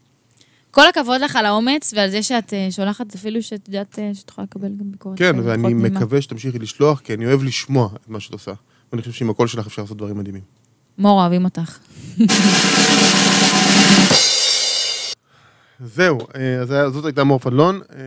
כל 0.72 0.88
הכבוד 0.88 1.22
לך 1.22 1.36
על 1.36 1.46
האומץ 1.46 1.94
ועל 1.96 2.10
זה 2.10 2.24
שאת 2.24 2.54
שולחת 2.70 3.16
אפילו 3.16 3.44
שאת 3.44 3.68
יודעת 3.68 4.00
שאת 4.14 4.30
יכולה 4.30 4.48
לקבל 4.52 4.68
גם 4.68 4.92
ביקורת. 4.92 5.18
כן, 5.18 5.36
ואני. 5.44 5.74
מקווה 5.74 6.22
שתמשיכי 6.22 6.60
לשלוח, 6.60 7.00
כי 7.00 7.14
אני 7.14 7.26
אוהב 7.26 7.44
לשמוע 7.44 7.90
את 7.96 8.10
מה 8.10 8.20
שאת 8.20 8.34
עושה. 8.34 8.52
ואני 8.92 9.02
חושב 9.02 9.14
שעם 9.14 9.30
הקול 9.30 9.48
שלך 9.48 9.68
אפשר 9.68 9.82
לעשות 9.82 9.98
דברים 9.98 10.18
מדהימים. 10.18 10.44
מור, 10.98 11.22
אוהבים 11.22 11.46
אותך. 11.46 11.78
זהו, 15.80 16.18
אה, 16.36 16.62
אז 16.62 16.94
זאת 16.94 17.06
הייתה 17.06 17.24
מור 17.24 17.40
פדלון. 17.40 17.76
אה, 17.76 18.00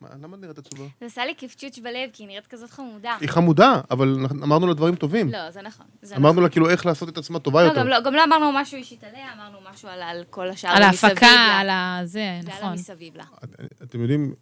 מה, 0.00 0.08
למה 0.22 0.36
את 0.36 0.40
נראית 0.40 0.58
עצובה? 0.58 0.84
זה 1.00 1.06
עשה 1.06 1.26
לי 1.26 1.34
קפצ'וץ' 1.34 1.78
בלב, 1.78 2.10
כי 2.12 2.22
היא 2.22 2.28
נראית 2.28 2.46
כזאת 2.46 2.70
חמודה. 2.70 3.16
היא 3.20 3.28
חמודה, 3.28 3.80
אבל 3.90 4.18
אמרנו 4.42 4.66
לה 4.66 4.74
דברים 4.74 4.94
טובים. 4.94 5.32
לא, 5.32 5.50
זה 5.50 5.62
נכון. 5.62 5.86
זה 6.02 6.16
אמרנו 6.16 6.32
נכון. 6.32 6.42
לה 6.42 6.48
כאילו 6.48 6.70
איך 6.70 6.86
לעשות 6.86 7.08
את 7.08 7.18
עצמה 7.18 7.38
טובה 7.38 7.62
לא, 7.62 7.68
יותר. 7.68 7.80
גם 7.80 7.86
לא- 7.88 8.00
גם 8.04 8.14
לא 8.14 8.24
אמרנו 8.24 8.52
משהו 8.54 8.76
אישית 8.76 9.04
עליה, 9.04 9.26
אמרנו 9.36 9.58
משהו 9.72 9.88
על- 9.88 10.02
על 10.02 10.24
כל 10.30 10.48
השאר. 10.48 10.70
על 10.70 10.88
מסביב 10.90 11.10
ההפקה, 11.10 11.26
לה. 11.26 11.58
על 11.60 11.68
ה... 11.70 12.00
זה, 12.04 12.08
זה 12.12 12.20
היה 12.20 12.60
לה 12.60 12.64
נכון. 12.64 12.72
מסביב 12.72 13.16
לה. 13.16 13.24
את- 13.44 13.60
אתם 13.82 14.00
יודעים, 14.00 14.34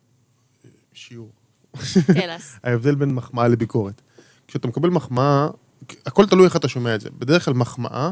שיעור. 0.92 1.30
תלס. 2.06 2.56
ההבדל 2.64 2.94
בין 2.94 3.14
מחמאה 3.14 3.48
לביקורת. 3.48 4.02
כשאתה 4.48 4.68
מקבל 4.68 4.90
מחמאה, 4.90 5.48
הכל 6.06 6.26
תלוי 6.26 6.44
איך 6.44 6.56
אתה 6.56 6.68
שומע 6.68 6.94
את 6.94 7.00
זה. 7.00 7.08
בדרך 7.18 7.44
כלל 7.44 7.54
מחמאה 7.54 8.10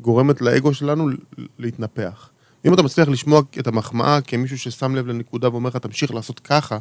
גורמת 0.00 0.40
לאגו 0.40 0.74
שלנו 0.74 1.08
להתנפח. 1.58 2.30
אם 2.66 2.74
אתה 2.74 2.82
מצליח 2.82 3.08
לשמוע 3.08 3.40
את 3.58 3.66
המחמאה 3.66 4.20
כמישהו 4.20 4.58
ששם 4.58 4.94
לב 4.94 5.06
לנקודה 5.06 5.50
ואומר 5.50 5.70
לך, 5.70 5.76
תמשיך 5.76 6.14
לעשות 6.14 6.40
ככה, 6.40 6.78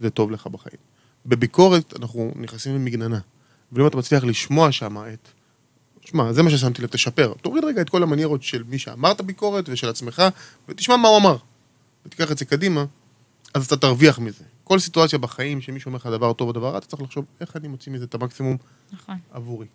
זה 0.00 0.10
טוב 0.10 0.30
לך 0.30 0.46
בחיים. 0.46 0.80
בביקורת 1.26 1.94
אנחנו 1.96 2.32
נכנסים 2.36 2.74
למגננה. 2.74 3.18
ואם 3.72 3.86
אתה 3.86 3.96
מצליח 3.96 4.24
לשמוע 4.24 4.72
שם 4.72 4.96
את... 4.98 5.28
שמע, 6.04 6.32
זה 6.32 6.42
מה 6.42 6.50
ששמתי 6.50 6.82
לב, 6.82 6.88
תשפר. 6.88 7.32
תוריד 7.42 7.64
רגע 7.64 7.82
את 7.82 7.90
כל 7.90 8.02
המניירות 8.02 8.42
של 8.42 8.62
מי 8.62 8.78
שאמר 8.78 9.10
את 9.10 9.20
הביקורת 9.20 9.64
ושל 9.68 9.88
עצמך, 9.88 10.22
ותשמע 10.68 10.96
מה 10.96 11.08
הוא 11.08 11.18
אמר. 11.18 11.36
ותיקח 12.06 12.32
את 12.32 12.38
זה 12.38 12.44
קדימה, 12.44 12.84
אז 13.54 13.66
אתה 13.66 13.76
תרוויח 13.76 14.18
מזה. 14.18 14.44
כל 14.64 14.78
סיטואציה 14.78 15.18
בחיים 15.18 15.60
שמישהו 15.60 15.88
אומר 15.88 15.96
לך 15.96 16.06
דבר 16.06 16.32
טוב 16.32 16.48
או 16.48 16.52
דבר 16.52 16.70
רע, 16.70 16.78
אתה 16.78 16.86
צריך 16.86 17.02
לחשוב 17.02 17.24
איך 17.40 17.56
אני 17.56 17.68
מוציא 17.68 17.92
מזה 17.92 18.04
את 18.04 18.14
המקסימום 18.14 18.56
נכון. 18.92 19.16
עבורי. 19.30 19.66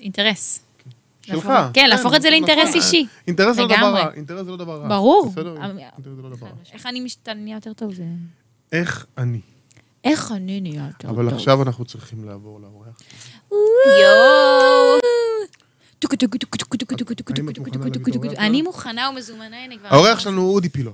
אינטרס. 0.00 0.69
שלך. 1.30 1.48
כן, 1.72 1.88
להפוך 1.88 2.14
את 2.14 2.22
זה 2.22 2.30
לאינטרס 2.30 2.68
נכון. 2.68 2.74
אישי. 2.80 3.06
אינטרס 3.26 3.56
זה 3.56 3.62
לא 3.62 3.68
דבר. 3.68 3.94
רע, 3.94 4.12
אינטרס 4.14 4.44
זה 4.44 4.50
לא 4.50 4.56
דבר 4.56 4.80
רע. 4.82 4.88
ברור. 4.88 5.30
בסדר? 5.32 5.56
אבל- 5.56 5.78
אינטרס 5.78 6.14
זה 6.16 6.22
לא 6.22 6.30
דבר 6.36 6.46
רע. 6.46 6.52
איך 6.72 6.86
אני 6.86 7.00
משת- 7.00 7.28
נהיה 7.28 7.54
יותר 7.56 7.72
טוב 7.72 7.94
זה... 7.94 8.04
איך 8.72 9.06
אני. 9.18 9.40
איך 10.04 10.32
אני 10.32 10.60
נהיה 10.60 10.86
יותר 10.86 11.08
טוב? 11.08 11.18
אבל 11.20 11.28
עכשיו 11.34 11.62
אנחנו 11.62 11.84
צריכים 11.84 12.24
לעבור 12.24 12.60
לאורח. 12.60 13.00
יואו. 13.50 15.00
אני 18.38 18.62
מוכנה 18.62 19.08
ומזומנה, 19.10 19.64
הנה 19.64 19.78
כבר... 19.78 19.88
האורח 19.88 20.18
שלנו 20.18 20.40
הוא 20.42 20.54
אודי 20.54 20.68
פילו. 20.68 20.92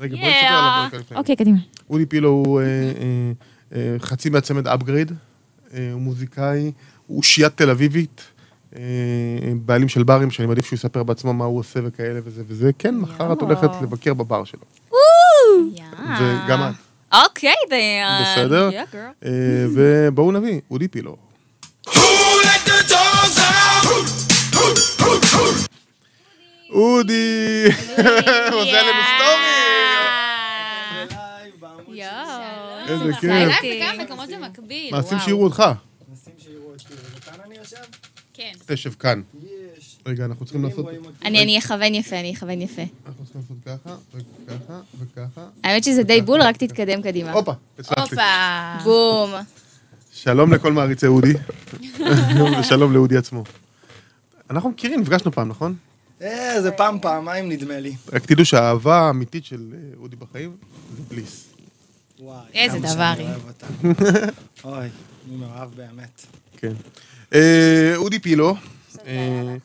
רגע, 0.00 0.16
בואי 0.16 0.28
נסתכל 0.28 0.46
עליו. 0.46 0.88
אוקיי, 1.16 1.36
קדימה. 1.36 1.58
אודי 1.90 2.06
פילו 2.06 2.28
הוא 2.28 2.60
אה, 2.60 2.64
אה, 2.66 3.32
אה, 3.74 3.96
חצי 3.98 4.30
מהצמד 4.30 4.68
אפגריד, 4.68 5.12
אה, 5.74 5.90
הוא 5.92 6.00
מוזיקאי, 6.00 6.72
הוא 7.06 7.18
אושיית 7.18 7.56
תל 7.56 7.70
אביבית, 7.70 8.20
אה, 8.20 8.37
בעלים 9.54 9.88
של 9.88 10.02
ברים, 10.02 10.30
שאני 10.30 10.48
מעדיף 10.48 10.66
שהוא 10.66 10.76
יספר 10.76 11.02
בעצמו 11.02 11.32
מה 11.32 11.44
הוא 11.44 11.58
עושה 11.58 11.80
וכאלה 11.84 12.20
וזה 12.24 12.42
וזה. 12.46 12.70
כן, 12.78 12.94
מחר 12.96 13.32
את. 13.32 13.40
הולכת 13.40 13.70
לבקר 13.82 14.14
בבר 14.14 14.44
שלו. 14.44 14.60
וגם 16.20 16.62
את. 16.62 16.74
אוקיי, 17.24 17.54
then. 17.68 18.22
בסדר? 18.22 18.70
אה, 19.24 19.30
ובואו 19.74 20.32
נביא, 20.32 20.60
אודי 20.70 20.88
פילו. 20.88 21.16
אודי! 26.70 27.64
הוא 28.50 28.60
עושה 28.60 28.82
לנו 28.82 29.02
סטורי! 29.14 29.58
יואו. 31.88 32.78
איזה 32.88 33.12
כיף. 33.20 33.30
מעשים. 34.92 35.18
שיראו 35.18 35.44
אותך. 35.44 35.62
נשים 36.12 36.32
שיראו 36.38 36.70
אותי. 36.72 36.84
וכאן 37.16 37.34
אני 37.46 37.56
יושב? 37.56 37.76
כן. 38.38 38.52
תשב 38.66 38.92
כאן. 38.92 39.22
יש. 39.78 39.96
רגע, 40.06 40.24
אנחנו 40.24 40.44
צריכים 40.44 40.64
לעשות... 40.64 40.86
אני 41.24 41.42
אני 41.42 41.58
אכוון 41.58 41.94
יפה, 41.94 42.20
אני 42.20 42.32
אכוון 42.34 42.60
יפה. 42.60 42.82
אנחנו 43.06 43.24
צריכים 43.24 43.40
לעשות 43.40 43.56
ככה, 43.84 43.96
וככה, 44.14 44.80
וככה. 44.98 45.46
האמת 45.64 45.84
שזה 45.84 46.02
די 46.02 46.22
בול, 46.22 46.42
רק 46.42 46.56
תתקדם 46.56 47.02
קדימה. 47.02 47.32
הופה, 47.32 47.52
הצלחתי. 47.78 48.00
הופה. 48.00 48.76
בום. 48.84 49.30
שלום 50.12 50.52
לכל 50.54 50.72
מעריצי 50.72 51.06
אודי, 51.06 51.32
ושלום 52.60 52.92
לאודי 52.92 53.16
עצמו. 53.16 53.44
אנחנו 54.50 54.70
מכירים, 54.70 55.00
נפגשנו 55.00 55.32
פעם, 55.32 55.48
נכון? 55.48 55.74
אה, 56.22 56.62
זה 56.62 56.70
פעם, 56.70 56.98
פעמיים 57.00 57.48
נדמה 57.48 57.80
לי. 57.80 57.96
רק 58.12 58.26
תדעו 58.26 58.44
שהאהבה 58.44 58.96
האמיתית 59.00 59.44
של 59.44 59.74
אה, 59.74 59.78
אודי 60.00 60.16
בחיים 60.16 60.56
זה 60.96 61.02
בליס. 61.08 61.48
וואי. 62.20 62.44
איזה 62.54 62.78
דבר 62.78 63.12
היא. 63.18 63.28
אוי, 64.64 64.88
אני 65.28 65.36
מאוהב 65.36 65.70
באמת. 65.74 66.26
כן. 66.56 66.72
אה, 67.34 67.92
אודי 67.96 68.18
פילו, 68.18 68.56
אה, 69.06 69.56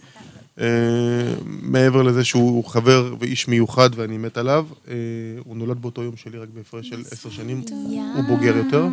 אה, 0.60 1.34
מעבר 1.43 2.02
לזה 2.02 2.23
שהוא 2.23 2.65
חבר 2.65 3.15
ואיש 3.19 3.47
מיוחד 3.47 3.89
ואני 3.95 4.17
מת 4.17 4.38
עליו, 4.38 4.67
הוא 5.45 5.58
נולד 5.58 5.82
באותו 5.82 6.04
יום 6.04 6.17
שלי 6.17 6.38
רק 6.38 6.49
בהפרש 6.54 6.89
של 6.89 7.02
עשר 7.12 7.30
שנים, 7.30 7.63
הוא 8.15 8.23
בוגר 8.28 8.58
יותר. 8.58 8.86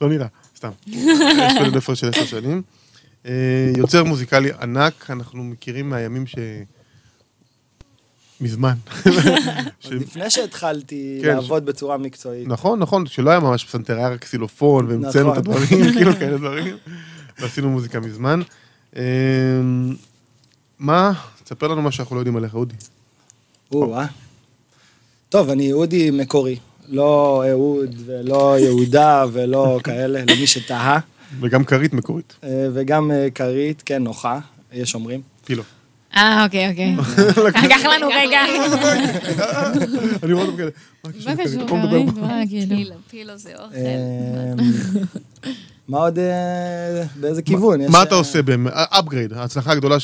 לא 0.00 0.08
נראה, 0.08 0.26
סתם. 0.56 0.70
יש 0.86 1.54
בינינו 1.58 1.78
הפרש 1.78 2.00
של 2.00 2.08
עשר 2.08 2.24
שנים. 2.24 2.62
יוצר 3.76 4.04
מוזיקלי 4.04 4.50
ענק, 4.60 5.10
אנחנו 5.10 5.44
מכירים 5.44 5.90
מהימים 5.90 6.26
ש... 6.26 6.34
מזמן. 8.40 8.74
עוד 9.84 9.94
לפני 9.94 10.30
שהתחלתי 10.30 11.18
כן, 11.22 11.28
לעבוד 11.34 11.66
בצורה 11.66 11.96
מקצועית. 11.98 12.48
נכון, 12.48 12.78
נכון, 12.78 13.06
שלא 13.06 13.30
היה 13.30 13.40
ממש 13.40 13.64
פסנתר, 13.64 13.96
היה 13.96 14.08
רק 14.08 14.20
קסילופון, 14.20 14.86
והמצאנו 14.86 15.32
את 15.32 15.38
נכון. 15.38 15.54
הדברים, 15.54 15.92
כאילו 15.96 16.12
כאלה 16.16 16.38
דברים. 16.38 16.76
ועשינו 17.38 17.70
מוזיקה 17.70 18.00
מזמן. 18.00 18.40
אמ, 18.96 19.02
מה? 20.78 21.12
תספר 21.44 21.68
לנו 21.68 21.82
מה 21.82 21.92
שאנחנו 21.92 22.16
לא 22.16 22.20
יודעים 22.20 22.36
עליך, 22.36 22.54
אודי. 22.54 22.74
או, 23.72 23.98
אה. 23.98 24.06
טוב, 25.28 25.50
אני 25.50 25.72
אודי 25.72 26.10
מקורי. 26.10 26.56
לא 26.88 27.44
אהוד 27.50 27.94
ולא 28.06 28.58
יהודה 28.58 29.24
ולא 29.32 29.78
כאלה, 29.84 30.20
למי 30.20 30.46
שתהה. 30.46 30.98
וגם 31.40 31.64
כרית 31.64 31.92
מקורית, 31.92 32.34
אה, 32.44 32.68
וגם 32.72 33.10
אה, 33.10 33.28
כרית, 33.34 33.82
כן, 33.86 34.02
נוחה, 34.02 34.38
יש 34.72 34.94
אומרים. 34.94 35.20
פילו. 35.44 35.62
אה, 36.16 36.44
אוקיי, 36.44 36.70
אוקיי. 36.70 36.96
לקח 37.64 37.80
לנו 37.84 38.08
רגע. 38.08 38.40
אני 40.22 40.32
רואה 40.32 40.44
אותם 40.44 40.56
כאלה. 40.56 40.70
מה? 41.04 41.36
קשור. 41.36 41.76
מה, 42.20 42.40
כאילו? 42.48 42.76
פילו, 42.76 42.94
פילו 43.10 43.36
זה 43.36 43.52
אוכל. 43.54 43.74
אה, 43.76 44.52
מה 45.88 45.98
עוד, 45.98 46.18
אה, 46.18 47.02
באיזה 47.20 47.42
כיוון? 47.42 47.80
מה 47.90 47.98
אה, 47.98 48.02
אתה 48.02 48.14
עושה 48.14 48.42
באמת? 48.42 48.72
אפגרייד, 48.74 49.32
ההצלחה 49.32 49.72
הגדולה 49.72 49.96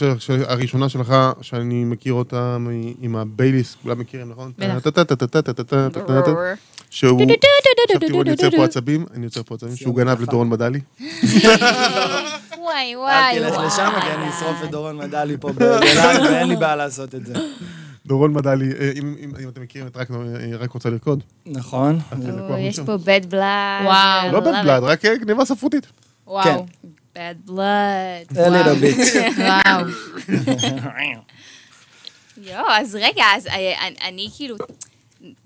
הראשונה 0.47 0.89
שלך, 0.89 1.15
שאני 1.41 1.85
מכיר 1.85 2.13
אותה 2.13 2.57
עם 3.01 3.17
הבייליס, 3.17 3.77
כולם 3.83 3.99
מכירים, 3.99 4.31
נכון? 4.31 4.53
בטח. 4.59 6.49
שהוא... 6.91 7.21
עכשיו 7.23 8.01
תראו, 8.09 8.23
אני 8.23 8.31
יוצר 8.31 8.51
פה 8.51 8.65
עצבים, 8.65 9.07
אני 9.15 9.25
יוצר 9.25 9.43
פה 9.43 9.55
עצבים, 9.55 9.77
שהוא 9.77 9.97
גנב 9.97 10.21
לדורון 10.21 10.49
מדלי. 10.49 10.81
וואי, 12.59 12.93
אל 12.93 12.97
וואי, 12.99 13.39
תלך 13.39 13.55
וואי. 13.55 13.67
לשם, 13.67 13.91
כי 14.03 14.11
אני 14.11 14.31
אשרוף 14.31 14.57
את 14.65 14.71
דורון 14.71 14.97
מדלי 14.97 15.37
פה 15.41 15.53
בלייב, 15.53 15.83
ואין 16.31 16.49
לי 16.49 16.57
בעיה 16.57 16.77
לעשות 16.77 17.15
את 17.15 17.27
זה. 17.27 17.35
דורון 18.07 18.33
מדלי, 18.33 18.73
אה, 18.81 18.91
אם 18.97 19.15
אתם 19.49 19.63
מכירים 19.63 19.87
את 19.89 19.97
רק- 19.97 20.11
אה, 20.11 20.17
רק 20.59 20.73
רוצה 20.73 20.91
לרקוד. 20.91 21.23
נכון. 21.47 21.99
יש. 22.59 22.81
פה 22.81 22.95
bad 22.95 23.33
blood. 23.33 23.85
וואו. 23.85 24.33
לא 24.33 24.41
bad 24.41 24.63
blood, 24.63 24.83
רק 24.83 25.05
אה, 25.05 25.17
גניבה 25.17 25.45
ספרותית. 25.45 25.87
וואו. 26.27 26.67
bad 27.15 27.51
blood. 27.51 28.33
A 28.33 28.37
little 28.37 28.83
bit. 28.83 29.19
וואו. 29.39 29.87
יואו, 32.43 32.65
אז 32.71 32.95
רגע, 32.95 33.25
אז 33.37 33.47
אני, 33.47 33.75
אני 34.09 34.29
כאילו, 34.37 34.57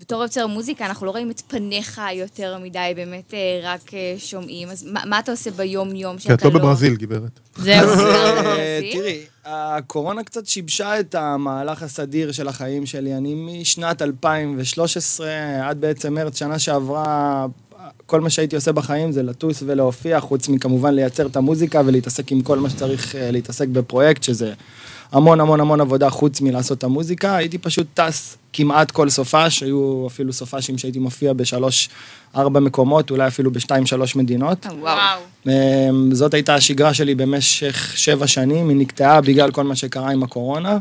בתור 0.03 0.23
יוצר 0.23 0.47
מוזיקה, 0.47 0.85
אנחנו 0.85 1.05
לא 1.05 1.11
רואים 1.11 1.31
את 1.31 1.41
פניך 1.47 2.01
יותר 2.13 2.57
מדי, 2.57 2.93
באמת 2.95 3.33
אה, 3.33 3.59
רק 3.63 3.93
אה, 3.93 4.15
שומעים. 4.17 4.69
אז 4.69 4.83
מה, 4.83 5.01
מה 5.05 5.19
אתה 5.19 5.31
עושה 5.31 5.51
ביום-יום 5.51 6.17
כי 6.17 6.23
שאתה 6.23 6.33
את 6.33 6.43
לא 6.43 6.49
בברזיל, 6.49 6.95
גברת. 6.95 7.39
זהו. 7.55 7.89
אה? 7.99 8.79
תראי, 8.91 9.19
הקורונה 9.45 10.23
קצת 10.23 10.47
שיבשה 10.47 10.99
את 10.99 11.15
המהלך 11.15 11.83
הסדיר 11.83 12.31
של 12.31 12.47
החיים 12.47 12.85
שלי. 12.85 13.17
אני 13.17 13.35
משנת 13.35 14.01
2013 14.01 15.27
עד 15.63 15.81
בעצם 15.81 16.13
מרץ 16.13 16.39
שנה 16.39 16.59
שעברה, 16.59 17.45
כל 18.05 18.21
מה 18.21 18.29
שהייתי 18.29 18.55
עושה 18.55 18.71
בחיים 18.71 19.11
זה 19.11 19.23
לטוס 19.23 19.63
ולהופיע, 19.65 20.19
חוץ 20.19 20.49
מכמובן 20.49 20.93
לייצר 20.93 21.25
את 21.25 21.35
המוזיקה 21.35 21.81
ולהתעסק 21.85 22.31
עם 22.31 22.41
כל 22.41 22.59
מה 22.59 22.69
שצריך 22.69 23.15
להתעסק 23.19 23.67
בפרויקט, 23.67 24.23
שזה 24.23 24.53
המון 25.13 25.39
המון 25.39 25.59
המון 25.59 25.81
עבודה 25.81 26.09
חוץ 26.09 26.41
מלעשות 26.41 26.77
את 26.77 26.83
המוזיקה. 26.83 27.35
הייתי 27.35 27.57
פשוט 27.57 27.87
טס 27.93 28.37
כמעט 28.53 28.91
כל 28.91 29.09
סופש, 29.09 29.63
היו 29.63 30.07
אפילו 30.07 30.33
סופשים 30.33 30.77
שהייתי 30.77 30.99
מופיע 30.99 31.33
בשלוש, 31.33 31.89
ארבע 32.35 32.59
מקומות, 32.59 33.11
אולי 33.11 33.27
אפילו 33.27 33.51
בשתיים, 33.51 33.85
שלוש 33.85 34.15
מדינות. 34.15 34.65
אה, 34.65 34.71
וואו. 34.79 35.19
אמ, 35.47 36.09
זאת 36.13 36.33
הייתה 36.33 36.55
השגרה 36.55 36.93
שלי 36.93 37.15
במשך 37.15 37.93
שבע 37.95 38.27
שנים, 38.27 38.69
היא 38.69 38.77
נקטעה 38.77 39.21
בגלל 39.21 39.51
כל 39.51 39.63
מה 39.63 39.75
שקרה 39.75 40.11
עם 40.11 40.23
הקורונה. 40.23 40.77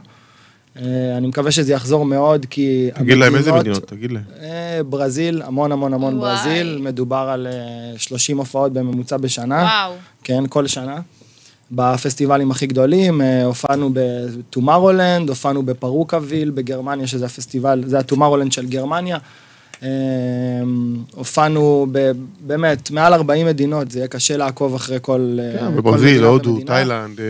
אה, 0.77 1.17
אני 1.17 1.27
מקווה 1.27 1.51
שזה 1.51 1.73
יחזור 1.73 2.05
מאוד, 2.05 2.47
כי... 2.51 2.91
תגיד 2.95 3.19
להם 3.19 3.35
איזה 3.35 3.53
מדינות, 3.53 3.89
תגיד 3.89 4.13
להם. 4.13 4.25
אה, 4.43 4.81
ברזיל, 4.89 5.43
המון 5.43 5.73
המון 5.73 5.95
המון 5.95 6.19
וואי. 6.19 6.37
ברזיל, 6.37 6.79
מדובר 6.81 7.29
על 7.33 7.47
אה, 7.47 7.99
30 7.99 8.39
הופעות 8.39 8.73
בממוצע 8.73 9.17
בשנה. 9.17 9.63
וואו. 9.63 9.95
כן, 10.25 10.47
כל 10.49 10.67
שנה. 10.67 11.01
בפסטיבלים 11.73 12.51
הכי 12.51 12.67
גדולים, 12.67 13.21
אה, 13.23 13.45
הופענו 13.45 13.91
ב 13.93 14.02
Tomorrowland, 14.02 15.29
הופענו 15.29 15.63
ב 15.63 15.69
Parookaville 15.69 16.51
בגרמניה, 16.51 17.07
שזה 17.07 17.27
הפסטיבל, 17.27 17.83
זה 17.87 17.99
ה 17.99 18.03
Tomorrowland 18.03 18.53
של 18.53 18.67
גרמניה. 18.67 19.19
אה, 19.83 19.89
הופענו 21.15 21.87
ב- 21.93 22.13
באמת 22.41 22.91
מעל 22.91 23.15
40 23.15 23.47
מדינות, 23.47 23.91
זה 23.91 23.99
יהיה 23.99 24.09
קשה 24.09 24.37
לעקוב 24.37 24.75
אחרי 24.75 24.99
כל... 25.03 25.39
אה, 25.41 25.59
כן, 25.59 25.77
בברזיל, 25.77 26.25
הודו. 26.25 26.59
תאילנד. 26.67 27.21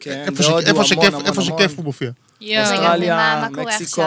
כן, 0.00 0.24
איפה 0.26 0.44
המון, 0.72 0.84
שכיף- 0.84 1.04
המון, 1.14 1.26
איפה 1.26 1.42
המון. 1.42 1.58
שכיף 1.58 1.76
הוא 1.76 1.84
מופיע. 1.84 2.10
אוסטרליה, 2.62 3.48
מקסיקו. 3.50 4.02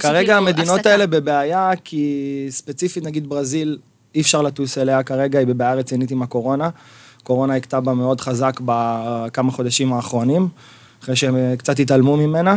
כרגע 0.00 0.36
המדינות. 0.36 0.86
האלה 0.86 1.06
בבעיה, 1.06 1.70
כי 1.84 2.26
ספציפית 2.50 3.04
נגיד 3.04 3.28
ברזיל, 3.28 3.78
אי 4.14 4.20
אפשר 4.20 4.42
לטוס 4.42 4.78
אליה 4.78 5.02
כרגע, 5.02 5.38
היא 5.38 5.46
בבעיה 5.46 5.74
רצינית 5.74 6.10
עם 6.10 6.22
הקורונה. 6.22 6.68
קורונה 7.28 7.54
הכתה 7.54 7.80
בה 7.80 7.94
מאוד 7.94 8.20
חזק 8.20 8.60
בכמה 8.64 9.52
חודשים 9.52 9.92
האחרונים, 9.92 10.48
אחרי 11.02 11.16
שהם 11.16 11.36
אה, 11.36 11.54
קצת 11.58 11.78
התעלמו 11.78 12.16
ממנה. 12.16 12.56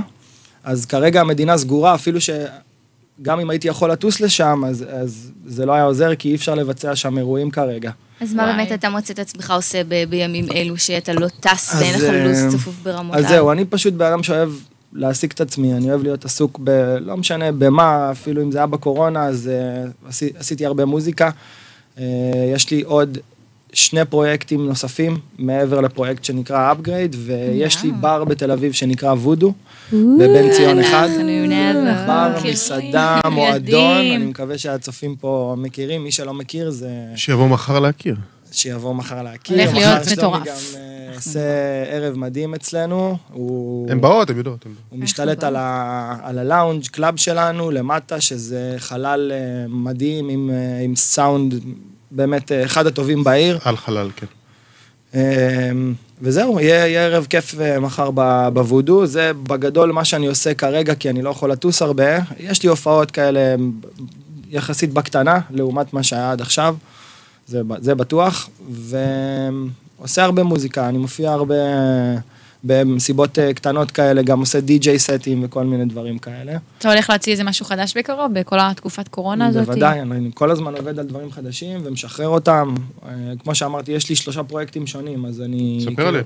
אז 0.64 0.86
כרגע 0.86 1.22
המדינה 1.22 1.58
סגורה, 1.58 1.96
אפילו 1.96 2.20
שגם 2.22 3.40
אם 3.40 3.50
הייתי 3.50 3.68
יכול 3.68 3.92
לטוס 3.92 4.20
לשם, 4.20 4.62
אז, 4.68 4.86
אז 4.92 5.32
זה 5.46 5.66
לא 5.66 5.74
היה 5.74 5.84
עוזר, 5.84 6.16
כי 6.16 6.30
אי 6.30 6.36
אפשר 6.36 6.56
לבצע 6.56 6.96
שם 6.96 7.18
אירועים 7.18 7.52
כרגע. 7.52 7.92
אז 8.22 8.34
מה 8.34 8.44
וואי. 8.44 8.56
באמת 8.56 8.72
אתה 8.72 8.90
מוצא 8.90 9.14
את 9.14 9.20
עצמך 9.20 9.54
עושה 9.56 9.84
ב- 9.84 10.04
בימים 10.10 10.46
אלו, 10.56 10.78
שאתה 10.78 11.14
לא 11.14 11.28
טס 11.40 11.76
ואין 11.80 11.96
לך 11.96 12.04
אה, 12.04 12.28
לו"ז 12.28 12.56
צפוף 12.56 12.76
ברמות 12.84 13.16
אז? 13.16 13.28
זהו, 13.28 13.52
אני 13.52 13.66
פשוט 13.66 13.94
בן 13.94 14.06
אדם 14.06 14.24
שאוהב 14.24 14.50
להעסיק 14.94 15.32
את 15.34 15.42
עצמי, 15.42 15.74
אני 15.74 15.90
אוהב 15.90 16.04
להיות 16.04 16.26
עסוק 16.26 16.60
ב... 16.64 16.96
לא 17.00 17.18
משנה 17.18 17.52
במה, 17.52 18.12
אפילו 18.12 18.42
אם 18.42 18.52
זה 18.52 18.58
היה 18.58 18.68
בקורונה, 18.68 19.26
אז 19.26 19.50
אה, 19.54 20.10
עשי, 20.10 20.30
עשיתי 20.38 20.66
הרבה 20.66 20.86
מוזיקה. 20.86 21.30
אה, 21.98 22.04
יש 22.54 22.72
לי 22.72 22.82
עוד 22.82 23.18
שני 23.74 24.06
פרויקטים 24.06 24.66
נוספים, 24.66 25.18
מעבר 25.38 25.82
לפרויקט 25.82 26.24
שנקרא 26.24 26.74
upgrade, 26.74 27.16
ויש 27.18 27.84
לי 27.84 27.92
בר 27.92 28.24
בתל 28.24 28.52
אביב 28.52 28.72
שנקרא 28.72 29.14
וודו, 29.14 29.54
בבן 29.94 30.52
ציון 30.52 30.80
אחד. 30.80 31.10
בר. 32.08 32.50
מסעדה, 32.52 33.20
מועדון. 33.32 33.98
אני 33.98 34.26
מקווה 34.26 34.58
שהצופים 34.58 35.16
פה 35.16 35.56
מכירים, 35.58 36.04
מי 36.04 36.12
שלא 36.12 36.34
מכיר 36.34 36.70
זה 36.70 36.90
שיבוא 37.16 37.48
מחר 37.48 37.80
להכיר. 37.80 38.16
שיבוא 38.52 38.96
מחר 38.96 39.24
להכיר. 39.24 39.58
הולך 39.58 39.74
להיות 39.74 40.02
מחר 40.02 40.16
שלומי 40.16 40.38
מטורף. 40.40 40.48
גם 40.48 40.82
אה, 40.82 41.16
עושה 41.16 41.40
ערב 41.88 42.18
מדהים 42.18 42.54
אצלנו, 42.54 43.18
הוא... 43.34 43.92
הן 43.92 44.02
באות, 44.02 44.30
הן 44.30 44.38
יודעות. 44.38 44.66
הוא 44.90 45.00
משתלט 45.00 45.44
על, 45.44 45.56
ה 45.58 45.76
lounge 45.76 46.88
club 46.88 47.18
שלנו 47.18 47.72
למטה, 47.72 48.22
שזה 48.22 48.76
חלל 48.78 49.32
אה, 49.32 49.66
מדהים 49.70 50.50
אה, 50.50 50.80
עם 50.84 50.96
סאונד 50.96 51.54
באמת 52.12 52.52
אה, 52.52 52.66
אחד 52.66 52.88
הטובים 52.88 53.24
בעיר. 53.24 53.60
על 53.64 53.78
חלל, 53.78 54.10
כן. 54.16 54.26
אה, 55.16 55.72
וזהו, 56.22 56.60
יהיה, 56.60 56.88
יהיה 56.88 57.06
ערב 57.06 57.26
כיף 57.30 57.56
אה, 57.62 57.80
מחר 57.80 58.12
בוודו, 58.54 59.06
זה 59.06 59.32
בגדול 59.44 59.92
מה 59.92 60.06
שאני 60.06 60.28
עושה 60.28 60.54
כרגע, 60.54 60.96
כי 60.96 61.10
אני 61.10 61.22
לא 61.22 61.30
יכול 61.30 61.52
לטוס 61.52 61.82
הרבה. 61.82 62.18
יש 62.40 62.64
לי 62.64 62.70
הופעות 62.70 63.12
כאלה 63.12 63.56
יחסית 64.50 64.94
בקטנה, 64.94 65.40
לעומת 65.50 65.94
מה 65.94 66.04
שהיה 66.04 66.32
עד 66.32 66.42
עכשיו, 66.42 66.76
זה, 67.48 67.62
זה 67.80 67.96
בטוח, 67.96 68.50
ועושה 70.00 70.24
הרבה 70.24 70.44
מוזיקה, 70.44 70.90
אני 70.90 70.98
מופיע 70.98 71.32
הרבה 71.32 71.56
במסיבות 72.64 73.40
אה, 73.40 73.54
קטנות 73.54 73.92
כאלה, 73.92 74.22
גם 74.22 74.40
עושה 74.40 74.62
די-ג'יי 74.62 75.00
סטים 75.00 75.44
וכל 75.44 75.64
מיני 75.64 75.86
דברים 75.86 76.18
כאלה. 76.18 76.58
אתה 76.78 76.92
הולך 76.92 77.10
להוציא 77.10 77.32
איזה 77.32 77.44
משהו 77.44 77.66
חדש 77.66 77.98
בקרוב, 77.98 78.34
בכל 78.34 78.58
התקופת 78.60 79.08
קורונה 79.08 79.48
הזאת? 79.48 79.66
בוודאי, 79.66 80.02
אני 80.02 80.30
כל 80.34 80.52
הזמן 80.52 80.76
עובד 80.76 81.00
על 81.00 81.06
דברים 81.06 81.32
חדשים 81.32 81.80
ומשחרר 81.84 82.28
אותם. 82.28 82.74
אה, 83.06 83.12
כמו 83.44 83.56
שאמרתי, 83.56 83.92
יש 83.92 84.10
לי 84.10 84.16
שלושה 84.16 84.44
פרויקטים 84.44 84.88
שונים, 84.88 85.26
אז 85.26 85.42
אני... 85.42 85.80
ספר 85.82 85.96
כאילו, 85.96 86.08
עליהם. 86.08 86.26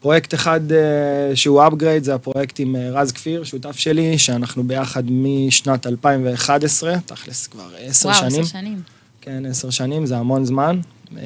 פרויקט 0.00 0.34
אחד 0.34 0.72
אה, 0.72 1.36
שהוא 1.36 1.62
upgrade, 1.62 2.04
זה 2.04 2.14
הפרויקט 2.14 2.60
עם 2.60 2.76
רז 2.76 3.12
כפיר, 3.12 3.44
שותף 3.44 3.76
שלי, 3.76 4.18
שאנחנו 4.18 4.64
ביחד 4.64 5.02
משנת 5.10 5.86
2011, 5.86 6.96
תכלס 7.06 7.46
כבר 7.46 7.68
עשר 7.78 8.08
וואו, 8.08 8.18
שנים. 8.18 8.40
עשר 8.40 8.58
שנים. 8.58 8.82
כן, 9.20 9.46
עשר 9.46 9.70
שנים, 9.70 10.06
זה 10.06 10.16
המון 10.16 10.44
זמן. 10.44 10.80
אה, 11.16 11.22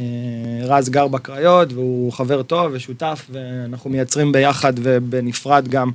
רז 0.64 0.88
גר 0.88 1.08
בקריות, 1.08 1.72
והוא 1.72 2.12
חבר 2.12 2.42
טוב 2.42 2.70
ושותף, 2.74 3.26
ואנחנו 3.30 3.90
מייצרים 3.90 4.32
ביחד 4.32 4.72
ובנפרד 4.76 5.68
גם 5.68 5.90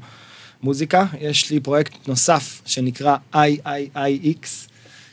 מוזיקה. 0.64 1.06
יש 1.20 1.52
לי 1.52 1.60
פרויקט 1.60 2.08
נוסף 2.08 2.62
שנקרא 2.66 3.16
IIIX, 3.36 4.48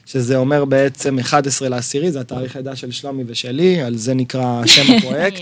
שזה 0.07 0.37
אומר 0.37 0.65
בעצם 0.65 1.19
11 1.19 1.69
לעשירי, 1.69 2.13
זה 2.13 2.21
התאריך 2.21 2.57
לידה 2.57 2.77
של 2.77 2.91
שלומי 2.91 3.25
ושלי, 3.27 3.83
על 3.83 3.97
זה 3.97 4.15
נקרא 4.15 4.63
שם 4.67 4.83
הפרויקט. 4.99 5.41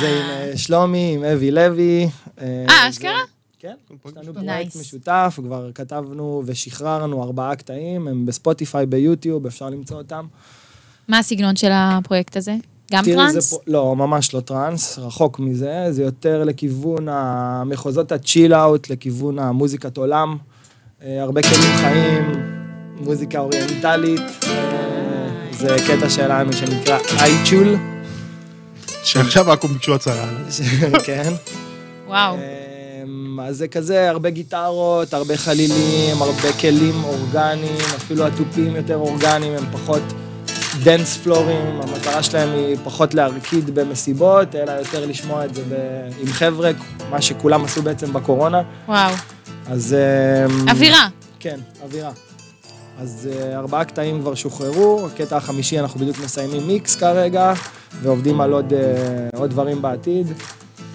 זה 0.00 0.08
עם 0.08 0.30
אה, 0.30 0.52
שלומי, 0.56 1.12
עם 1.14 1.24
אבי 1.24 1.50
לוי. 1.50 2.08
אה, 2.40 2.64
זה- 2.68 2.88
אשכרה? 2.88 3.20
כן, 3.60 3.74
יש 4.20 4.28
לנו. 4.28 4.34
פרויקט. 4.34 4.76
משותף, 4.76 5.34
כבר 5.44 5.70
כתבנו 5.74 6.42
ושחררנו 6.46 7.22
ארבעה 7.22 7.56
קטעים, 7.56 8.08
הם 8.08 8.26
בספוטיפיי, 8.26 8.86
ביוטיוב, 8.86 9.46
אפשר 9.46 9.70
למצוא 9.70 9.96
אותם. 9.98 10.26
מה 11.08 11.18
הסגנון 11.18 11.56
של 11.56 11.70
הפרויקט 11.72 12.36
הזה? 12.36 12.54
גם 12.92 13.04
טראנס? 13.04 13.50
פה- 13.50 13.58
לא, 13.66 13.96
ממש 13.96 14.34
לא 14.34 14.40
טראנס, 14.40 14.98
רחוק 14.98 15.38
מזה, 15.38 15.86
זה 15.90 16.02
יותר 16.02 16.44
לכיוון 16.44 17.08
המחוזות 17.10 18.12
ה 18.12 18.19
chill 18.19 18.54
out, 18.54 18.90
לכיוון 18.90 19.38
המוזיקת 19.38 19.96
עולם, 19.96 20.36
אה, 21.02 21.22
הרבה 21.22 21.42
כלים 21.42 21.76
חיים, 21.76 22.32
מוזיקה 23.00 23.38
אוריינטלית, 23.38 24.20
אה, 24.46 25.28
זה 25.52 25.76
קטע 25.86 26.10
שלנו 26.10 26.52
שנקרא 26.52 26.98
אייצ'ול, 27.20 27.76
שעכשיו 29.04 29.44
רק 29.48 29.64
הם 29.64 29.72
ביקשו 29.72 29.94
הצהרה. 29.94 30.28
כן. 31.04 31.32
וואו. 32.06 32.34
אמ, 32.36 33.40
אז 33.40 33.56
זה 33.56 33.68
כזה, 33.68 34.10
הרבה 34.10 34.30
גיטרות, 34.30 35.14
הרבה 35.14 35.36
חלילים, 35.36 36.22
הרבה 36.22 36.52
כלים 36.60 37.04
אורגניים, 37.04 37.76
אפילו 37.96 38.26
התופים 38.26 38.76
יותר 38.76 38.96
אורגניים, 38.96 39.52
הם 39.52 39.64
פחות 39.72 40.02
dance 40.82 41.16
floor 41.16 41.56
ים, 41.56 41.80
המטרה 41.82 42.22
שלהם 42.22 42.48
היא 42.52 42.76
פחות 42.84 43.14
להרקיד 43.14 43.74
במסיבות, 43.74 44.54
אלא 44.54 44.72
יותר 44.72 45.06
לשמוע 45.06 45.44
את 45.44 45.54
זה 45.54 45.62
ב- 45.68 46.08
עם 46.20 46.26
חבר'ה, 46.32 46.70
מה 47.10 47.22
שכולם 47.22 47.64
עשו 47.64 47.82
בעצם 47.82 48.12
בקורונה. 48.12 48.62
וואו. 48.88 49.14
אז... 49.66 49.96
אמ, 50.50 50.68
אווירה. 50.68 51.08
כן, 51.40 51.58
אווירה. 51.82 52.10
אז 53.00 53.28
אה, 53.32 53.56
ארבעה 53.58 53.84
קטעים 53.84 54.20
כבר 54.20 54.34
שוחררו, 54.34 55.06
הקטע 55.06 55.36
החמישי 55.36 55.80
אנחנו 55.80 56.00
בדיוק 56.00 56.18
מסיימים 56.24 56.66
מיקס 56.66 56.96
כרגע, 56.96 57.52
ועובדים 58.02 58.40
על 58.40 58.52
עוד, 58.52 58.72
אה, 58.72 58.78
עוד 59.38 59.50
דברים 59.50 59.82
בעתיד. 59.82 60.26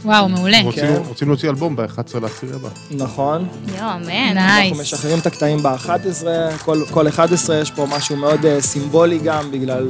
וואו, 0.06 0.30
מעולה. 0.30 0.62
רוצים- 0.64 0.84
כן. 0.84 1.02
רוצים 1.08 1.28
להוציא 1.28 1.50
אלבום 1.50 1.76
ב-11 1.76 1.88
לעשירי 2.22 2.54
הבא. 2.56 2.70
נכון. 2.92 3.48
יואו, 3.78 3.90
אמן. 3.96 4.08
נייס. 4.34 4.38
אנחנו 4.72 4.82
משחררים 4.82 5.20
את 5.20 5.26
הקטעים 5.26 5.64
ב-11, 5.64 6.26
כל, 6.66 6.84
כל 6.92 7.08
11 7.08 7.56
יש 7.60 7.72
פה 7.72 7.86
משהו 7.86 8.16
מאוד 8.16 8.46
אה, 8.46 8.62
סימבולי 8.62 9.18
גם, 9.20 9.52
בגלל, 9.52 9.88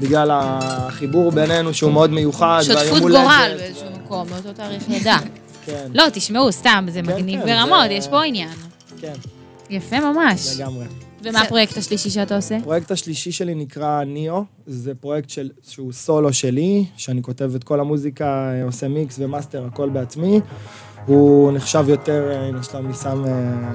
בגלל 0.00 0.28
החיבור 0.32 1.32
בינינו 1.32 1.74
שהוא 1.74 1.92
מאוד 1.92 2.10
מיוחד. 2.10 2.60
שותפות. 2.62 3.00
גורל 3.00 3.54
באיזשהו 3.58 3.86
מקום, 4.04 4.26
באותו 4.28 4.52
תאריך 4.52 4.82
לידה. 4.88 5.18
כן, 5.66 5.86
לא, 5.94 6.04
תשמעו, 6.12 6.52
סתם, 6.52 6.86
זה 6.90 7.02
מגניב 7.02 7.40
כן, 7.40 7.46
ברמות, 7.46 7.84
זה- 7.88 7.92
יש 7.92 8.08
פה 8.08 8.24
עניין. 8.24 8.48
כן, 9.00 9.12
יפה 9.70 10.00
ממש. 10.00 10.56
לגמרי. 10.56 10.84
ומה 11.24 11.42
הפרויקט 11.42 11.76
השלישי 11.76 12.10
שאתה 12.10 12.36
עושה? 12.36 12.56
הפרויקט 12.56 12.90
השלישי 12.90 13.32
שלי 13.32 13.54
נקרא 13.54 14.04
Neo, 14.04 14.44
זה 14.66 14.94
פרויקט 14.94 15.30
של, 15.30 15.50
שהוא 15.68 15.92
סולו 15.92 16.32
שלי, 16.32 16.84
שאני 16.96 17.22
כותב 17.22 17.52
את 17.54 17.64
כל 17.64 17.80
המוזיקה, 17.80 18.52
עושה 18.64 18.88
mix 18.88 19.16
ו 19.18 19.24
master, 19.24 19.66
הכל 19.66 19.88
בעצמי. 19.88 20.40
הוא 21.06 21.52
נחשב 21.52 21.84
יותר, 21.88 22.30
אה, 22.30 22.46
הנה 22.46 22.62
שלומי 22.62 22.94
שם 22.94 23.24
אה, 23.26 23.72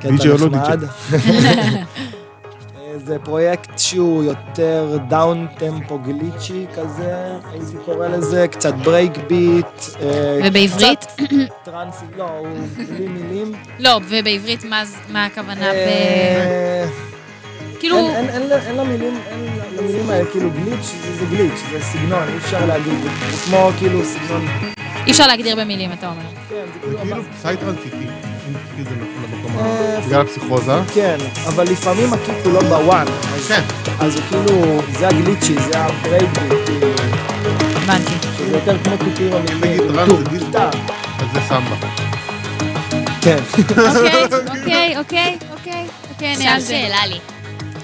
קטע 0.00 0.48
נחמד. 0.50 0.80
זה 3.06 3.18
פרויקט 3.18 3.78
שהוא 3.78 4.24
יותר 4.24 4.98
down 5.08 5.46
tempo 5.58 5.98
glitchy 5.98 6.66
כזה, 6.74 7.14
הייתי 7.52 7.76
קורא 7.84 8.08
לזה, 8.08 8.48
קצת 8.48 8.74
break 8.74 9.12
beat. 9.28 9.66
אה, 10.00 10.38
ובעברית? 10.44 11.04
קצת 11.04 11.26
trance-י, 11.64 12.04
לא, 12.16 12.24
הוא 12.24 12.48
בלי 12.88 13.08
מילים. 13.08 13.52
לא, 13.78 14.00
ובעברית 14.08 14.64
מה 15.08 15.24
הכוונה 15.26 15.72
ב... 15.72 15.74
אה, 15.74 16.86
כאילו, 17.80 17.96
אין, 17.98 18.76
למילים, 18.76 19.18
אין 19.26 19.58
למילים 19.76 20.10
האלה, 20.10 20.30
כאילו 20.30 20.50
glitch 20.50 20.94
זה, 21.02 21.16
זה 21.16 21.26
glitch, 21.36 21.60
זה 21.70 21.80
סגנון, 21.80 22.28
אי 22.28 22.36
אפשר 22.36 22.66
להגיד, 22.66 22.94
זה 23.02 23.36
כמו 23.46 23.70
כאילו 23.78 24.04
סגנון, 24.04 24.46
אי 25.06 25.10
אפשר 25.10 25.26
להגדיר 25.26 25.56
במילים, 25.56 25.92
אתה 25.92 26.08
אומר. 26.08 26.22
כן, 26.48 26.64
זה 26.74 26.80
זה 26.80 26.96
כאילו, 26.96 26.98
כאילו 27.08 27.22
את 27.22 28.86
זה 28.88 28.94
ה... 28.94 29.15
בגלל 30.06 30.20
הפסיכוזה. 30.20 30.72
כן, 30.94 31.16
אבל 31.46 31.64
לפעמים 31.64 32.12
ה 32.12 32.17
kick 32.17 32.36
הוא 32.44 32.52
לא 32.52 32.60
ב 32.60 32.69
one, 32.69 33.06
כן. 33.48 33.62
אז 34.00 34.14
הוא 34.14 34.22
כאילו, 34.28 34.80
זה 34.98 35.08
הגליצ'י, 35.08 35.54
זה 35.54 35.78
הברייקביט, 35.78 36.52
כאילו, 36.66 36.88
הבנתי. 37.76 38.12
שזה 38.38 38.56
יותר 38.56 38.76
כמו 38.84 38.94
נגיד 39.06 39.32
אמיתיים. 39.34 40.84
אז 41.18 41.26
זה 41.34 41.40
סמבה. 41.48 41.76
כן, 43.20 43.38
אוקיי, 43.54 44.96
אוקיי, 44.98 44.98
אוקיי, 44.98 45.38
אוקיי, 45.50 45.86
אוקיי, 46.10 46.32
עכשיו. 46.32 46.60
שאלה 46.68 47.06
לי. 47.06 47.18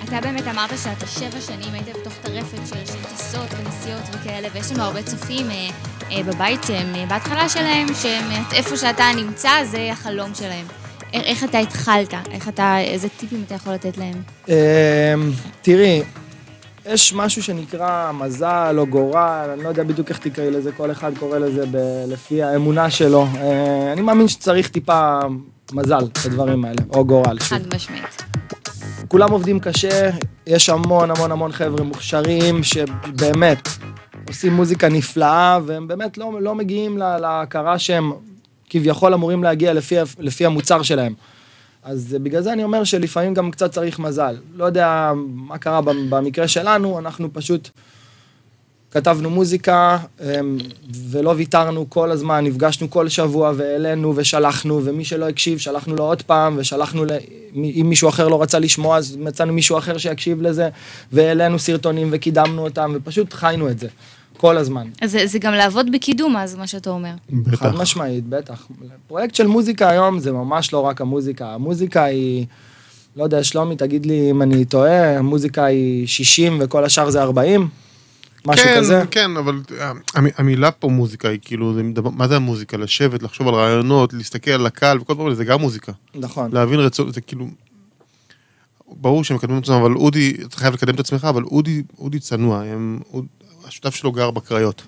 אתה 0.05 0.21
באמת 0.21 0.49
אמרת 0.49 0.71
שאתה 0.85 1.07
שבע 1.07 1.41
שנים 1.41 1.75
היית 1.75 1.89
בתוך 1.89 2.13
טרפת 2.23 2.67
של 2.69 2.95
טיסות 3.17 3.49
ונסיעות 3.59 4.03
וכאלה, 4.13 4.49
ויש 4.55 4.73
לנו 4.73 4.83
הרבה 4.83 5.03
צופים 5.03 5.51
אה, 5.51 5.69
אה, 6.13 6.23
בבית 6.23 6.65
שהם 6.65 6.95
אה, 6.95 7.07
בהתחלה 7.07 7.49
שלהם, 7.49 7.87
שהם 8.03 8.31
אה, 8.31 8.43
איפה 8.53 8.77
שאתה 8.77 9.05
נמצא, 9.17 9.51
זה 9.65 9.89
החלום 9.93 10.35
שלהם. 10.35 10.67
איך 11.13 11.45
אתה 11.45 11.59
התחלת? 11.59 12.15
איך 12.31 12.49
אתה, 12.49 12.79
איזה 12.81 13.09
טיפים 13.09 13.43
אתה 13.47 13.55
יכול 13.55 13.73
לתת 13.73 13.99
להם? 13.99 14.23
אמ, 14.49 14.55
תראי, 15.63 16.03
יש 16.87 17.13
משהו 17.15 17.43
שנקרא 17.43 18.13
מזל 18.13 18.75
או 18.79 18.87
גורל, 18.87 19.51
אני 19.55 19.63
לא 19.65 19.69
יודע 19.69 19.83
בדיוק 19.83 20.09
איך 20.09 20.19
תקראי 20.19 20.51
לזה, 20.51 20.73
כל 20.73 20.91
אחד 20.91 21.13
קורא 21.19 21.39
לזה 21.39 21.65
ב- 21.71 22.05
לפי 22.09 22.43
האמונה 22.43 22.91
שלו. 22.91 23.27
אה, 23.37 23.93
אני 23.93 24.01
מאמין 24.01 24.29
שצריך 24.29 24.69
טיפה 24.69 25.19
מזל 25.73 26.05
בדברים 26.27 26.65
האלה, 26.65 26.83
או 26.95 27.05
גורל. 27.05 27.39
חד 27.41 27.61
משמעית. 27.75 28.23
כולם 29.09 29.31
עובדים 29.31 29.61
קשה, 29.61 30.11
יש 30.47 30.69
המון 30.69 31.11
המון 31.11 31.33
המון 31.33 31.53
חבר'ה 31.53 31.85
מוכשרים 31.85 32.63
שבאמת 32.63 33.69
עושים 34.29 34.53
מוזיקה 34.53 34.89
נפלאה, 34.89 35.59
והם 35.67 35.89
באמת 35.89 36.19
לא, 36.19 36.33
לא 36.41 36.55
מגיעים 36.55 36.99
לה- 36.99 37.19
להכרה 37.19 37.79
שהם 37.79 38.13
כביכול 38.73 39.15
אמורים 39.15 39.43
להגיע 39.43 39.73
לפי, 39.73 39.95
לפי 40.19 40.47
המוצר 40.47 40.83
שלהם. 40.83 41.15
אז 41.83 42.17
בגלל 42.23 42.43
זה 42.43 42.53
אני 42.53 42.65
אומר 42.65 42.85
שלפעמים 42.85 43.35
גם 43.35 43.51
קצת 43.51 43.73
צריך 43.73 43.99
מזל. 43.99 44.37
לא 44.57 44.65
יודע 44.65 45.13
מה 45.35 45.59
קרה 45.59 45.81
במ- 45.81 46.11
במקרה 46.11 46.49
שלנו, 46.49 46.99
אנחנו 46.99 47.33
פשוט 47.33 47.69
כתבנו 48.91 49.31
מוזיקה, 49.31 49.99
אמ, 50.21 50.59
ולא 51.11 51.35
ויתרנו 51.37 51.91
כל 51.91 52.11
הזמן, 52.11 52.45
נפגשנו 52.45 52.91
כל 52.91 53.09
שבוע 53.09 53.53
והעלינו 53.57 54.13
ושלחנו, 54.17 54.81
ומי 54.85 55.05
שלא 55.05 55.29
הקשיב, 55.29 55.59
שלחנו 55.59 55.95
לו 55.97 56.05
עוד 56.05 56.23
פעם, 56.23 56.55
ושלחנו, 56.59 57.05
ל... 57.05 57.11
אם 57.55 57.87
מישהו 57.89 58.09
אחר 58.09 58.29
לא 58.29 58.43
רצה 58.43 58.59
לשמוע, 58.59 58.97
אז 58.97 59.17
מצאנו 59.17 59.53
מישהו 59.53 59.79
אחר 59.79 59.99
שיקשיב 59.99 60.43
לזה, 60.43 60.69
והעלינו 61.13 61.59
סרטונים 61.59 62.09
וקידמנו 62.13 62.65
אותם, 62.65 62.93
ופשוט 62.95 63.33
חיינו 63.33 63.69
את 63.71 63.79
זה, 63.79 63.89
כל 64.43 64.57
הזמן. 64.59 64.89
אז 65.01 65.11
זה, 65.11 65.27
זה 65.27 65.39
גם 65.39 65.53
לעבוד 65.53 65.93
בקידום, 65.93 66.37
אז 66.37 66.55
מה 66.55 66.67
שאתה 66.67 66.91
אומר. 66.91 67.15
בטח. 67.31 67.55
חד 67.61 67.75
משמעית, 67.75 68.25
בטח. 68.29 68.69
פרויקט 69.07 69.35
של 69.35 69.47
מוזיקה 69.47 69.89
היום 69.91 70.19
זה 70.19 70.33
ממש 70.33 70.73
לא 70.73 70.79
רק 70.81 71.01
המוזיקה, 71.01 71.55
המוזיקה 71.55 72.05
היא, 72.05 72.47
לא 73.17 73.25
יודע, 73.25 73.45
שלומי, 73.45 73.77
תגיד 73.77 74.07
לי 74.07 74.31
אם 74.31 74.43
אני 74.43 74.65
טועה, 74.65 75.19
המוזיקה 75.19 75.65
היא 75.65 76.07
60 76.07 76.59
וכל 76.61 76.85
השאר 76.85 77.11
זה 77.11 77.23
40? 77.23 77.69
משהו 78.47 78.65
כן, 78.65 78.77
כזה? 78.79 79.03
כן, 79.11 79.37
אבל 79.37 79.61
אה, 79.81 79.93
המ- 80.15 80.27
המילה 80.37 80.71
פה 80.71 80.89
מוזיקה 80.89 81.29
היא 81.29 81.39
כאילו, 81.43 81.75
זה 81.75 81.83
מה 82.03 82.29
זה 82.29 82.37
המוזיקה? 82.37 82.77
לשבת, 82.77 83.23
לחשוב 83.23 83.49
על 83.49 83.55
רעיונות, 83.55 84.13
להסתכל 84.13 84.51
על 84.51 84.67
הקהל 84.67 84.99
וכל 84.99 85.15
דבר, 85.15 85.35
זה 85.35 85.45
גם 85.45 85.61
מוזיקה. 85.61 85.93
נכון. 86.15 86.51
להבין 86.53 86.81
רצון, 86.81 87.13
זה 87.13 87.21
כאילו... 87.21 87.47
ברור 89.01 89.25
שהם 89.25 89.37
מקדמים 89.37 89.59
את 89.59 89.63
עצמם, 89.63 89.75
אבל 89.77 89.93
אודי, 89.95 90.35
אתה 90.47 90.57
חייב 90.57 90.75
לקדם 90.75 90.95
את 90.95 91.01
עצמך, 91.01 91.25
אבל 91.25 91.43
אודי, 91.43 91.83
אודי 91.99 92.19
צנוע, 92.19 92.63
הם, 92.63 93.01
אוד, 93.13 93.25
השותף 93.73 93.95
שלו 93.95 94.13
גר 94.13 94.31
בקריות. 94.31 94.83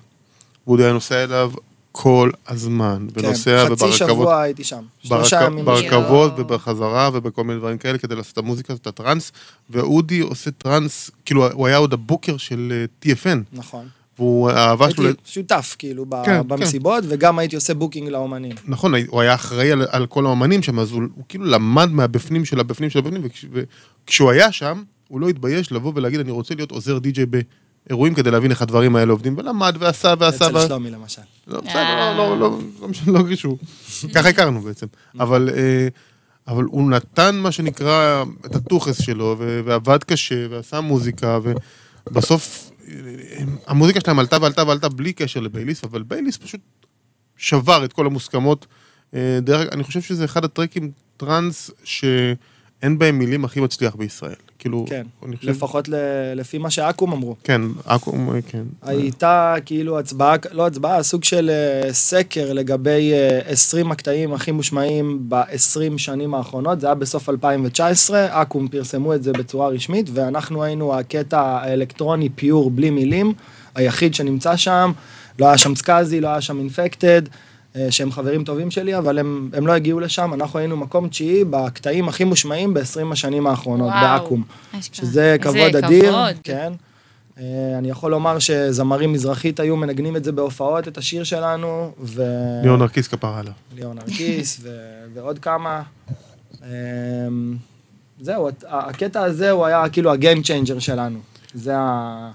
ואודי 0.67 0.83
היה 0.85 0.93
נוסע 0.93 1.25
אליו 1.25 1.53
כל 1.93 2.31
הזמן, 2.49 3.07
ונוסע 3.15 3.51
כן, 3.51 3.73
חצי 3.75 3.85
וברכבות, 3.85 3.97
שבוע 4.09 4.41
הייתי 4.41 4.65
שם. 4.65 4.83
שלושה 5.03 5.41
ברק- 5.41 5.53
ימים. 5.53 5.65
ברכבות 5.65 6.33
יואו. 6.33 6.41
ובחזרה 6.41 7.11
ובכל 7.13 7.45
מיני 7.45 7.59
דברים 7.59 7.79
כאלה 7.79 7.99
כדי 7.99 8.15
לעשות 8.17 8.33
את 8.33 8.39
המוזיקה, 8.39 8.73
את 8.75 8.87
הטראנס, 8.87 9.33
ואודי 9.71 10.21
עושה 10.21 10.51
טראנס, 10.51 11.11
כאילו 11.25 11.53
הוא 11.53 11.67
היה 11.67 11.77
עוד 11.77 11.93
הבוקר 11.93 12.37
של 12.37 12.73
אה, 13.05 13.13
TFN, 13.13 13.39
נכון. 13.53 13.89
והוא, 14.19 14.51
האהבה 14.51 14.91
שלו, 14.91 15.05
הייתי 15.05 15.21
שותף 15.25 15.77
כאילו 15.79 16.05
ב- 16.09 16.25
כן, 16.25 16.49
במסיבות, 16.49 17.05
וגם 17.09 17.39
הייתי 17.39 17.57
עושה 17.57 17.75
booking 17.75 18.09
לאומנים. 18.09 18.57
נכון, 18.67 18.95
הוא 19.09 19.21
היה 19.21 19.35
אחראי 19.35 19.73
על, 19.73 19.87
על 19.91 20.07
כל 20.07 20.27
האמנים 20.27 20.63
שם, 20.63 20.79
אז 20.79 20.93
הוא, 20.93 21.03
הוא 21.15 21.25
כאילו 21.29 21.45
למד 21.45 21.91
מהבפנים 21.91 22.45
של 22.45 22.61
הבפנים 22.61 22.91
של 22.91 22.99
הבפנים, 22.99 23.21
וכש, 23.25 23.45
וכשהוא 24.05 24.31
היה 24.31 24.53
שם, 24.53 24.83
הוא 25.09 25.21
לא 25.21 25.29
התבייש 25.29 25.73
לבוא 25.73 25.93
ולהגיד, 25.95 26.21
אני 26.21 26.31
רוצה 26.31 26.55
להיות 26.55 26.71
עוזר 26.71 26.99
די-ג'יי 26.99 27.27
באירועים 27.87 28.15
כדי 28.15 28.31
להבין 28.31 28.51
איך 28.51 28.63
הדברים 28.63 28.97
האלה 28.97 29.13
עובדים, 29.13 29.39
ולמד 29.39 29.77
ועשה 29.79 30.15
ועשה. 30.19 30.47
אצל 30.47 30.67
שלומי 30.67 30.91
למשל. 30.91 31.23
לא, 31.47 31.61
בסדר, 31.61 32.17
לא, 32.17 32.17
לא, 32.17 32.39
לא, 32.39 32.59
לא 32.81 32.89
משנה, 32.89 33.19
לא 33.19 33.25
קשור. 33.31 33.59
ככה 34.15 34.29
הכרנו 34.29 34.61
בעצם. 34.61 34.87
אבל, 35.21 35.51
אה, 35.57 35.89
אבל 36.49 36.65
הוא 36.65 36.91
נתן 36.91 37.37
מה 37.37 37.53
שנקרא 37.53 38.25
את 38.47 38.55
הטוחס 38.55 39.03
שלו, 39.03 39.37
ו- 39.39 39.61
ועבד 39.65 40.05
קשה, 40.05 40.47
ועשה 40.51 40.81
מוזיקה, 40.81 41.39
ובסוף 42.07 42.71
אה, 42.89 42.95
המוזיקה 43.67 44.01
שלהם 44.01 44.19
עלתה 44.19 44.37
ועלתה 44.41 44.63
ועלתה 44.67 44.89
בלי 44.89 45.13
קשר 45.13 45.41
לבייליס, 45.41 45.85
אבל 45.85 46.03
בייליס 46.03 46.37
פשוט 46.37 46.61
שבר 47.37 47.85
את 47.85 47.93
כל 47.93 48.07
המוסכמות. 48.07 48.67
אה, 49.15 49.39
דרך, 49.43 49.73
אני 49.73 49.85
חושב 49.85 50.01
שזה 50.01 50.25
אחד 50.25 50.45
הטרקים 50.45 50.91
טראנס 51.17 51.71
שאין 51.85 52.99
בהם 52.99 53.19
מילים 53.19 53.45
הכי 53.45 53.61
מצליח 53.61 53.95
בישראל. 53.95 54.35
כאילו, 54.65 54.85
כן, 54.89 55.07
חושב... 55.21 55.49
לפחות 55.51 55.89
ל- 55.89 55.95
לפי 56.37 56.59
מה 56.59 56.71
שאקו"ם 56.71 57.13
אמרו. 57.13 57.37
כן, 57.45 57.63
אקו"ם, 57.85 58.41
כן. 58.49 58.63
הייתה 58.83 59.55
כאילו 59.65 59.99
הצבעה, 59.99 60.37
לא 60.53 60.67
הצבעה, 60.67 61.03
סוג 61.03 61.25
של 61.25 61.51
אה, 61.51 61.93
סקר 61.93 62.53
לגבי 62.53 63.13
אה, 63.13 63.39
20 63.47 63.93
הקטעים 63.93 64.33
הכי 64.33 64.51
מושמעים 64.53 65.25
ב-20 65.29 65.47
שנים 65.99 66.35
האחרונות, 66.35 66.81
זה 66.81 66.87
היה 66.87 66.95
בסוף 66.95 67.29
2019, 67.29 68.43
אקו"ם 68.43 68.69
פרסמו 68.69 69.15
את 69.15 69.23
זה 69.23 69.33
בצורה 69.33 69.69
רשמית, 69.69 70.11
ואנחנו 70.15 70.63
היינו 70.65 70.95
הקטע 70.99 71.41
האלקטרוני 71.41 72.29
פיור 72.29 72.71
בלי 72.71 72.91
מילים, 72.91 73.33
היחיד 73.75 74.15
שנמצא 74.15 74.57
שם, 74.57 74.93
לא 75.39 75.47
היה 75.47 75.59
שם 75.59 75.75
סקאזי, 75.75 76.21
לא 76.21 76.29
היה 76.29 76.41
שם 76.41 76.59
אינפקטד, 76.59 77.23
שהם 77.91 78.13
חברים 78.13 78.45
טובים 78.45 78.71
שלי, 78.71 78.99
אבל 78.99 79.19
הם, 79.19 79.51
הם 79.53 79.67
לא 79.67 79.73
הגיעו 79.73 80.01
לשם, 80.01 80.35
אנחנו 80.35 80.59
היינו 80.59 80.77
מקום 80.77 81.09
תשיעי 81.09 81.45
בקטעים 81.45 82.09
הכי 82.09 82.25
מושמעים 82.25 82.75
ב-20 82.75 83.13
השנים 83.13 83.47
האחרונות. 83.47 83.93
באקום. 84.03 84.43
אשכרה. 84.73 85.07
שזה 85.07 85.37
כבוד 85.41 85.77
אדיר, 85.77 86.13
כבוד. 86.13 86.37
כן. 86.43 86.73
אה, 87.39 87.45
אני 87.79 87.91
יכול 87.91 88.11
לומר 88.11 88.39
שזמרים 88.39 89.13
מזרחית 89.13 89.61
היו 89.61 89.77
מנגנים 89.77 90.17
את 90.17 90.25
זה 90.25 90.33
בהופעות, 90.33 90.89
את 90.89 90.99
השיר 90.99 91.25
שלנו, 91.25 91.93
ו... 92.01 92.23
ליאון 92.63 92.79
נרקיס 92.81 93.09
כפרה 93.09 93.39
עליו. 93.39 93.53
ליאון 93.77 93.97
נרקיס, 93.97 94.59
ו... 94.63 94.69
ועוד 95.15 95.39
כמה. 95.39 95.83
אה, 96.63 96.69
זהו, 98.21 98.49
הקטע 98.69 99.23
הזה 99.23 99.51
הוא 99.51 99.67
היה 99.67 99.89
כאילו 99.89 100.13
ה 100.13 100.19
game 100.19 100.43
changer 100.43 100.79
שלנו. 100.79 101.19
זה 101.55 101.77
ה... 101.77 102.31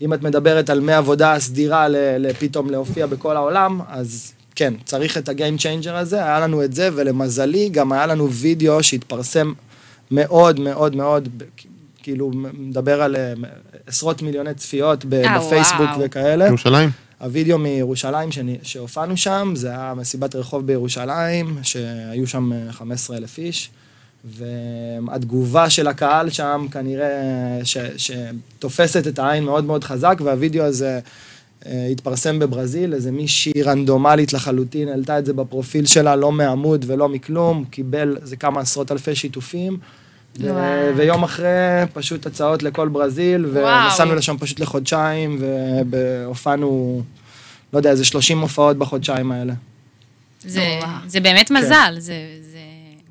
אם 0.00 0.14
את 0.14 0.22
מדברת 0.22 0.70
על 0.70 0.80
מעבודה 0.80 1.38
סדירה. 1.38 1.86
לפתאום 2.18 2.70
להופיע 2.70 3.06
בכל 3.06 3.36
העולם, 3.36 3.80
אז 3.88 4.32
כן, 4.54 4.74
צריך 4.84 5.18
את 5.18 5.28
ה 5.28 5.34
game 5.34 5.58
changer 5.58 5.96
הזה, 5.96 6.24
היה 6.24 6.40
לנו 6.40 6.64
את 6.64 6.72
זה, 6.72 6.88
ולמזלי 6.94 7.68
גם 7.68 7.92
היה 7.92 8.06
לנו 8.06 8.32
וידאו 8.32 8.82
שהתפרסם 8.82 9.52
מאוד 10.10 10.60
מאוד 10.60 10.96
מאוד, 10.96 11.28
כאילו 12.02 12.30
מדבר 12.58 13.02
על 13.02 13.16
אה, 13.16 13.32
עשרות 13.86 14.22
מיליוני 14.22 14.54
צפיות 14.54 15.04
ב- 15.04 15.14
אה, 15.14 15.38
בפייסבוק 15.38 15.80
וואו. 15.80 16.00
וכאלה. 16.00 16.46
ירושלים? 16.46 16.90
הווידאו 17.20 17.58
מירושלים 17.58 18.28
שהופענו 18.62 19.16
שם, 19.16 19.52
זה 19.56 19.68
היה 19.68 19.94
מסיבת 19.96 20.34
רחוב 20.34 20.66
בירושלים, 20.66 21.58
שהיו 21.62 22.26
שם 22.26 22.52
אה, 22.52 22.72
15 22.72 23.16
אלף 23.16 23.38
איש, 23.38 23.70
והתגובה 24.24 25.70
של 25.70 25.86
הקהל 25.86 26.30
שם 26.30 26.66
כנראה 26.72 27.10
ש, 27.64 27.76
שתופסת 27.96 29.06
את 29.06 29.18
העין 29.18 29.44
מאוד 29.44 29.64
מאוד 29.64 29.84
חזק, 29.84 30.18
והווידאו 30.24 30.64
הזה 30.64 30.94
אה, 30.94 31.00
התפרסם 31.92 32.38
בברזיל, 32.38 32.94
איזה 32.94 33.12
מישהי 33.12 33.62
רנדומלית 33.62 34.32
לחלוטין, 34.32 34.88
העלתה 34.88 35.18
את 35.18 35.26
זה 35.26 35.32
בפרופיל 35.32 35.86
שלה, 35.86 36.16
לא 36.16 36.32
מעמוד 36.32 36.84
ולא 36.88 37.08
מכלום, 37.08 37.64
קיבל 37.70 38.16
איזה 38.22 38.36
כמה 38.36 38.60
עשרות 38.60 38.92
אלפי 38.92 39.14
שיתופים. 39.14 39.78
ו- 40.40 40.50
וואו. 40.50 40.96
ויום 40.96 41.22
אחרי 41.22 41.48
פשוט 41.92 42.26
הצעות 42.26 42.62
לכל 42.62 42.88
ברזיל. 42.88 43.46
ונסענו 43.52 44.14
לשם 44.14 44.36
פשוט 44.38 44.60
לחודשיים, 44.60 45.38
והופענו, 45.90 47.02
לא 47.72 47.78
יודע, 47.78 47.90
איזה 47.90 48.04
30 48.04 48.40
הופעות 48.40 48.76
בחודשיים 48.76 49.32
האלה. 49.32 49.52
זה, 50.46 50.80
זה 51.06 51.20
באמת 51.20 51.50
מזל, 51.50 51.94
זה... 51.98 52.14
זה... 52.52 52.58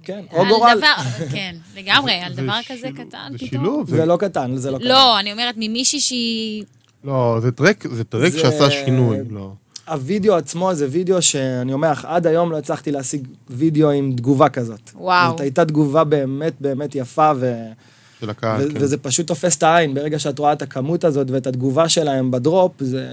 כן, 0.03 0.21
או 0.31 0.45
גורל. 0.47 0.77
דבר, 0.77 1.27
כן, 1.31 1.55
לגמרי, 1.75 2.13
על 2.13 2.33
זה 2.33 2.41
דבר 2.41 2.59
כזה 2.67 2.87
קטן 2.95 3.27
זה 3.31 3.37
פתאום. 3.37 3.49
שילוב. 3.49 3.89
זה 3.89 4.05
לא 4.05 4.17
קטן, 4.17 4.55
זה 4.55 4.71
לא 4.71 4.77
קטן. 4.77 4.87
לא, 4.87 5.19
אני 5.19 5.31
אומרת 5.31 5.55
ממישהי 5.57 5.99
שהיא... 5.99 6.63
לא, 7.03 7.37
זה 7.41 7.51
טרק, 7.51 7.87
זה 7.93 8.03
טרק 8.03 8.31
זה- 8.31 8.39
שעשה 8.39 8.71
שינוי, 8.71 9.17
לא. 9.29 9.51
הווידאו 9.87 10.35
עצמו 10.35 10.73
זה 10.73 10.87
וידאו 10.91 11.21
שאני 11.21 11.73
אומר 11.73 11.91
לך, 11.91 12.05
עד 12.05 12.27
היום 12.27 12.51
לא 12.51 12.57
הצלחתי 12.57 12.91
להשיג 12.91 13.27
וידאו 13.49 13.89
עם 13.91 14.13
תגובה 14.17 14.49
כזאת. 14.49 14.91
וואו. 14.95 15.29
זאת 15.31 15.39
הייתה 15.39 15.65
תגובה 15.65 16.03
באמת 16.03 16.53
באמת 16.61 16.95
יפה, 16.95 17.31
ו... 17.35 17.53
של 18.21 18.29
הקהל, 18.29 18.61
ו- 18.67 18.73
כן. 18.73 18.77
וזה 18.83 18.97
פשוט 18.97 19.27
תופס 19.27 19.57
את 19.57 19.63
העין, 19.63 19.93
ברגע 19.93 20.19
שאת 20.19 20.39
רואה 20.39 20.53
את 20.53 20.61
הכמות 20.61 21.03
הזאת 21.03 21.31
ואת 21.31 21.47
התגובה 21.47 21.89
שלהם 21.89 22.31
בדרופ, 22.31 22.71
זה... 22.79 23.07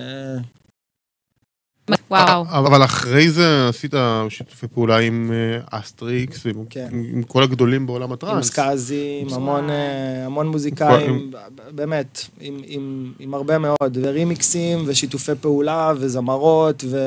וואו. 2.11 2.45
אבל 2.51 2.85
אחרי 2.85 3.31
זה 3.31 3.69
עשית 3.69 3.95
שיתופי 4.29 4.67
פעולה 4.69 4.99
עם 4.99 5.33
אה, 5.33 5.79
אסטריקס, 5.79 6.47
כן. 6.71 6.89
עם 6.93 7.05
עם 7.13 7.23
כל 7.23 7.43
הגדולים 7.43 7.87
בעולם 7.87 8.03
עם 8.05 8.13
הטראנס. 8.13 8.47
סקאזי, 8.47 9.19
עם 9.23 9.27
וואו. 9.27 9.41
המון, 9.41 9.71
אה, 9.71 10.27
המון 10.27 10.49
מוזיקאים, 10.49 11.31
באמת, 11.71 12.25
עם, 12.41 12.61
עם, 12.67 13.13
עם 13.19 13.35
הרבה 13.35 13.59
מאוד, 13.59 13.99
ורימיקסים, 14.03 14.85
ושיתופי 14.87 15.33
פעולה, 15.41 15.93
וזמרות, 15.99 16.85
ו... 16.91 16.99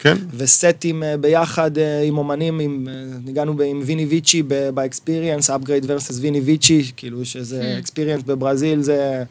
כן, 0.00 0.16
ו 0.36 0.49
sets 0.49 1.02
אה, 1.02 1.16
ביחד 1.16 1.70
עם 2.04 2.18
אומנים, 2.18 2.60
עם, 2.60 2.88
ניגענו 3.24 3.56
ב- 3.56 3.62
עם 3.62 3.80
ויני 3.84 4.04
ויצ'י 4.04 4.42
באקספיריאנס, 4.74 5.50
upgrade 5.50 5.84
versus 5.84 6.14
ויני 6.20 6.40
ויצ'י, 6.40 6.92
כאילו 6.96 7.24
שזה. 7.24 7.76
Experience 7.78 8.22
בברזיל, 8.22 8.80
זה, 8.82 9.24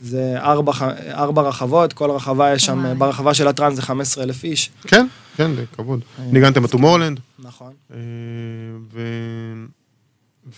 זה 0.00 0.34
ארבע, 0.38 0.72
ארבע 1.12 1.42
רחבות, 1.42 1.92
כל 1.92 2.10
רחבה 2.10 2.52
יש 2.54 2.64
שם, 2.64 2.78
וואי. 2.84 2.94
ברחבה 2.94 3.34
של 3.34 3.48
הטראנס 3.48 3.76
זה 3.76 3.82
15 3.82 4.24
אלף 4.24 4.44
איש. 4.44 4.70
כן, 4.82 5.06
כן, 5.36 5.50
לכבוד. 5.56 6.00
אה, 6.18 6.24
ניגנתם 6.24 6.62
בטומורלנד, 6.62 7.20
נכון. 7.38 7.72
אה, 7.92 7.96
ו... 8.92 9.00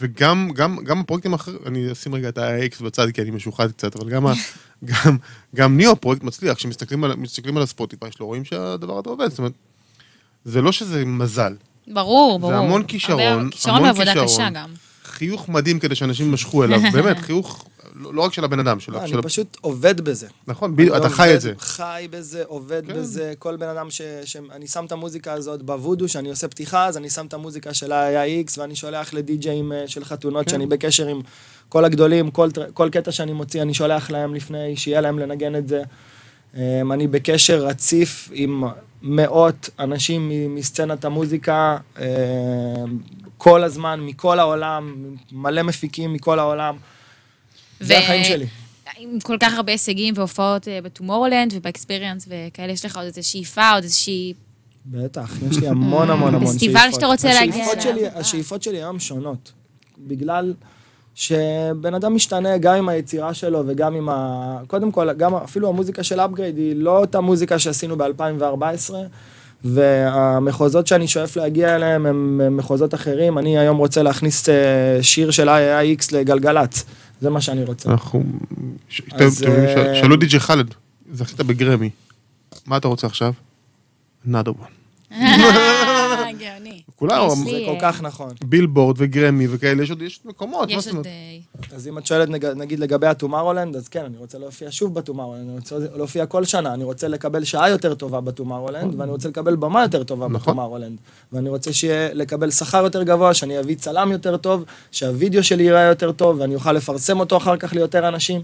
וגם 0.01 0.51
גם, 0.55 0.77
גם 0.85 1.01
הפרויקטים 1.01 1.33
האחרים, 1.33 1.59
אני 1.67 1.93
אשים 1.93 2.15
רגע 2.15 2.29
את 2.29 2.39
ה-X 2.39 2.85
בצד 2.85 3.11
כי 3.11 3.23
אני 3.23 3.31
משוחד 3.31 3.71
קצת, 3.73 3.97
אבל 3.97 4.11
גם, 4.11 4.27
ה- 4.27 4.33
גם, 4.85 5.17
גם 5.55 5.77
ניאו 5.77 5.97
פרויקט 5.97 6.23
מצליח, 6.23 6.57
כשמסתכלים 6.57 7.05
על, 7.05 7.15
על 7.57 7.63
הספוטיפיי 7.63 8.13
שלו, 8.13 8.27
רואים 8.27 8.45
שהדבר 8.45 8.99
הזה 8.99 9.11
עובד, 9.11 9.29
זאת 9.29 9.39
אומרת, 9.39 9.53
זה 10.45 10.63
לא 10.63 10.73
שזה 10.73 11.05
מזל, 11.05 11.55
ברור, 11.89 12.39
ברור. 12.39 12.53
המון 12.55 12.83
כישרון, 12.85 13.21
הרבה- 13.21 13.51
כישרון 13.51 13.75
המון 13.77 13.89
ועבודה 13.89 14.13
כישרון. 14.13 14.27
קשה 14.27 14.61
גם. 14.61 14.69
חיוך 15.05 15.49
מדהים 15.49 15.79
כדי 15.79 15.95
שאנשים 15.95 16.27
יימשכו 16.27 16.65
אליו, 16.65 16.81
באמת, 16.93 17.19
חיוך 17.19 17.65
לא, 17.95 18.15
לא 18.15 18.23
רק 18.23 18.33
של 18.33 18.45
הבן 18.45 18.59
אדם, 18.59 18.81
של, 18.81 18.93
לא, 18.93 19.07
של 19.07 19.15
אני 19.15 19.23
פשוט 19.23 19.57
עובד 19.61 20.01
בזה. 20.01 20.27
נכון, 20.47 20.77
בדיוק, 20.77 20.97
אתה 20.97 21.07
אני 21.07 21.15
חי 21.15 21.35
את 21.35 21.41
זה. 21.41 21.53
חי 21.59 22.07
בזה, 22.11 22.43
עובד 22.47 22.83
כן. 22.87 22.93
בזה, 22.93 23.33
כל 23.39 23.57
בן 23.57 23.69
אדם 23.69 23.91
ש... 23.91 24.03
שאני 24.25 24.69
שם 24.69 24.85
את 24.85 24.93
המוזיקה 24.93 25.33
הזאת 25.33 25.63
בוודו, 25.63 26.09
שאני 26.09 26.31
עושה 26.31 26.49
פתיחה, 26.49 26.87
אז 26.87 26.97
אני 26.97 27.11
שם 27.11 27.27
את 27.27 27.35
המוזיקה 27.35 27.75
של 27.75 27.93
ה-IX, 27.93 28.59
ואני 28.59 28.77
שולח 28.77 29.15
לדי-ג'אים 29.15 29.73
אה, 29.73 29.89
של 29.89 30.05
חתונות, 30.05 30.45
כן. 30.45 30.51
שאני 30.51 30.67
בקשר 30.67 31.07
עם 31.07 31.21
כל 31.69 31.85
הגדולים, 31.85 32.31
כל, 32.31 32.49
כל 32.75 32.89
קטע 32.93 33.13
שאני 33.13 33.33
מוציא, 33.33 33.63
אני 33.63 33.75
שולח 33.75 34.11
להם 34.11 34.35
לפני, 34.35 34.77
שיהיה 34.77 35.01
להם 35.01 35.19
לנגן 35.19 35.57
את 35.57 35.69
זה. 35.69 35.83
אמ, 36.57 36.93
אני 36.93 37.07
בקשר 37.07 37.67
רציף 37.67 38.29
עם 38.33 38.65
מאות 39.03 39.71
אנשים 39.79 40.31
מסצנת 40.55 41.05
המוזיקה, 41.05 41.77
אמ, 41.99 42.05
כל 43.39 43.65
הזמן, 43.65 44.01
מכל 44.01 44.39
העולם, 44.39 44.95
מלא 45.33 45.63
מפיקים 45.63 46.13
מכל 46.13 46.39
העולם. 46.39 46.77
זה 47.83 47.95
ו- 47.95 47.99
החיים 47.99 48.25
שלי. 48.25 48.47
עם 48.99 49.21
כל 49.21 49.37
כך 49.41 49.55
הרבה 49.55 49.73
הישגים 49.73 50.15
והופעות 50.17 50.69
אה, 50.69 50.79
ב 50.83 50.88
Tomorrowland 50.88 51.53
וב 51.57 51.69
Experience 51.69 52.29
וכאלה, 52.29 52.73
יש 52.73 52.85
לך 52.85 52.97
עוד 52.97 53.05
איזו 53.05 53.29
שאיפה, 53.29 53.71
עוד 53.71 53.83
איזושהי... 53.83 54.35
בטח, 54.87 55.31
יש 55.51 55.59
לי 55.59 55.69
המון 55.69 56.11
המון 56.11 56.35
המון 56.35 56.47
שאיפות. 56.47 56.55
פסטיבל 56.55 56.89
שאתה 56.93 57.07
רוצה 57.07 57.29
להגיע 57.29 57.67
אליו. 57.73 58.09
השאיפות 58.15 58.63
שלי 58.63 58.77
היום 58.77 58.99
שונות. 58.99 59.53
בגלל 59.99 60.55
שבן 61.15 61.95
אדם 61.95 62.15
משתנה 62.15 62.59
גם 62.59 62.75
עם 62.75 62.89
היצירה 62.89 63.35
שלו 63.35 63.63
וגם 63.67 63.95
עם 63.95 64.09
ה... 64.09 64.59
קודם 64.67 64.93
כל, 64.93 65.13
גם 65.13 65.35
אפילו 65.35 65.69
המוזיקה 65.69 66.03
של 66.03 66.21
Upgrade 66.21 66.57
היא 66.57 66.77
לא 66.77 66.99
אותה 66.99 67.21
מוזיקה 67.21 67.59
שעשינו 67.59 67.97
ב-2014, 67.97 68.95
והמחוזות 69.65 70.87
שאני 70.87 71.09
שואף 71.09 71.37
להגיע 71.37 71.77
אליהם 71.77 72.07
הם 72.07 72.41
הם 72.41 72.57
מחוזות 72.57 72.95
אחרים. 72.95 73.39
אני 73.39 73.59
היום 73.59 73.77
רוצה 73.77 74.03
להכניס 74.03 74.49
אה, 74.49 74.55
שיר 75.03 75.31
של 75.31 75.49
IAX 75.49 76.09
לגלגלצ. 76.13 76.85
זה 77.23 77.31
מה 77.31 77.41
שאני 77.41 77.65
רוצה. 77.65 77.91
אנחנו... 77.91 78.25
אה, 79.21 79.31
שאלו 80.01 80.17
די.ג'י 80.17 80.41
חאלד, 80.41 80.75
זכית 81.13 81.41
בגרמי. 81.41 81.91
מה 82.67 82.77
אתה 82.77 82.89
רוצה 82.89 83.07
עכשיו? 83.07 83.33
another 84.27 84.51
one. 84.51 85.15
גאוני. 86.39 86.83
כולם, 86.97 87.29
יש 87.33 87.39
זה 87.39 87.45
לי, 87.59 87.67
כל 87.67 87.85
אה, 87.87 87.93
כך 87.93 88.03
נכון. 88.03 88.31
בילבורד 88.45 88.97
וגרמי 88.99 89.47
וכאלה, 89.51 89.83
יש 89.83 89.91
עוד 89.91 90.03
יש 90.03 90.21
מקומות. 90.25 90.71
יש 90.71 90.89
עוד... 90.89 91.07
אה, 91.07 91.13
אז 91.77 91.89
אם 91.89 91.99
את 91.99 92.07
שואלת 92.07 92.29
נג- 92.29 92.45
נגיד 92.47 92.81
לגבי 92.81 93.07
ה 93.07 93.12
Tomorrowland, 93.12 93.77
אז 93.77 93.89
כן, 93.89 94.05
אני 94.05 94.17
רוצה 94.19 94.39
להופיע 94.39 94.69
שוב 94.71 94.95
ב 94.95 94.99
Tomorrowland, 94.99 95.49
אני 95.49 95.59
רוצה 95.59 95.77
להופיע 95.97 96.27
כל 96.27 96.45
שנה, 96.45 96.75
אני 96.75 96.85
רוצה 96.85 97.09
לקבל 97.09 97.45
שעה 97.45 97.71
יותר 97.71 97.95
טובה 97.95 98.21
ב 98.21 98.26
Tomorrowland, 98.26 98.95
ואני 99.01 99.11
רוצה 99.11 99.29
לקבל 99.29 99.57
במה 99.57 99.83
יותר 99.83 100.05
טובה 100.05 100.29
נכון. 100.29 100.41
ב 100.43 100.47
Tomorrowland. 100.47 100.99
ואני 101.33 101.49
רוצה 101.49 101.73
שיהיה, 101.73 102.15
לקבל 102.15 102.51
שכר 102.51 102.85
יותר 102.85 103.03
גבוה, 103.03 103.35
שאני 103.35 103.61
אביא 103.61 103.77
צלם 103.77 104.13
יותר 104.13 104.37
טוב, 104.37 104.65
שהווידאו 104.91 105.43
שלי 105.45 105.63
ייראה 105.63 105.83
יותר 105.83 106.13
טוב, 106.13 106.41
ואני 106.41 106.55
אוכל 106.55 106.73
לפרסם 106.73 107.21
אותו 107.21 107.37
אחר 107.37 107.57
כך 107.57 107.73
ליותר 107.73 108.09
אנשים. 108.09 108.43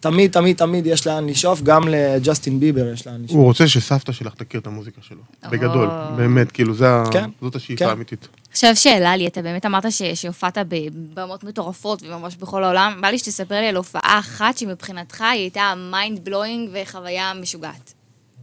תמיד, 0.00 0.32
תמיד, 0.32 0.56
תמיד 0.56 0.86
יש 0.86 1.06
לאן 1.06 1.26
לשאוף, 1.26 1.62
גם 1.62 1.82
לג'סטין 1.88 2.60
ביבר 2.60 2.92
יש 2.92 3.06
לאן 3.06 3.22
לשאוף. 3.22 3.36
הוא 3.36 3.44
רוצה 3.44 3.68
שסבתא 3.68 4.12
שלך 4.12 4.34
תכיר 4.34 4.60
את 4.60 4.66
המוזיקה 4.66 5.00
שלו. 5.02 5.20
בגדול, 5.50 5.88
באמת, 6.16 6.52
כאילו, 6.52 6.74
כן, 7.12 7.30
זאת 7.40 7.56
השאיפה 7.56 7.84
כן. 7.84 7.90
האמיתית. 7.90 8.28
עכשיו 8.50 8.76
שאלה 8.76 9.16
לי, 9.16 9.26
אתה 9.26 9.42
באמת 9.42 9.66
אמרת 9.66 9.84
שהופעת 10.14 10.58
בבמות 10.68 11.44
מטורפות 11.44 12.02
וממש 12.02 12.36
בכל 12.36 12.64
העולם, 12.64 12.98
בא 13.00 13.08
לי 13.08 13.18
שתספר 13.18 13.60
לי 13.60 13.66
על 13.66 13.76
הופעה 13.76 14.18
אחת 14.18 14.58
שמבחינתך 14.58 15.20
היא 15.20 15.40
הייתה 15.40 15.72
mind 15.90 16.24
blowing 16.24 16.70
וחוויה 16.72 17.32
משוגעת. 17.34 17.94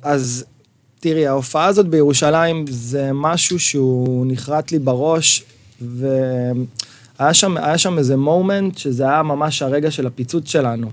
אז 0.01 0.45
תראי, 0.99 1.28
ההופעה 1.28 1.66
הזאת 1.66 1.88
בירושלים 1.88 2.66
זה 2.70 3.10
משהו 3.14 3.60
שהוא 3.60 4.26
נחרט 4.30 4.72
לי 4.72 4.80
בראש, 4.80 5.43
והיה 5.82 7.34
שם, 7.34 7.58
היה 7.58 7.78
שם 7.78 7.97
איזה 7.97 8.18
מומנט 8.18 8.78
שזה 8.78 9.04
היה 9.04 9.24
ממש 9.24 9.62
הרגע 9.62 9.91
של 9.91 10.08
הפיצוץ 10.08 10.49
שלנו. 10.49 10.91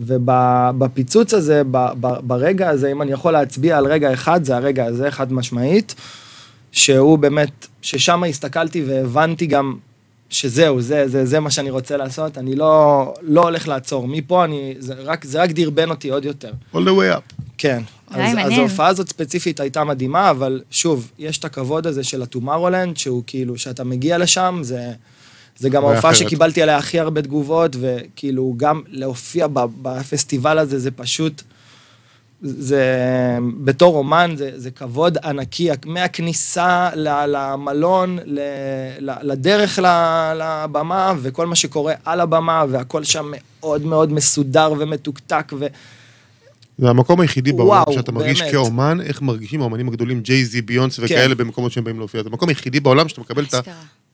ובפיצוץ 0.00 1.34
הזה, 1.34 1.62
ב- 1.70 1.92
ב- 2.00 2.20
ברגע 2.22 2.68
הזה, 2.68 2.92
אם 2.92 3.02
אני 3.02 3.12
יכול 3.12 3.32
להצביע 3.32 3.78
על 3.78 3.86
רגע 3.86 4.12
אחד, 4.12 4.44
זה 4.44 4.56
הרגע 4.56 4.84
הזה, 4.84 5.10
חד 5.10 5.32
משמעית, 5.32 5.94
שהוא 6.72 7.18
באמת, 7.18 7.66
ששם 7.82 8.24
הסתכלתי 8.24 8.84
והבנתי 8.86 9.46
גם 9.46 9.74
שזהו, 10.30 10.80
זה, 10.80 11.08
זה, 11.08 11.26
זה 11.26 11.40
מה 11.40 11.50
שאני 11.50 11.70
רוצה 11.70 11.96
לעשות, 11.96 12.38
אני 12.38 12.56
לא, 12.56 13.14
לא 13.22 13.40
הולך 13.42 13.68
לעצור. 13.68 14.08
מפה 14.08 14.44
אני, 14.44 14.74
זה 14.78 14.94
רק, 14.94 15.24
זה 15.24 15.42
רק 15.42 15.50
דרבן 15.50 15.90
אותי 15.90 16.10
עוד 16.10 16.24
יותר. 16.24 16.50
all 16.74 16.76
the 16.76 16.78
way 16.78 17.16
up. 17.16 17.42
כן. 17.58 17.82
אז, 18.10 18.34
אז. 18.38 18.52
ההופעה 18.52 18.86
הזאת 18.86 19.08
ספציפית 19.08 19.60
הייתה 19.60 19.84
מדהימה, 19.84 20.30
אבל 20.30 20.60
שוב, 20.70 21.10
יש 21.18 21.38
את 21.38 21.44
הכבוד 21.44 21.86
הזה 21.86 22.04
של 22.04 22.22
הטומארולנד, 22.22 22.96
שהוא 22.96 23.22
כאילו, 23.26 23.58
שאתה 23.58 23.84
מגיע 23.84 24.18
לשם, 24.18 24.58
זה, 24.62 24.92
זה 25.58 25.68
גם 25.68 25.82
חוויה 25.82 25.94
ההופעה. 25.94 26.14
שקיבלתי 26.14 26.62
עליה 26.62 26.76
הכי 26.76 27.00
הרבה 27.00 27.22
תגובות, 27.22 27.76
וכאילו, 27.80 28.54
גם 28.56 28.82
להופיע 28.88 29.46
בפסטיבל 29.82 30.58
הזה, 30.58 30.78
זה 30.78 30.90
פשוט, 30.90 31.42
זה, 32.42 32.84
בתור 33.64 33.96
אומן, 33.96 34.34
זה, 34.36 34.50
זה 34.56 34.70
כבוד 34.70 35.18
ענקי, 35.18 35.68
מהכניסה 35.86 36.90
ל- 36.94 37.24
למלון, 37.26 38.18
ל, 38.24 38.40
לדרך 39.00 39.78
ל- 39.78 40.32
לבמה, 40.34 41.14
וכל 41.22 41.46
מה 41.46 41.56
שקורה 41.56 41.94
על 42.04 42.20
הבמה, 42.20 42.64
והכל 42.68 43.04
שם 43.04 43.30
מאוד 43.30 43.82
מאוד 43.84 44.12
מסודר 44.12 44.72
ומתוקתק, 44.78 45.52
ו... 45.58 45.66
זה 46.78 46.90
המקום 46.90 47.20
היחידי 47.20 47.52
בעולם 47.52 47.82
שאתה 47.92 48.12
מרגיש 48.12 48.40
באמת. 48.40 48.52
כאומן, 48.52 48.98
איך 49.00 49.22
מרגישים 49.22 49.60
האומנים 49.60 49.88
הגדולים, 49.88 50.20
ג'יי-זי, 50.20 50.62
ביונסה 50.62 51.02
כן. 51.02 51.04
וכאלה 51.14 51.34
במקומות 51.34 51.72
שהם 51.72 51.84
באים 51.84 51.98
להופיע. 51.98 52.22
זה 52.22 52.28
המקום 52.28 52.48
היחידי 52.48 52.80
בעולם 52.80 53.08
שאתה 53.08 53.20
מקבל 53.20 53.44
את 53.44 53.54
ה-. 53.54 53.60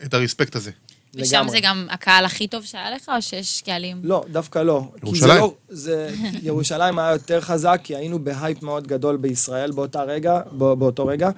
את 0.04 0.14
ה 0.14 0.20
respect 0.20 0.56
הזה. 0.56 0.70
ושם 1.14 1.36
לגמרי. 1.36 1.50
זה 1.50 1.60
גם 1.60 1.86
הקהל 1.90 2.24
הכי 2.24 2.46
טוב 2.48 2.64
שהיה 2.64 2.90
לך, 2.90 3.08
או 3.16 3.22
שיש 3.22 3.62
קהלים? 3.62 4.00
לא, 4.04 4.24
דווקא 4.32 4.58
לא. 4.58 4.82
כי 5.00 5.06
ירושלים. 5.06 5.34
זה 5.34 5.40
לא, 5.40 5.54
זה, 5.68 6.14
ירושלים 6.42 6.98
היה 6.98 7.12
יותר 7.12 7.40
חזק, 7.40 7.80
כי 7.84 7.96
היינו 7.96 8.24
בהייפ 8.24 8.62
מאוד 8.62 8.86
גדול 8.86 9.16
בישראל 9.16 9.70
באותה 9.70 10.02
רגע, 10.02 10.40
בא, 10.52 10.74
באותו 10.74 11.06
רגע. 11.06 11.30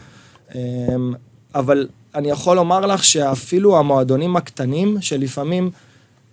אמ, 0.54 1.14
אבל 1.54 1.88
אני 2.14 2.30
יכול 2.30 2.56
לומר 2.56 2.80
לך 2.80 3.04
שאפילו 3.04 3.78
המועדונים 3.78 4.36
הקטנים, 4.36 4.96
שלפעמים, 5.00 5.70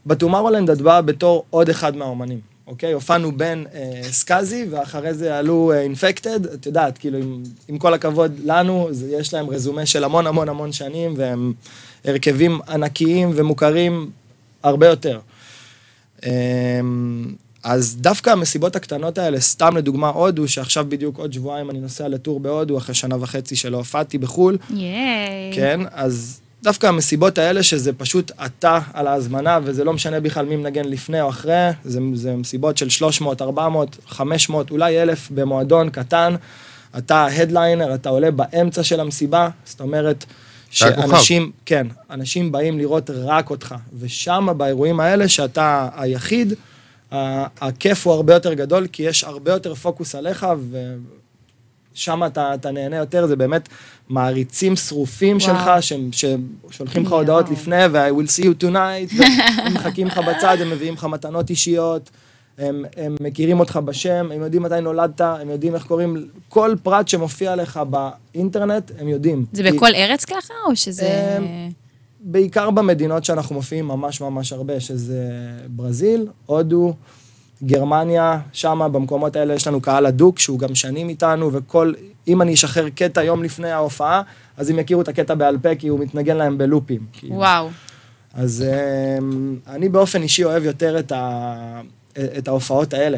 בטומארולנד 0.05 0.69
את 0.69 0.81
באה 0.81 1.01
בתור 1.01 1.45
עוד 1.49 1.69
אחד 1.69 1.95
מהאומנים, 1.95 2.39
אוקיי? 2.71 2.93
הופענו 2.93 3.31
בין 3.31 3.65
אה, 3.73 4.01
סקאזי, 4.03 4.65
ואחרי 4.69 5.13
זה 5.13 5.37
עלו 5.37 5.73
אינפקטד, 5.73 6.45
את 6.45 6.65
יודעת, 6.65 6.97
כאילו, 6.97 7.17
עם, 7.17 7.43
עם 7.67 7.77
כל 7.77 7.93
הכבוד 7.93 8.39
לנו, 8.43 8.87
זה, 8.91 9.15
יש 9.19 9.33
להם 9.33 9.49
רזומה 9.49 9.85
של 9.85 10.03
המון 10.03 10.27
המון 10.27 10.49
המון 10.49 10.71
שנים, 10.71 11.13
והם 11.17 11.53
הרכבים 12.05 12.59
ענקיים 12.69 13.31
ומוכרים 13.35 14.09
הרבה 14.63 14.87
יותר. 14.87 15.19
אמ, 16.25 16.31
אז 17.63 17.97
דווקא 17.99 18.29
המסיבות 18.29 18.75
הקטנות 18.75 19.17
האלה, 19.17 19.39
סתם 19.39 19.77
לדוגמה 19.77 20.09
הודו, 20.09 20.47
שעכשיו 20.47 20.85
בדיוק 20.89 21.17
עוד 21.17 21.33
שבועיים 21.33 21.69
אני 21.69 21.79
נוסע 21.79 22.07
לטור 22.07 22.39
בהודו, 22.39 22.77
אחרי 22.77 22.95
שנה 22.95 23.15
וחצי 23.19 23.55
שלא 23.55 23.77
הופעתי 23.77 24.17
בחו"ל, 24.17 24.57
ייי. 24.69 25.51
כן, 25.53 25.79
אז 25.91 26.41
דווקא 26.63 26.87
המסיבות 26.87 27.37
האלה, 27.37 27.63
שזה 27.63 27.93
פשוט 27.93 28.31
אתה 28.45 28.79
על 28.93 29.07
ההזמנה, 29.07 29.59
וזה 29.63 29.83
לא 29.83 29.93
משנה 29.93 30.19
בכלל 30.19 30.45
מי 30.45 30.55
מנגן 30.55 30.85
לפני 30.85 31.21
או 31.21 31.29
אחרי, 31.29 31.69
זה, 31.83 31.99
זה 32.13 32.35
מסיבות 32.35 32.77
של 32.77 32.89
300, 32.89 33.41
400, 33.41 33.97
500, 34.07 34.71
אולי 34.71 35.03
1,000 35.03 35.31
במועדון 35.31 35.89
קטן, 35.89 36.35
אתה 36.97 37.15
ההדליינר, 37.15 37.95
אתה 37.95 38.09
עולה 38.09 38.31
באמצע 38.31 38.83
של 38.83 38.99
המסיבה, 38.99 39.49
זאת 39.65 39.81
אומרת. 39.81 40.25
שאנשים, 40.71 41.51
כן, 41.65 41.87
אנשים 42.09 42.51
באים 42.51 42.77
לראות 42.77 43.09
רק 43.09 43.49
אותך, 43.49 43.75
ושם 43.99 44.47
באירועים 44.57 44.99
האלה, 44.99 45.27
שאתה 45.27 45.89
היחיד, 45.95 46.53
הכיף 47.11 48.07
הוא 48.07 48.13
הרבה 48.13 48.33
יותר 48.33 48.53
גדול, 48.53 48.87
כי 48.91 49.03
יש 49.03 49.23
הרבה 49.23 49.51
יותר 49.51 49.75
פוקוס 49.75 50.15
עליך, 50.15 50.45
ושם 51.95 52.21
אתה, 52.25 52.53
אתה 52.53 52.71
נהנה 52.71 52.95
יותר, 52.97 53.27
זה 53.27 53.35
באמת 53.35 53.69
מעריצים 54.09 54.75
שרופים 54.75 55.37
וואו. 55.37 55.47
שלך, 55.49 55.71
שהם- 55.83 56.09
ששולחים 56.11 57.03
לך. 57.05 57.11
הודעות 57.11 57.49
לפני, 57.49 57.85
ו-I 57.91 58.11
will 58.11 58.39
see 58.39 58.43
you 58.45 58.63
tonight, 58.63 59.13
והם 59.17 59.73
מחכים 59.73 60.07
לך 60.07 60.17
בצד, 60.17 60.57
הם 60.61 60.69
מביאים 60.69 60.93
לך 60.93 61.03
מתנות 61.05 61.49
אישיות, 61.49 62.09
הם, 62.57 62.85
הם 62.97 63.15
מכירים 63.21 63.59
אותך 63.59 63.79
בשם, 63.85 64.29
הם 64.33 64.41
יודעים 64.41 64.63
מתי 64.63 64.81
נולדת, 64.81 65.21
הם 65.21 65.49
יודעים 65.49 65.75
איך 65.75 65.85
קוראים, 65.85 66.17
כל 66.49 66.75
פרט 66.83 67.07
שמופיע 67.07 67.55
לך 67.55 67.79
באינטרנט, 67.89 68.91
הם 68.99 69.07
יודעים. 69.07 69.45
זה 69.53 69.63
כי- 69.63 69.71
בכל 69.71 69.95
ארץ 69.95 70.25
ככה, 70.25 70.53
או 70.67 70.75
שזה... 70.75 71.37
אמ, 71.37 71.69
בעיקר 72.23 72.69
במדינות 72.69 73.25
שאנחנו 73.25 73.55
מופיעים 73.55 73.87
ממש 73.87 74.21
ממש 74.21 74.53
הרבה, 74.53 74.79
שזה 74.79 75.23
ברזיל, 75.67 76.27
הודו, 76.45 76.93
גרמניה, 77.63 78.39
שמה 78.53 78.89
במקומות 78.89 79.35
האלה 79.35 79.53
יש 79.53 79.67
לנו 79.67 79.81
קהל 79.81 80.05
הדוק 80.05 80.39
שהוא 80.39 80.59
גם 80.59 80.75
שנים 80.75 81.09
איתנו, 81.09 81.53
וכל, 81.53 81.93
אם 82.27 82.41
אני 82.41 82.53
אשחרר 82.53 82.89
קטע 82.89 83.23
יום 83.23 83.43
לפני 83.43 83.71
ההופעה, 83.71 84.21
אז 84.57 84.69
הם 84.69 84.79
יכירו 84.79 85.01
את 85.01 85.07
הקטע 85.07 85.33
בעל 85.33 85.57
פה, 85.57 85.75
כי 85.75 85.87
הוא 85.87 85.99
מתנגן 85.99 86.37
להם 86.37 86.57
בלופים. 86.57 87.05
כאילו. 87.13 87.35
וואו. 87.35 87.69
אז 88.33 88.65
אמ, 89.19 89.55
אני 89.67 89.89
באופן 89.89 90.21
אישי 90.21 90.43
אוהב 90.43 90.65
יותר 90.65 90.99
את, 90.99 91.11
ה, 91.11 91.81
את 92.13 92.47
ההופעות 92.47 92.93
האלה. 92.93 93.17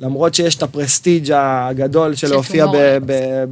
למרות 0.00 0.34
שיש 0.34 0.54
את 0.54 0.62
הפרסטיג' 0.62 1.32
הגדול 1.34 2.14
של 2.14 2.30
להופיע 2.30 2.66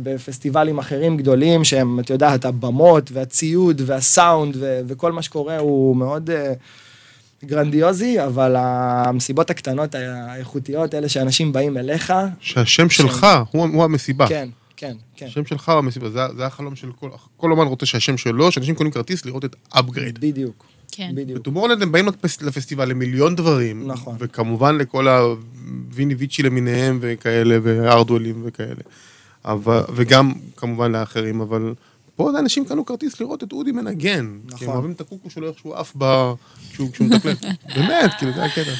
בפסטיבלים 0.03 0.79
אחרים 0.79 1.16
גדולים, 1.16 1.64
שהם, 1.64 2.01
את 2.01 2.11
יודעת, 2.11 2.45
הבמות 2.45 3.11
והציוד 3.12 3.83
והסאונד 3.87 4.57
ו, 4.59 4.81
וכל 4.87 5.12
מה 5.12 5.22
שקורה 5.22 5.59
הוא 5.59 5.97
מאוד 5.97 6.31
uh, 6.31 6.33
גרנדיוזי, 7.45 8.24
אבל 8.24 8.55
המסיבות 8.59 9.51
הקטנות 9.51 9.95
האיכותיות, 9.95 10.95
אלה 10.95 11.09
שאנשים 11.09 11.53
באים 11.53 11.76
אליך, 11.76 12.12
שהשם 12.40 12.88
שלך 12.90 13.26
הוא 13.51 13.66
הוא 13.66 13.84
המסיבה. 13.84 14.28
כן, 14.28 14.49
כן, 14.76 14.95
כן, 15.16 15.26
השם 15.26 15.47
שלך 15.47 15.68
הוא 15.68 15.78
המסיבה, 15.78 16.11
זה 16.11 16.20
זה 16.36 16.47
החלום 16.47 16.76
של 16.76 16.92
כל... 17.01 17.09
כל 17.36 17.51
אומן 17.51 17.66
רוצה 17.66 17.86
שהשם 17.86 18.16
שלו, 18.16 18.53
שאנשים 18.53 18.74
קונים 18.74 18.92
כרטיס 18.92 19.24
לראות 19.24 19.45
את 19.45 19.57
Upgrade. 19.75 20.18
בדיוק, 20.20 20.64
כן. 20.92 21.12
בדיוק. 21.14 21.38
ב 21.41 21.44
Tomorrowland 21.44 21.83
הם 21.82 21.92
באים 21.92 22.09
לפס- 22.09 22.42
לפסטיבל 22.42 22.88
למיליון 22.88 23.36
דברים. 23.36 23.88
נכון. 23.88 24.16
וכמובן 24.18 24.78
לכל 24.78 25.07
ויני 25.92 26.14
ויצ'י 26.14 26.42
למיניהם 26.42 26.99
וכאלה, 27.03 27.59
וארדואלים 27.62 28.42
וכאלה. 28.45 28.80
אבל, 29.45 29.80
וגם 29.95 30.32
כמובן 30.57 30.92
לאחרים, 30.92 31.40
אבל 31.40 31.74
פה 32.17 32.23
עוד 32.25 32.35
אנשים 32.37 32.65
קנו 32.65 32.85
כרטיס 32.87 33.21
לראות 33.21 33.43
את 33.45 33.53
אודי 33.53 33.73
מנגן. 33.73 33.99
כי 34.01 34.11
הם 34.19 34.41
נכון. 34.47 34.69
אוהבים 34.69 34.93
את 34.93 35.01
הקוקו 35.01 35.31
שלו 35.31 35.49
איך 35.49 35.59
שהוא 35.59 35.75
עף 35.75 35.93
ב... 35.99 36.33
כשהוא 36.73 36.89
מתקלט. 37.01 37.45
באמת, 37.77 38.11
כאילו, 38.19 38.33
זה 38.33 38.45
הקטע. 38.45 38.71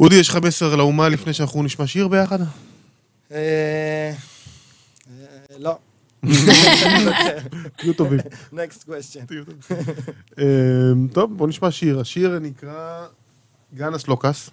אודי, 0.00 0.14
יש 0.16 0.28
לך 0.28 0.36
מסר 0.36 0.76
לאומה 0.76 1.08
לפני 1.08 1.32
שאנחנו 1.32 1.62
נשמע 1.62 1.86
שיר 1.86 2.08
ביחד? 2.08 2.38
אה, 2.40 2.46
אה, 3.32 4.12
לא. 5.58 5.78
תהיו 7.76 7.94
טובים. 7.96 8.20
next 8.52 8.88
question. 8.88 9.32
אמ, 10.38 11.08
טוב, 11.12 11.36
בוא 11.36 11.48
נשמע 11.48 11.70
שיר. 11.70 12.00
השיר 12.00 12.38
נקרא 12.38 13.06
גנס 13.74 14.08
לוקאס. 14.08 14.50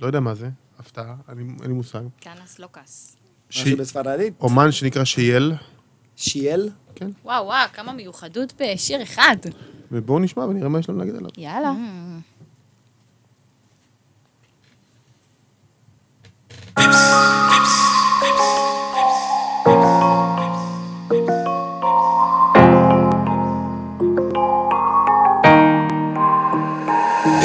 לא 0.00 0.06
יודע 0.06 0.20
מה 0.20 0.34
זה, 0.34 0.48
הפתעה, 0.78 1.14
אני- 1.28 1.42
אין 1.42 1.68
לי 1.68 1.72
מושג. 1.74 2.00
קאנס 2.20 2.58
לוקאס. 2.58 3.16
משהו 3.50 3.76
בספרדית? 3.76 4.34
אומן 4.40 4.72
שנקרא 4.72 5.04
שייל, 5.04 5.52
שיאל? 6.16 6.68
וואו, 7.24 7.44
וואו, 7.44 7.68
כמה 7.72 7.92
מיוחדות 7.92 8.52
בשיר 8.60 9.02
אחד. 9.02 9.36
ובואו 9.92 10.18
נשמע 10.18 10.44
ונראה 10.44 10.68
מה 10.68 10.78
יש 10.78 10.88
לנו 10.88 10.98
להגיד 10.98 11.14
עליו. 11.14 11.30
יאללה. 11.36 11.72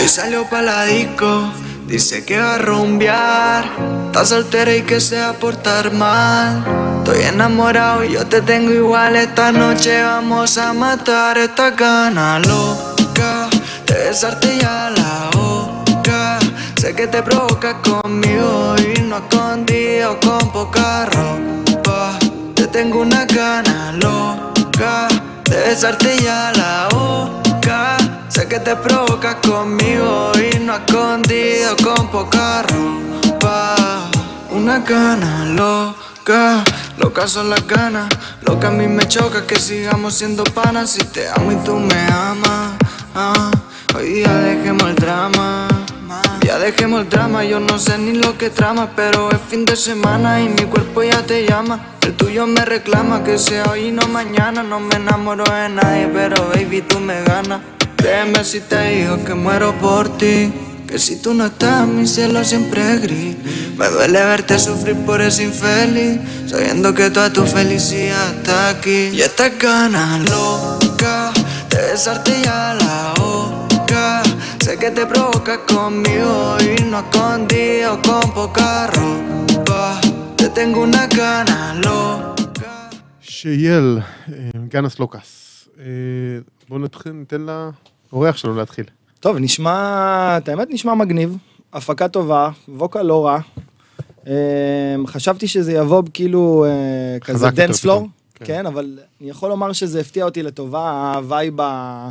Y 0.04 0.10
salió 0.10 0.42
pa' 0.50 0.62
la 0.62 0.86
disco, 0.86 1.32
dice 1.88 2.26
que 2.26 2.38
va 2.38 2.56
a 2.56 2.58
rumbear. 2.58 3.66
Está 4.08 4.26
soltera 4.26 4.76
y 4.76 4.82
que 4.84 5.00
se 5.00 5.20
va 5.20 5.30
a 5.30 5.34
portar 5.34 5.92
mal. 5.94 6.64
Estoy 7.00 7.24
enamorado 7.24 8.04
y 8.04 8.14
yo 8.14 8.26
te 8.28 8.42
tengo 8.42 8.72
igual. 8.72 9.16
Esta 9.16 9.52
noche 9.52 10.02
vamos 10.02 10.58
a 10.58 10.74
matar 10.74 11.38
esta 11.38 11.72
gana 11.72 12.40
loca. 12.40 13.50
De 13.86 13.94
besarte 13.94 14.58
ya 14.60 14.92
la 14.96 15.30
boca. 15.34 16.40
Sé 16.80 16.94
que 16.94 17.08
te 17.08 17.24
provoca 17.24 17.82
conmigo 17.82 18.76
y 18.78 19.02
no 19.02 19.18
escondido 19.18 20.20
con 20.20 20.52
poca 20.52 21.06
ropa. 21.06 22.20
Te 22.54 22.68
tengo 22.68 23.02
una 23.02 23.26
gana 23.26 23.94
loca. 23.94 25.08
De 25.46 25.58
besarte 25.58 26.18
ya 26.22 26.52
la 26.56 26.88
boca. 26.92 27.47
Sé 28.30 28.48
que 28.48 28.60
te 28.60 28.76
provocas 28.76 29.36
conmigo 29.36 30.32
y 30.36 30.60
no 30.60 30.76
escondido 30.76 31.76
con 31.84 32.10
poca 32.10 32.62
ropa. 32.64 34.10
Una 34.52 34.80
gana 34.80 35.46
loca, 35.46 36.64
loca 36.98 37.28
son 37.28 37.50
las 37.50 37.66
ganas. 37.66 38.10
Loca 38.42 38.68
a 38.68 38.72
mí 38.72 38.88
me 38.88 39.08
choca 39.08 39.48
que 39.48 39.58
sigamos 39.60 40.14
siendo 40.14 40.44
panas. 40.44 40.92
Si 40.92 41.04
te 41.06 41.30
amo 41.30 41.52
y 41.54 41.56
tú 41.58 41.76
me 41.76 42.00
amas. 42.12 42.74
ah, 43.16 43.52
hoy 43.96 44.14
día 44.14 44.34
dejemos 44.34 44.90
el 44.90 44.96
drama. 44.96 45.68
Ya 46.46 46.60
dejemos 46.60 47.02
el 47.02 47.10
drama, 47.10 47.44
yo 47.44 47.60
no 47.60 47.80
sé 47.80 47.98
ni 47.98 48.14
lo 48.14 48.38
que 48.38 48.50
trama, 48.50 48.90
pero 48.96 49.30
es 49.32 49.40
fin 49.50 49.66
de 49.66 49.76
semana 49.76 50.42
y 50.42 50.50
mi 50.50 50.64
cuerpo 50.64 51.04
ya 51.04 51.26
te 51.26 51.46
llama. 51.46 51.80
El 52.02 52.14
tuyo 52.14 52.46
me 52.48 52.64
reclama 52.64 53.24
que 53.24 53.38
sea 53.38 53.66
hoy 53.72 53.88
y 53.88 53.92
no 53.92 54.08
mañana. 54.08 54.64
No 54.64 54.80
me 54.80 54.96
enamoro 54.96 55.44
de 55.44 55.70
nadie, 55.70 56.10
pero 56.14 56.50
baby 56.50 56.82
tú 56.82 57.00
me 57.00 57.22
ganas. 57.24 57.77
Créeme 57.98 58.44
si 58.44 58.62
te 58.62 58.82
digo 58.92 59.24
que 59.26 59.34
muero 59.34 59.74
por 59.80 60.18
ti. 60.18 60.54
Que 60.88 61.00
si 61.00 61.22
tú 61.22 61.34
no 61.34 61.48
estás, 61.48 61.86
mi 61.86 62.08
cielo 62.08 62.44
siempre 62.46 62.94
es 62.94 63.02
gris. 63.02 63.36
Me 63.78 63.88
duele 63.90 64.24
verte 64.24 64.58
sufrir 64.58 64.96
por 65.06 65.20
ese 65.22 65.44
infeliz, 65.44 66.20
sabiendo 66.46 66.94
que 66.94 67.10
toda 67.10 67.32
tu 67.34 67.44
felicidad 67.46 68.36
está 68.36 68.70
aquí. 68.70 69.10
Y 69.12 69.22
esta 69.22 69.50
ganas 69.50 70.30
loca 70.30 71.34
de 71.70 71.78
besarte 71.92 72.32
ya 72.42 72.76
la 72.80 73.14
boca. 73.20 74.24
Sé 74.64 74.78
que 74.78 74.92
te 74.92 75.06
provoca 75.06 75.66
conmigo 75.66 76.58
y 76.62 76.82
no 76.84 77.00
escondido 77.00 78.02
con 78.02 78.34
poca 78.34 78.88
ropa. 78.88 80.00
Te 80.38 80.50
tengo 80.50 80.84
una 80.84 81.08
gana 81.08 81.74
loca. 81.74 82.90
Sheyel, 83.22 84.04
eh, 84.32 84.52
ganas 84.70 84.98
locas. 85.00 85.70
Eh, 85.78 86.44
בואו 86.70 86.80
נתחיל, 86.80 87.12
ניתן 87.12 87.46
לאורח 88.12 88.38
שלנו 88.38 88.56
להתחיל. 88.56 88.86
טוב, 89.20 89.38
נשמע, 89.40 89.74
את 90.38 90.50
האמת 90.50 90.68
נשמע 90.72 90.94
מגניב, 90.96 91.38
הפקה 91.74 92.08
טובה, 92.08 92.50
ווקאל 92.70 93.04
לא 93.04 93.26
רע. 93.26 93.40
אמ, 94.28 94.32
חשבתי 95.08 95.48
שזה 95.48 95.74
יבוא 95.74 96.04
כאילו 96.14 96.66
אה, 96.66 97.20
כזה 97.20 97.50
dance 97.50 97.80
floor, 97.82 98.08
כן. 98.36 98.46
כן, 98.46 98.66
אבל 98.66 99.00
אני 99.22 99.30
יכול 99.30 99.50
לומר 99.50 99.74
שזה 99.74 100.00
הפתיע 100.00 100.26
אותי 100.26 100.44
לטובה, 100.44 101.14
ה 101.16 101.25
vibe 101.25 101.62
ה- 101.62 102.10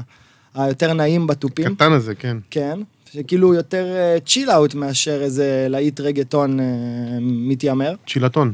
היותר 0.54 0.92
נעים 0.92 1.26
בתופים, 1.26 1.74
קטן 1.74 1.92
הזה, 1.92 2.14
כן. 2.14 2.36
כן, 2.50 2.78
שכאילו 3.12 3.54
יותר 3.54 3.86
chill 4.26 4.50
out 4.50 4.74
מאשר 4.74 5.22
איזה 5.22 5.66
להיט 5.70 6.00
רגטון 6.00 6.60
אה, 6.60 6.64
מתיימר. 7.20 7.94
צ'ילטון. 8.06 8.52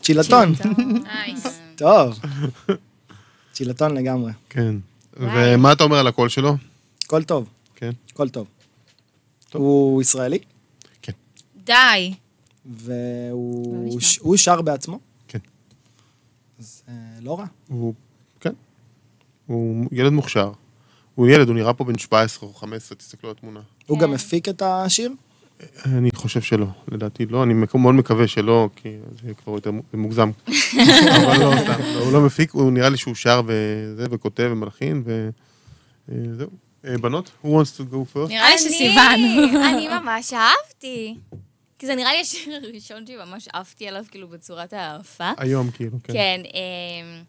צ'ילטון. 0.00 0.54
טוב. 1.76 2.18
צ'ילטון 3.52 3.96
לגמרי, 3.96 4.32
כן. 4.50 4.74
ומה 5.16 5.72
אתה 5.72 5.84
אומר 5.84 5.96
על 5.96 6.06
הקול 6.06 6.28
שלו? 6.28 6.56
הכל 7.04 7.22
טוב, 7.22 7.48
כן. 7.74 7.90
הכל 8.12 8.28
טוב. 8.28 8.46
טוב. 9.50 9.62
הוא 9.62 10.02
ישראלי, 10.02 10.38
די. 11.64 12.14
והוא 12.66 13.86
נשמע. 13.88 14.00
ש- 14.00 14.18
הוא 14.18 14.36
שר 14.36 14.62
בעצמו. 14.62 14.98
כן. 15.28 15.38
אז 16.58 16.82
אה, 16.88 16.94
לא 17.20 17.38
רע. 17.38 17.46
הוא, 17.68 17.94
כן. 18.40 18.52
הוא 19.46 19.86
ילד 19.92 20.12
מוכשר. 20.12 20.52
הוא 21.14 21.28
ילד, 21.28 21.48
הוא 21.48 21.54
נראה 21.56 21.72
פה 21.74 21.84
בן 21.84 21.98
17 21.98 22.48
או 22.48 22.54
15, 22.54 22.96
תסתכלו 22.98 23.30
על 23.30 23.36
התמונה. 23.38 23.60
הוא 23.86 23.98
כן. 23.98 24.02
גם 24.04 24.10
מפיק 24.12 24.48
את 24.48 24.62
השיר? 24.62 25.12
אני 25.86 26.10
חושב 26.14 26.40
שלא, 26.40 26.66
לדעתי 26.88 27.26
לא, 27.26 27.42
אני 27.42 27.54
מאוד 27.54 27.94
מקווה 27.94 28.26
שלא, 28.28 28.68
כי 28.76 28.88
זה 29.22 29.34
כבר 29.34 29.52
יותר 29.52 29.70
מוגזם. 29.94 30.30
אבל 31.16 31.36
לא, 31.40 31.52
סתם, 31.62 31.82
לא, 31.94 32.04
הוא 32.04 32.12
לא 32.12 32.20
מפיק, 32.20 32.50
הוא 32.50 32.72
נראה 32.72 32.88
לי 32.88 32.96
שהוא 32.96 33.14
שר 33.14 33.42
וזה, 33.46 34.06
וכותב 34.10 34.48
ומלחין, 34.52 35.02
וזהו. 36.08 36.50
בנות, 37.00 37.30
who 37.44 37.46
wants 37.46 37.78
to 37.78 37.92
go 37.92 38.16
first? 38.16 38.28
נראה 38.28 38.50
לי 38.50 38.58
שסיוון. 38.58 39.64
אני 39.64 39.88
ממש 39.88 40.32
אהבתי. 40.32 41.16
כי 41.78 41.86
זה 41.86 41.94
נראה 41.94 42.12
לי 42.12 42.20
השיר 42.20 42.54
הראשון 42.64 43.04
שממש 43.06 43.48
עפתי 43.52 43.88
עליו, 43.88 44.04
כאילו, 44.10 44.28
בצורת 44.28 44.72
האהבה. 44.72 45.32
היום, 45.38 45.70
כאילו, 45.70 45.98
כן. 46.04 46.12
כן, 46.12 46.40
אמ, 46.44 47.22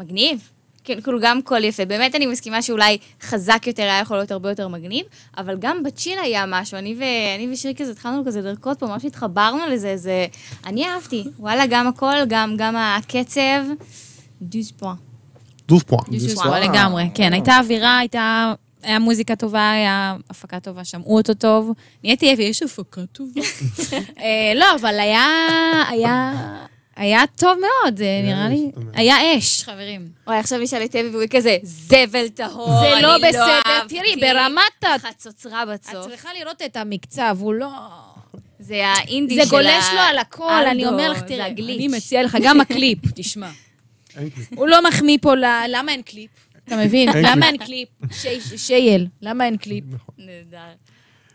מגניב. 0.00 0.50
כן, 0.84 1.00
כאילו 1.00 1.20
גם 1.20 1.42
קול 1.42 1.64
יפה. 1.64 1.84
באמת 1.84 2.14
אני 2.14 2.26
מסכימה 2.26 2.62
שאולי 2.62 2.98
חזק 3.22 3.66
יותר 3.66 3.82
היה 3.82 3.98
יכול 3.98 4.16
להיות 4.16 4.30
הרבה 4.30 4.48
יותר 4.48 4.68
מגניב, 4.68 5.06
אבל 5.38 5.56
גם 5.58 5.82
בצ'יל 5.82 6.18
היה 6.18 6.44
משהו. 6.48 6.78
אני, 6.78 6.94
ו... 6.98 7.02
אני 7.36 7.52
ושירי 7.52 7.74
כזה 7.74 7.92
התחלנו 7.92 8.24
כזה 8.26 8.40
לרקוד 8.40 8.76
פה, 8.76 8.86
ממש 8.86 9.04
התחברנו 9.04 9.66
לזה, 9.66 9.96
זה... 9.96 10.26
אני 10.66 10.86
אהבתי. 10.86 11.24
וואלה, 11.38 11.66
גם 11.66 11.86
הקול, 11.86 12.24
גם, 12.28 12.54
גם 12.56 12.76
הקצב. 12.76 13.62
דוז 14.42 14.70
פואה. 14.70 14.94
דוף 15.68 15.82
פואה. 15.82 16.02
דושו 16.10 16.38
וואו. 16.38 16.62
לגמרי, 16.62 17.10
כן, 17.14 17.32
הייתה 17.32 17.58
אווירה, 17.58 17.98
הייתה... 17.98 18.52
היה 18.82 18.98
מוזיקה 18.98 19.36
טובה, 19.36 19.70
היה 19.70 20.16
הפקה 20.30 20.60
טובה, 20.60 20.84
שמעו 20.84 21.16
אותו 21.16 21.34
טוב. 21.34 21.70
נהייתי 22.04 22.34
אבי, 22.34 22.42
יש 22.42 22.62
הפקה 22.62 23.00
טובה. 23.12 23.40
אה, 24.20 24.52
לא, 24.54 24.66
אבל 24.80 25.00
היה... 25.00 25.26
היה... 25.88 26.32
היה 27.00 27.22
טוב 27.36 27.58
מאוד, 27.60 28.00
אה, 28.00 28.20
נראה 28.24 28.48
לי. 28.48 28.70
היה 28.94 29.38
אש, 29.38 29.62
חברים. 29.64 30.08
וואי, 30.26 30.38
עכשיו 30.38 30.58
נשאל 30.58 30.84
את 30.84 30.96
אבי 30.96 31.08
והוא 31.08 31.20
יהיה 31.20 31.28
כזה, 31.28 31.56
זבל 31.62 32.28
טהור, 32.28 32.80
זה 32.80 32.92
אני 32.94 33.02
לא 33.02 33.08
לא 33.16 33.28
בסדר, 33.28 33.60
אהבתי. 33.66 33.98
תראי, 33.98 34.16
ברמת 34.16 34.84
ה... 34.84 34.98
חצוצרה 34.98 35.62
את 35.62 35.68
בצוף. 35.68 36.06
צריכה 36.08 36.28
לראות 36.40 36.62
את 36.62 36.76
המקצב, 36.76 37.36
הוא 37.40 37.54
לא... 37.54 37.68
זה 38.58 38.86
האינדי 38.86 39.34
זה 39.34 39.44
של 39.44 39.50
גולש 39.50 39.84
לו 39.94 40.00
על 40.00 40.18
הכל, 40.18 40.64
אני 40.70 40.86
אומר 40.86 41.10
לך, 41.10 41.18
זה 41.18 41.24
תראה, 41.24 41.46
הגליץ'. 41.46 41.76
אני 41.78 41.88
מציעה 41.88 42.22
לך, 42.22 42.38
גם 42.42 42.60
הקליפ, 42.60 42.98
תשמע. 43.16 43.50
הוא 44.56 44.68
לא 44.68 44.88
מחמיא 44.88 45.18
פה, 45.22 45.34
ל- 45.34 45.44
למה 45.68 45.92
אין 45.92 46.02
קליפ? 46.02 46.30
אתה 46.64 46.76
מבין? 46.76 47.08
למה. 47.22 47.46
אין 47.46 47.56
קליפ? 47.56 47.88
שי- 48.12 48.58
שייל, 48.58 49.06
למה 49.22 49.44
אין 49.44 49.56
קליפ? 49.56 49.84
נהדר. 50.18 50.58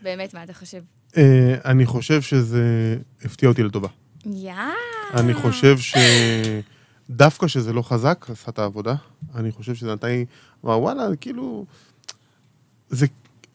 באמת, 0.02 0.34
מה 0.34 0.42
אתה 0.44 0.54
חושב? 0.54 0.78
אה, 1.16 1.22
אני 1.64 1.86
חושב 1.86 2.22
שזה 2.22 2.62
הפתיע 3.24 3.48
אותי 3.48 3.62
לטובה. 3.62 3.88
יא. 4.32 4.52
אני 5.14 5.34
חושב 5.34 5.76
שדווקא 7.10 7.46
שזה 7.46 7.72
לא 7.72 7.82
חזק, 7.82 8.26
עשה 8.32 8.50
את 8.50 8.58
העבודה. 8.58 8.94
אני 9.34 9.52
חושב 9.52 9.74
שזה 9.74 9.92
נתן 9.92 10.08
לי, 10.08 10.24
אמר, 10.64 10.80
וואלה, 10.80 11.16
כאילו... 11.20 11.66
זה... 12.88 13.06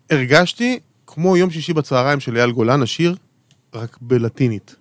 הרגשתי 0.09 0.79
כמו 1.07 1.37
יום 1.37 1.49
שישי 1.49 1.73
בצהריים 1.73 2.19
של 2.19 2.37
אייל 2.37 2.51
גולן, 2.51 2.81
השיר, 2.81 3.15
רק 3.73 3.97
בלטינית. 4.01 4.75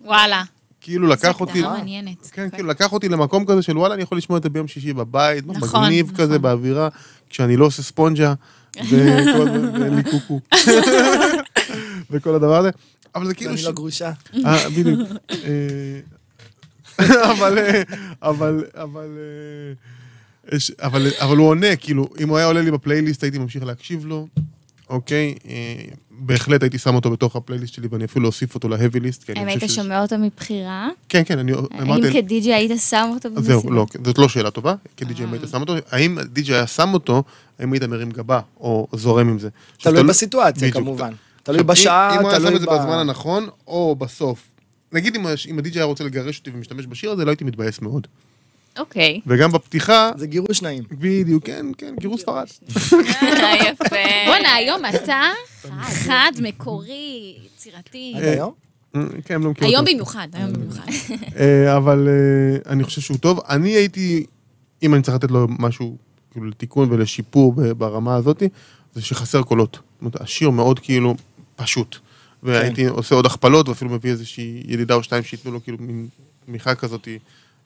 וואלה. 0.00 0.42
כאילו 0.80 1.06
לקח 1.06 1.40
אותי... 1.40 1.58
הגדרה 1.58 1.76
מעניינת. 1.76 2.26
כן, 2.32 2.50
כאילו 2.50 2.68
לקח 2.68 2.92
אותי 2.92 3.08
למקום 3.08 3.46
כזה 3.46 3.62
של 3.62 3.78
וואלה, 3.78 3.94
אני 3.94 4.02
יכול 4.02 4.18
לשמוע 4.18 4.38
את 4.38 4.42
זה 4.42 4.50
ביום 4.50 4.68
שישי 4.68 4.92
בבית, 4.92 5.44
נכון, 5.46 5.84
מגניב 5.84 6.06
נכון. 6.06 6.24
כזה, 6.24 6.38
באווירה, 6.38 6.88
כשאני 7.30 7.56
לא 7.56 7.64
עושה 7.66 7.82
ספונג'ה, 7.82 8.34
ואין 8.90 9.94
לי 9.94 10.02
קוקו. 10.10 10.40
וכל 12.10 12.34
הדבר 12.34 12.56
הזה. 12.56 12.70
אבל 13.18 13.26
זה 13.26 13.34
כאילו... 13.34 13.50
ואני 13.50 13.62
ש- 13.62 13.64
לא 13.64 13.72
גרושה. 13.72 14.12
אה, 14.44 14.68
בדיוק. 14.70 15.00
אה, 15.30 16.00
אבל, 17.32 17.58
אה, 17.58 17.82
אבל, 18.22 18.64
אבל, 18.74 19.08
אה, 20.52 20.58
אבל, 20.86 21.06
אבל 21.20 21.36
הוא 21.36 21.48
עונה, 21.48 21.76
כאילו, 21.76 22.08
אם 22.20 22.28
הוא 22.28 22.36
היה 22.36 22.46
עולה 22.46 22.62
לי 22.62 22.70
בפלייליסט, 22.70 23.22
הייתי 23.22 23.38
ממשיך 23.38 23.64
להקשיב 23.64 24.06
לו, 24.06 24.26
אוקיי? 24.90 25.34
אה, 25.48 25.54
בהחלט 26.20 26.62
הייתי 26.62 26.78
שם 26.78 26.94
אותו 26.94 27.10
בתוך 27.10 27.36
הפלייליסט 27.36 27.74
שלי, 27.74 27.88
ואני 27.90 28.04
אפילו 28.04 28.26
אוסיף 28.26 28.54
אותו 28.54 28.68
להאבי 28.68 29.00
ליסט, 29.00 29.24
כי 29.24 29.32
אני 29.32 29.40
האם 29.40 29.48
חושב 29.48 29.60
היית. 29.60 29.70
שומע 29.72 30.02
אותו 30.02 30.18
מבחירה? 30.18 30.88
כן, 31.08 31.22
כן, 31.26 31.38
אני 31.38 31.52
האם 31.52 31.80
אמרתי... 31.80 32.12
כדי.ג'י 32.12 32.54
היית 32.54 32.80
שם 32.80 33.08
אותו 33.14 33.28
אז 33.36 33.44
זהו, 33.44 33.60
במסיבה? 33.62 33.74
לא, 33.74 33.86
זאת 34.04 34.18
לא 34.18 34.28
שאלה 34.28 34.50
טובה, 34.50 34.74
כדי.ג'יי 34.96 35.24
אה. 35.24 35.28
אם 35.28 35.34
היית 35.34 35.48
שם 35.50 35.60
אותו, 35.60 35.74
האם 35.90 36.18
די.ג'יי 36.32 36.54
היה 36.54 36.66
שם 36.66 36.94
אותו, 36.94 37.22
האם 37.58 37.72
היית 37.72 37.82
מרים 37.82 38.10
גבה, 38.10 38.40
או 38.60 38.86
זורם 38.92 39.28
עם 39.28 39.38
זה. 39.38 39.48
תלוי 39.82 40.02
בסיטואציה. 40.02 40.70
כמובן. 40.70 41.12
תלוי 41.48 41.62
בשעה, 41.62 42.14
אם 42.16 42.20
הוא 42.20 42.30
היה 42.30 42.40
שם 42.40 42.44
תלוי 42.46 42.56
את 42.56 42.60
זה 42.60 42.66
ב... 42.66 42.70
בזמן 42.70 42.98
הנכון, 42.98 43.48
או 43.66 43.96
בסוף. 43.98 44.48
נגיד 44.92 45.16
אם 45.48 45.58
הדי.ג'יי 45.58 45.80
היה 45.80 45.84
רוצה 45.84 46.04
לגרש 46.04 46.38
אותי 46.38 46.50
ומשתמש 46.50 46.86
בשיר 46.86 47.10
הזה, 47.10 47.24
לא 47.24 47.30
הייתי 47.30 47.44
מתבאס 47.44 47.80
מאוד. 47.80 48.06
אוקיי. 48.78 49.20
וגם 49.26 49.52
בפתיחה, 49.52 50.10
זה 50.16 50.26
גירוש 50.26 50.62
נעים. 50.62 50.84
בדיוק, 50.90 51.46
כן, 51.46 51.66
כן, 51.78 51.94
גירוש 52.00 52.20
ספרד. 52.20 52.46
אה, 52.72 53.56
יפה. 53.56 53.96
בואנה, 54.26 54.54
היום 54.54 54.82
אתה 54.86 55.22
חד, 55.82 56.32
מקורי, 56.42 57.36
יצירתי. 57.46 58.14
עד 58.16 58.22
היום? 58.22 58.52
כן, 59.24 59.34
הם 59.34 59.44
לא 59.44 59.50
מכירים 59.50 59.74
היום. 59.74 59.84
במיוחד, 59.84 60.28
היום 60.32 60.52
במיוחד. 60.52 60.86
אה, 61.40 61.76
אבל 61.76 62.08
אה, 62.08 62.72
אני 62.72 62.84
חושב 62.84 63.00
שהוא 63.00 63.18
טוב. 63.18 63.40
אני 63.48 63.70
הייתי, 63.70 64.26
אם 64.82 64.94
אני 64.94 65.02
צריך 65.02 65.16
לתת 65.16 65.30
לו 65.30 65.46
משהו 65.58 65.96
כאילו 66.30 66.46
לתיקון 66.46 66.92
ולשיפור 66.92 67.52
ב- 67.52 67.72
ברמה 67.72 68.14
הזאת, 68.16 68.42
זה 68.94 69.02
שחסר 69.02 69.42
קולות. 69.42 69.72
זאת 69.72 70.00
אומרת, 70.00 70.20
השיר 70.20 70.50
מאוד 70.50 70.78
כאילו 70.78 71.14
פשוט. 71.58 71.96
והייתי 72.42 72.86
עושה 72.86 73.14
עוד 73.14 73.26
הכפלות, 73.26 73.68
ואפילו 73.68 73.90
מביא 73.90 74.10
איזושהי 74.10 74.62
ידידה 74.66 74.94
או 74.94 75.02
שתיים 75.02 75.22
שייתנו 75.22 75.52
לו 75.52 75.64
כאילו 75.64 75.78
מין 75.80 76.08
תמיכה 76.46 76.74
כזאת 76.74 77.08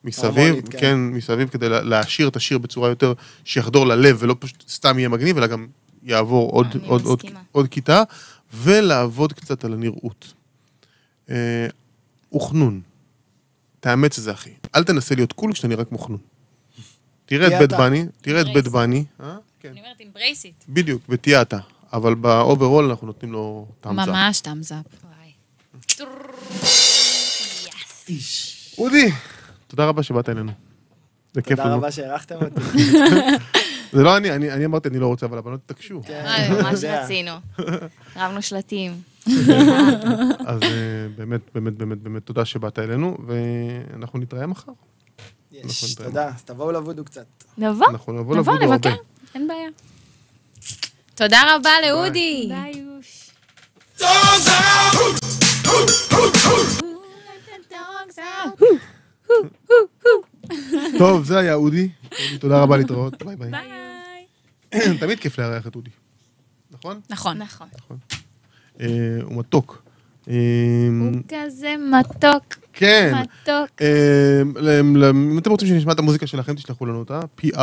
מסביב, 0.03 0.37
הרמונית, 0.37 0.69
כן. 0.69 0.77
כן. 0.79 0.97
מסביב, 0.99 1.49
כדי 1.49 1.69
לה- 1.69 1.81
להעשיר 1.81 2.27
את 2.27 2.35
השיר 2.35 2.57
בצורה 2.57 2.89
יותר, 2.89 3.13
שיחדור 3.45 3.85
ללב, 3.87 4.17
ולא 4.19 4.35
פשוט 4.39 4.63
סתם 4.69 4.99
יהיה 4.99 5.09
מגניב, 5.09 5.37
אלא 5.37 5.47
גם 5.47 5.67
יעבור 6.03 6.51
עוד, 6.51 6.67
עוד, 6.85 7.05
עוד, 7.05 7.17
מסכימה. 7.17 7.39
עוד 7.51 7.67
כיתה, 7.67 8.03
ולעבוד 8.53 9.33
קצת 9.33 9.65
על 9.65 9.73
הנראות. 9.73 10.33
אה, 11.29 11.67
וחנון. 12.35 12.81
תאמץ 13.79 14.17
את 14.17 14.23
זה, 14.23 14.31
אחי. 14.31 14.49
אל 14.75 14.83
תנסה 14.83 15.15
להיות 15.15 15.33
קול 15.33 15.53
כשאתה 15.53 15.67
נראה 15.67 15.85
כמו 15.85 15.97
חנון. 15.97 16.19
תראה 17.25 17.47
את 17.47 17.59
בית. 17.59 17.79
בני, 17.79 18.05
תראה 18.21 18.41
את 18.41 18.47
בית. 18.53 18.67
בני, 18.67 19.03
אה? 19.21 19.35
כן. 19.59 19.69
אני 19.69 19.79
אומרת, 19.79 20.01
it. 20.45 20.65
בדיוק, 20.69 21.01
ותהיה 21.09 21.41
אתה. 21.41 21.57
אבל 21.93 22.15
ב 22.15 22.24
overall 22.24 22.89
אנחנו 22.89 23.07
נותנים 23.07 23.31
לו 23.31 23.67
את 23.81 23.85
ההמצאה. 23.85 24.05
ממש 24.05 24.39
thumbs 24.39 24.70
up. 24.70 24.85
אודי, 28.77 29.11
תודה 29.67 29.85
רבה 29.85 30.03
שבאת 30.03 30.29
אלינו. 30.29 30.51
זה 31.33 31.41
כיף 31.41 31.57
תודה 31.57 31.69
לנו. 31.69 31.77
רבה 31.77 31.91
שהערכתם 31.91 32.35
אותי. 32.35 32.61
זה 33.91 34.03
לא 34.03 34.17
אני, 34.17 34.31
אני 34.31 34.51
אני 34.51 34.65
אמרתי 34.65 34.89
אני 34.89 34.99
לא 34.99 35.07
רוצה, 35.07 35.25
אבל 35.25 35.37
הבנות 35.37 35.59
התעקשו. 35.65 36.01
ממש. 36.63 36.83
רצינו. 36.83 37.31
רבנו 38.15 38.41
שלטים. 38.41 39.01
אז 40.45 40.59
באמת, 41.17 41.41
באמת, 41.55 41.73
באמת, 41.73 41.97
באמת 41.97 42.25
תודה 42.25 42.45
שבאת 42.45 42.79
אלינו, 42.79 43.17
ואנחנו 43.27 44.19
נתראה 44.19 44.47
מחר. 44.47 44.71
יש, 45.51 45.95
תודה. 45.95 46.27
אז 46.27 46.43
תבואו 46.43 46.71
לבודו 46.71 47.05
קצת. 47.05 47.25
נבוא. 47.57 47.87
נבוא. 48.07 48.35
נבקר, 48.59 48.95
אין 49.35 49.47
בעיה. 49.47 49.69
תודה 51.15 51.55
רבה 51.55 51.71
לאודי. 51.87 52.49
טוב, 60.97 61.23
זה 61.23 61.37
היה 61.39 61.53
אודי. 61.53 61.89
תודה 62.39 62.61
רבה 62.61 62.77
להתראות. 62.77 63.23
ביי 63.23 63.35
ביי. 63.35 63.51
ביי. 63.51 64.97
תמיד 64.99 65.19
כיף 65.19 65.39
לארח 65.39 65.67
את 65.67 65.75
אודי. 65.75 65.89
נכון? 66.71 67.01
נכון. 67.09 67.37
נכון. 67.37 67.97
אה, 68.81 68.87
הוא 69.23 69.39
מתוק. 69.39 69.83
אה, 70.29 70.35
הוא 70.99 71.21
כזה 71.27 71.75
מתוק, 71.91 72.43
כן. 72.73 73.13
מתוק. 73.21 73.81
אה, 73.81 74.41
אם 74.79 75.37
אתם 75.37 75.51
רוצים 75.51 75.67
שנשמע 75.67 75.91
את 75.91 75.99
המוזיקה 75.99 76.27
שלכם, 76.27 76.55
תשלחו 76.55 76.85
לנו 76.85 76.99
אותה, 76.99 77.19
pr, 77.41 77.57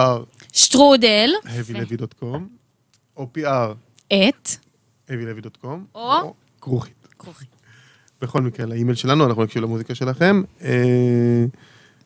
שטרודל, 0.53 1.31
heavylevy.com, 1.45 2.60
או 3.21 3.29
pr, 3.39 3.75
את, 4.09 4.49
heavylevy.com, 5.09 5.67
או? 5.95 6.35
כרוכית. 6.61 7.09
כרוכית. 7.19 7.49
בכל 8.21 8.43
מקרה, 8.43 8.67
לאימייל 8.67 8.97
שלנו, 8.97 9.27
אנחנו 9.27 9.45
נקשיב 9.45 9.63
למוזיקה 9.63 9.95
שלכם. 9.95 10.43
אה, 10.63 11.45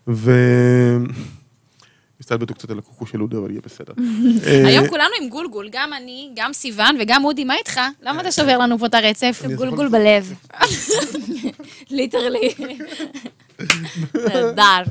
ו... 0.08 0.30
הסתלבטו 2.20 2.54
קצת 2.54 2.70
על 2.70 2.78
הקוקו 2.78 3.06
של 3.06 3.22
אודי, 3.22 3.36
אבל 3.36 3.50
יהיה 3.50 3.60
בסדר. 3.64 3.92
אה, 4.46 4.66
היום 4.66 4.88
כולנו 4.88 5.10
עם 5.22 5.28
גולגול, 5.28 5.68
גם 5.72 5.92
אני, 5.92 6.30
גם 6.36 6.52
סיוון 6.52 6.96
וגם 7.00 7.24
אודי, 7.24 7.44
מה 7.44 7.54
איתך? 7.56 7.80
למה 8.02 8.20
אתה 8.20 8.32
שובר 8.32 8.58
לנו 8.58 8.78
פה 8.78 8.86
את 8.86 8.94
הרצף? 8.94 9.42
גולגול 9.56 9.88
בלב. 9.88 10.34
ליטרלי. 11.90 12.54
נהדר. 14.28 14.82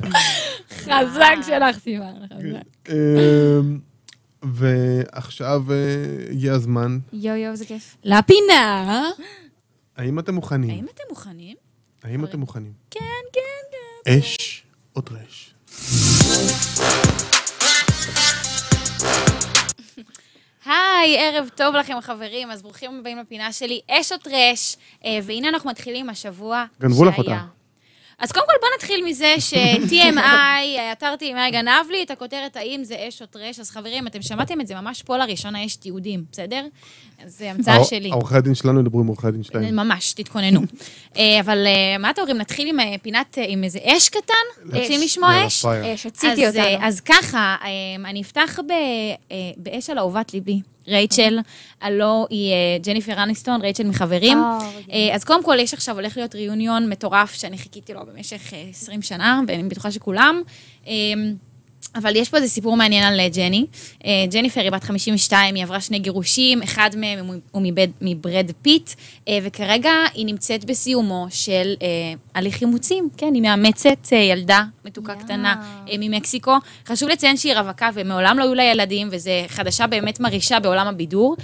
חזק 0.70 1.36
שלך, 1.46 1.78
סיוון. 1.78 2.14
חזק. 2.32 2.92
אה, 4.44 4.48
ועכשיו 4.52 5.62
אה, 5.70 5.76
הגיע 6.30 6.52
הזמן. 6.52 6.98
יואו 7.12 7.36
יואו, 7.36 7.56
זה 7.56 7.64
כיף. 7.66 7.96
לפינה. 8.04 9.02
האם 9.96 10.18
אתם 10.18 10.34
מוכנים? 10.34 10.70
האם 10.70 10.86
אתם 10.94 11.02
מוכנים? 11.10 11.56
האם 12.02 12.24
אתם 12.24 12.40
מוכנים? 12.40 12.72
כן, 12.90 13.00
כן, 13.32 13.40
כן. 14.04 14.18
אש 14.18 14.62
או 14.96 15.00
טרש? 15.00 15.54
היי, 20.66 21.18
ערב 21.18 21.48
טוב 21.54 21.74
לכם 21.74 22.00
חברים, 22.00 22.50
אז 22.50 22.62
ברוכים 22.62 22.98
הבאים 23.00 23.18
לפינה 23.18 23.52
שלי, 23.52 23.80
אש 23.90 24.12
או 24.12 24.18
טרש, 24.18 24.76
אה, 25.04 25.18
והנה 25.22 25.48
אנחנו 25.48 25.70
מתחילים 25.70 26.10
השבוע 26.10 26.64
גנבו 26.80 27.04
לך. 27.04 27.18
אותה. 27.18 27.44
אז 28.18 28.32
קודם 28.32 28.46
כל 28.46 28.52
בוא 28.60 28.68
נתחיל 28.76 29.04
מזה 29.04 29.34
ש-TMI, 29.38 30.92
אתר 30.92 31.14
TMI 31.20 31.52
גנב 31.52 31.90
לי 31.90 32.02
את 32.02 32.10
הכותרת 32.10 32.56
האם 32.56 32.84
זה 32.84 32.96
אש 33.08 33.22
או 33.22 33.26
טרש, 33.26 33.60
אז 33.60 33.70
חברים, 33.70 34.06
אתם 34.06 34.22
שמעתם 34.22 34.60
את 34.60 34.66
זה 34.66 34.74
ממש 34.74 35.02
פה 35.02 35.16
לראשונה, 35.16 35.62
יש 35.62 35.76
תיעודים, 35.76 36.24
בסדר? 36.32 36.66
זה 37.26 37.50
המצאה 37.50 37.84
שלי. 37.84 38.10
עורכי 38.10 38.36
הדין 38.36 38.54
שלנו 38.54 38.80
ידברו 38.80 39.00
עם 39.00 39.06
עורכי 39.06 39.26
הדין 39.26 39.42
שלהם. 39.42 39.76
ממש, 39.76 40.12
תתכוננו. 40.12 40.60
אה, 41.16 41.40
אבל 41.40 41.66
אה, 41.66 41.98
מה 41.98 42.10
אתם 42.10 42.20
אומרים, 42.20 42.38
נתחיל 42.38 42.68
עם 42.68 42.80
אה, 42.80 42.94
פינת, 43.02 43.38
עם 43.48 43.64
איזה 43.64 43.78
אש 43.84 44.08
קטן? 44.08 44.72
רוצים 44.80 45.00
לשמוע 45.00 45.32
יאללה, 45.32 45.46
אש? 45.46 45.64
אש, 45.64 46.06
הציתי 46.06 46.46
אז, 46.46 46.56
אותנו. 46.56 46.86
אז 46.86 47.00
ככה, 47.00 47.56
אני 48.04 48.22
אפתח 48.22 48.58
באש 49.56 49.90
על 49.90 49.98
אהובת 49.98 50.34
ליבי, 50.34 50.60
רייצ'ל, 50.88 51.38
הלוא 51.80 52.26
היא 52.30 52.52
אה, 52.52 52.56
ג'ניפר 52.82 53.22
אניסטון, 53.22 53.60
רייצ'ל 53.60 53.86
מחברים. 53.86 54.38
אה, 54.38 54.58
אה, 54.92 55.14
אז 55.14 55.24
קודם 55.24 55.44
כל, 55.44 55.56
יש 55.60 55.74
עכשיו, 55.74 55.94
הולך 55.94 56.16
להיות 56.16 56.34
reunion 56.34 56.88
מטורף 56.88 57.34
שאני 57.34 57.58
חיכיתי 57.58 57.94
לו 57.94 58.00
במשך 58.06 58.52
אה, 58.52 58.64
20 58.70 59.02
שנה, 59.02 59.40
ואני 59.48 59.62
בטוחה 59.62 59.90
שכולם. 59.90 60.42
אבל 61.94 62.16
יש 62.16 62.28
פה 62.28 62.36
איזה 62.36 62.48
סיפור 62.48 62.76
מעניין 62.76 63.04
על 63.04 63.20
אה, 63.20 63.28
ג'ני. 63.28 63.66
אה, 64.04 64.10
ג'ניפר 64.30 64.60
היא 64.60 64.70
בת 64.70 64.84
52, 64.84 65.54
היא 65.54 65.64
עברה 65.64 65.80
שני 65.80 65.98
גירושים, 65.98 66.62
אחד 66.62 66.90
מהם 66.96 67.26
הוא- 67.50 67.62
מבד, 67.62 67.88
מברד 68.00 68.50
פיט, 68.62 68.90
אה, 69.28 69.38
וכרגע 69.42 69.90
היא 70.14 70.26
נמצאת 70.26 70.64
בסיומו 70.64 71.26
של 71.30 71.74
הליך 72.34 72.60
אימוצים. 72.60 73.08
כן, 73.16 73.34
היא 73.34 73.42
מאמצת 73.42 74.12
ילדה 74.12 74.62
מתוקה 74.84 75.12
יאו. 75.12 75.20
קטנה 75.20 75.54
ממקסיקו. 75.98 76.52
חשוב 76.86 77.08
לציין 77.08 77.36
שהיא 77.36 77.54
רווקה 77.54 77.90
ומעולם 77.94 78.38
לא 78.38 78.44
היו 78.44 78.54
לה 78.54 78.62
ילדים, 78.64 79.08
וזו 79.10 79.30
חדשה 79.48 79.86
באמת 79.86 80.20
מרעישה 80.20 80.60
בעולם 80.60 80.86
הבידור. 80.86 81.36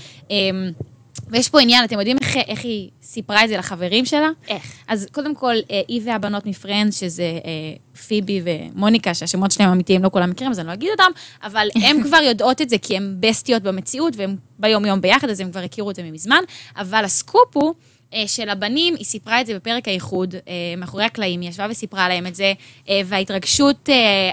ויש 1.31 1.49
פה 1.49 1.61
עניין, 1.61 1.85
אתם 1.85 1.99
יודעים 1.99 2.16
איך, 2.20 2.37
איך 2.37 2.64
היא 2.64 2.89
סיפרה 3.03 3.45
את 3.45 3.49
זה 3.49 3.57
לחברים 3.57 4.07
שלה? 4.07 4.28
איך? 4.49 4.72
אז 4.89 5.07
קודם 5.12 5.35
כל, 5.35 5.55
אה, 5.70 5.81
היא 5.89 6.01
והבנות 6.05 6.47
מפרנדס, 6.47 7.01
שזה 7.01 7.22
אה, 7.22 8.01
פיבי 8.07 8.43
ומוניקה, 8.45 9.14
שהשמות 9.14 9.51
שלהם 9.51 9.70
אמיתיים, 9.70 10.05
לא 10.05 10.09
כולם 10.09 10.31
מכירים, 10.31 10.51
אז 10.51 10.59
אני 10.59 10.68
לא 10.68 10.72
אגיד 10.72 10.91
אותם, 10.91 11.11
אבל 11.43 11.68
הן 11.85 12.03
כבר 12.03 12.16
יודעות 12.16 12.61
את 12.61 12.70
זה 12.70 12.78
כי 12.78 12.97
הן 12.97 13.16
בסטיות 13.20 13.62
במציאות, 13.62 14.16
והן 14.16 14.37
ביום-יום 14.59 15.01
ביחד, 15.01 15.31
אז 15.31 15.41
הם 15.41 15.51
כבר 15.51 15.61
הכירו 15.61 15.91
את 15.91 15.97
זה 15.97 16.03
מזמן. 16.03 16.41
אבל 16.76 17.05
הסקופ 17.05 17.57
הוא... 17.57 17.74
אה, 18.14 18.28
של 18.28 18.48
הבנים, 18.48 18.94
היא 18.94 19.04
סיפרה 19.04 19.40
את 19.40 19.46
זה 19.46 19.54
בפרק 19.54 19.88
האיחוד, 19.88 20.34
אה, 20.34 20.52
מאחורי 20.76 21.04
הקלעים, 21.04 21.40
היא 21.40 21.50
ישבה 21.50 21.66
וסיפרה 21.70 22.08
להם 22.08 22.26
את 22.26 22.34
זה, 22.34 22.52
אה, 22.88 23.00
וההתרגשות 23.04 23.88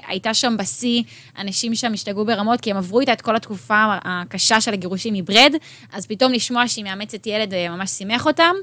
הייתה 0.08 0.34
שם 0.34 0.56
בשיא, 0.60 1.04
אנשים 1.38 1.76
שם 1.76 1.94
השתגעו 1.94 2.26
ברמות, 2.26 2.62
כי 2.62 2.72
הם 2.72 2.78
עברו 2.78 3.00
איתה 3.00 3.14
את 3.14 3.22
כל 3.22 3.36
התקופה 3.36 3.86
הקשה 4.04 4.62
של 4.62 4.74
הגירושים 4.74 5.14
מברד, 5.14 5.54
אז 5.94 6.06
פתאום 6.06 6.34
לשמוע 6.34 6.68
שהיא 6.68 6.84
מאמצת 6.84 7.28
ילד 7.28 7.54
ממש 7.70 7.90
שימח 7.90 8.26
אותם. 8.26 8.54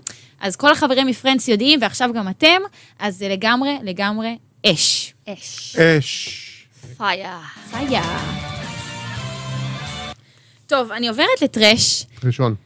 אז 0.41 0.57
כל 0.57 0.73
החברים 0.73 1.07
מפרנדס 1.07 1.49
יודעים, 1.49 1.79
ועכשיו 1.83 2.11
גם 2.15 2.29
אתם, 2.29 2.61
אז 2.99 3.17
זה 3.17 3.29
לגמרי, 3.29 3.79
לגמרי 3.83 4.37
אש. 4.67 5.15
אש. 5.29 5.77
אש. 5.77 6.67
פיה. 6.97 7.41
פיה. 7.71 8.03
טוב, 10.67 10.93
אני 10.93 11.09
עוברת 11.09 11.43
לטרש. 11.43 12.07
ראשון. 12.25 12.64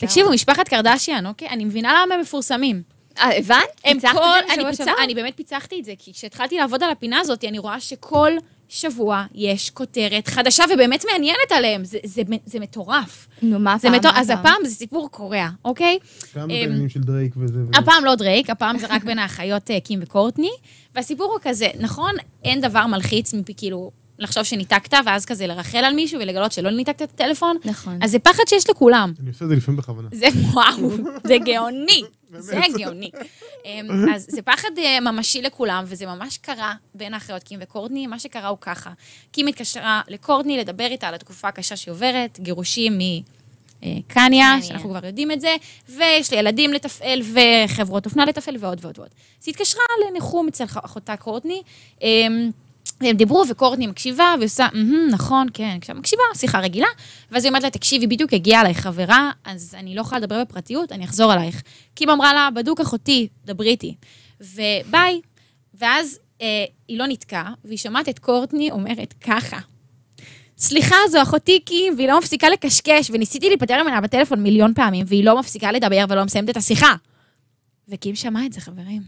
תקשיבו, 0.00 0.30
משפחת 0.30 0.68
קרדשיאן, 0.68 1.26
אוקיי? 1.26 1.48
אני 1.48 1.64
מבינה 1.64 2.02
למה 2.02 2.14
הם 2.14 2.20
מפורסמים. 2.20 2.82
אה, 3.18 3.38
הבנת? 3.38 3.60
הם 3.84 4.00
כל... 4.00 4.06
זה 4.08 4.54
אני, 4.54 4.64
פיצח? 4.70 4.92
אני 5.04 5.14
באמת 5.14 5.36
פיצחתי 5.36 5.80
את 5.80 5.84
זה, 5.84 5.92
כי 5.98 6.12
כשהתחלתי 6.12 6.56
לעבוד 6.56 6.82
על 6.82 6.90
הפינה 6.90 7.20
הזאת, 7.20 7.44
אני 7.44 7.58
רואה 7.58 7.80
שכל 7.80 8.32
שבוע 8.68 9.24
יש 9.34 9.70
כותרת 9.70 10.28
חדשה 10.28 10.64
ובאמת 10.74 11.04
מעניינת 11.12 11.52
עליהם. 11.52 11.84
זה, 11.84 11.98
זה, 12.04 12.22
זה 12.46 12.60
מטורף. 12.60 13.26
נו, 13.42 13.58
מה 13.58 13.78
זה 13.78 13.88
הפעם? 13.88 13.98
מטורף. 14.00 14.14
מה 14.14 14.20
אז 14.20 14.30
הפעם 14.30 14.64
זה 14.64 14.74
סיפור 14.74 15.10
קורע, 15.10 15.48
אוקיי? 15.64 15.98
גם 16.36 16.42
אמ, 16.42 16.48
בעניינים 16.48 16.88
של 16.88 17.00
דרייק 17.00 17.32
וזה. 17.36 17.58
הפעם 17.74 18.04
לא 18.04 18.14
דרייק, 18.14 18.50
הפעם 18.50 18.78
זה 18.78 18.86
רק 18.90 19.04
בין 19.04 19.18
האחיות 19.18 19.70
אה, 19.70 19.80
קים 19.80 19.98
וקורטני, 20.02 20.50
והסיפור 20.94 21.32
הוא 21.32 21.38
כזה, 21.42 21.68
נכון, 21.80 22.12
אין 22.44 22.60
דבר 22.60 22.86
מלחיץ 22.86 23.34
מפי 23.34 23.54
כאילו 23.56 23.90
לחשוב 24.18 24.42
שניתקת, 24.42 24.94
ואז 25.06 25.24
כזה 25.26 25.46
לרחל 25.46 25.78
על 25.78 25.94
מישהו 25.94 26.20
ולגלות 26.20 26.52
שלא 26.52 26.70
ניתקת 26.70 27.02
את 27.02 27.10
הטלפון, 27.14 27.56
נכון. 27.64 27.98
אז 28.02 28.10
זה 28.10 28.18
פחד 28.18 28.42
שיש 28.48 28.70
לכולם. 28.70 29.12
אני 29.20 29.28
עושה 29.28 29.44
את 29.44 29.48
זה 29.48 29.56
לפעמים 29.56 29.78
בכוונה. 29.78 30.08
זה 30.12 30.26
וואו, 30.52 30.90
זה 31.24 31.36
גאוני, 31.44 32.02
זה 32.38 32.60
גאוני. 32.78 33.10
אמ, 33.64 34.14
אז 34.14 34.26
זה 34.28 34.42
פחד 34.42 34.68
אה, 34.78 35.00
ממשי 35.00 35.42
לכולם, 35.42 35.84
וזה 35.86 36.06
ממש 36.06 36.38
קרה 36.38 36.74
בין 36.94 37.14
האחיות 37.14 37.42
קים 37.42 37.58
וקורטני, 37.62 38.06
מה 38.06 38.18
שקרה 38.18 38.48
הוא 38.48 38.58
ככה. 38.60 38.90
קים 39.32 39.46
התקשרה 39.46 40.02
לקורטני 40.08 40.58
לדבר 40.58 40.86
איתה 40.86 41.08
על 41.08 41.14
התקופה 41.14 41.48
הקשה 41.48 41.76
שהיא 41.76 41.92
עוברת, 41.92 42.40
גירושים 42.40 42.98
מקניה, 42.98 44.02
קניה. 44.08 44.62
שאנחנו 44.62 44.90
כבר 44.90 45.06
יודעים 45.06 45.30
את 45.30 45.40
זה, 45.40 45.56
ויש 45.88 46.32
לה 46.32 46.38
ילדים 46.38 46.72
לתפעל 46.72 47.22
וחברות 47.22 48.06
אופנה 48.06 48.24
לתפעל 48.24 48.56
ועוד 48.60 48.78
ועוד 48.82 48.98
ועוד. 48.98 49.08
אז 49.40 49.46
היא 49.46 49.52
התקשרה 49.54 49.82
לניחום 50.10 50.48
אצל 50.48 50.64
אחותה 50.64 51.16
קורטני. 51.16 51.62
אמ, 53.02 53.06
הם 53.06 53.16
דיברו, 53.16 53.44
וקורטני 53.50 53.86
מקשיבה, 53.86 54.34
ועושה, 54.40 54.66
"מהמם, 54.72 55.08
נכון, 55.10 55.46
כן, 55.54 55.76
עכשיו 55.80 55.96
מקשיבה, 55.96 56.22
שיחה 56.34 56.60
רגילה, 56.60 56.86
ואז 57.30 57.44
היא 57.44 57.50
אומרת 57.50 57.62
לה, 57.62 57.70
תקשיבי, 57.70 58.06
בדיוק 58.06 58.32
הגיעה 58.32 58.60
אליי 58.60 58.74
חברה, 58.74 59.30
אז 59.44 59.74
אני 59.78 59.94
לא 59.94 60.00
יכולה 60.00 60.20
לדבר 60.20 60.40
בפרטיות, 60.44 60.92
אני 60.92 61.04
אחזור 61.04 61.32
אלייך. 61.32 61.62
קים 61.94 62.10
אמרה 62.10 62.34
לה, 62.34 62.48
בדוק 62.54 62.80
אחותי, 62.80 63.28
דברי 63.44 63.68
איתי. 63.68 63.94
וביי. 64.40 65.20
ואז 65.74 66.18
אה, 66.42 66.64
היא 66.88 66.98
לא 66.98 67.06
נתקעה, 67.06 67.52
והיא 67.64 67.78
שומעת 67.78 68.08
את 68.08 68.18
קורטני 68.18 68.70
אומרת 68.70 69.14
ככה. 69.20 69.58
סליחה, 70.58 70.96
זו 71.10 71.22
אחותי 71.22 71.60
קים, 71.60 71.94
והיא 71.96 72.08
לא 72.08 72.18
מפסיקה 72.18 72.48
לקשקש, 72.48 73.10
וניסיתי 73.12 73.48
להיפטר 73.48 73.82
ממנה 73.82 74.00
בטלפון 74.00 74.42
מיליון 74.42 74.74
פעמים, 74.74 75.06
והיא 75.08 75.24
לא 75.24 75.38
מפסיקה 75.38 75.72
לדבר 75.72 76.04
ולא 76.08 76.24
מסיימת 76.24 76.50
את 76.50 76.56
השיחה. 76.56 76.94
וקים 77.88 78.14
שמע 78.14 78.46
את 78.46 78.52
זה, 78.52 78.60
חברים. 78.60 79.02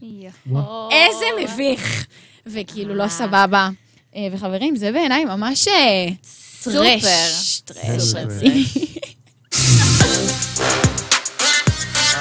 איזה 0.90 1.24
מביך. 1.42 2.06
וכאילו, 2.46 2.94
לא 2.94 3.08
סבבה. 3.08 3.68
אה, 4.16 4.28
וחברים, 4.32 4.76
זה 4.76 4.92
בעיניי 4.92 5.24
ממש 5.24 5.68
אה, 5.68 6.08
סופר. 6.24 6.98
טרש. 7.00 7.60
טרש. 7.60 8.14
רציני. 8.14 8.64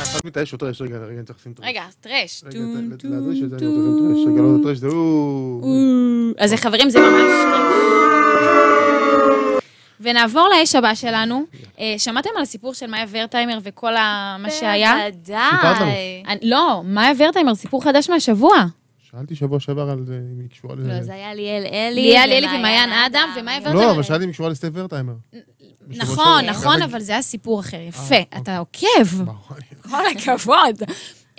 אחד 0.03 0.19
מתאש 0.25 0.53
או 0.53 0.57
טרש? 0.57 0.81
רגע, 0.81 0.97
רגע, 0.97 1.17
אני 1.17 1.25
צריך 1.25 1.39
לשים 1.39 1.53
טרש. 1.53 1.65
רגע, 1.65 1.83
טרש. 2.01 2.43
רגע, 2.43 2.59
טרש. 2.97 3.37
רגע, 4.27 4.41
לא 4.41 4.63
טרש, 4.63 4.77
זה 4.77 4.87
הוא... 4.87 6.33
אז 6.37 6.53
חברים, 6.53 6.89
זה 6.89 6.99
ממש 6.99 7.31
טרש. 7.51 7.77
ונעבור 10.01 10.47
לאש 10.59 10.75
הבא 10.75 10.95
שלנו. 10.95 11.43
אה, 11.79 11.95
שמעתם 11.97 12.29
על 12.35 12.41
הסיפור 12.41 12.73
של 12.73 12.87
מאיה 12.87 13.05
ורטהיימר 13.09 13.57
וכל 13.63 13.95
ה- 13.95 14.37
מה 14.39 14.49
שהיה? 14.49 14.93
בוודאי. 15.21 16.23
לא, 16.41 16.81
מאיה 16.85 17.11
ורטהיימר, 17.17 17.55
סיפור 17.55 17.83
חדש 17.83 18.09
מהשבוע. 18.09 18.55
שאלתי 19.11 19.35
שבוע 19.35 19.59
שעבר 19.59 19.89
על 19.89 20.03
זה, 20.05 20.19
אם 20.35 20.39
היא 20.39 20.49
קשורה 20.49 20.75
לזה. 20.75 20.87
לא, 20.93 21.03
זה 21.03 21.13
היה 21.13 21.33
ליאל 21.33 21.63
אלי. 21.65 22.01
ליאל 22.01 22.29
אלי 22.31 22.57
ומעיין 22.59 22.89
אדם, 22.91 23.29
ומאיה 23.37 23.57
ורטהיימר. 23.57 23.81
לא, 23.85 23.91
אבל 23.91 24.03
שאלתי 24.03 24.23
אם 24.23 24.29
היא 24.29 24.33
קשורה 24.33 24.49
לסטייב 24.49 24.73
ורטהיימר. 24.75 25.13
נכון. 25.87 26.45
נכון, 26.45 26.81
אבל 26.81 26.99
זה 26.99 27.11
היה 27.11 27.21
סיפור 27.21 27.59
אחר. 27.59 27.77
יפה, 27.87 28.01
אוקיי. 28.03 28.25
אתה 28.41 28.57
עוקב. 28.57 28.87
ברור, 29.25 29.37
אני- 29.51 29.91
כל 29.91 30.31
הכבוד. 30.31 30.83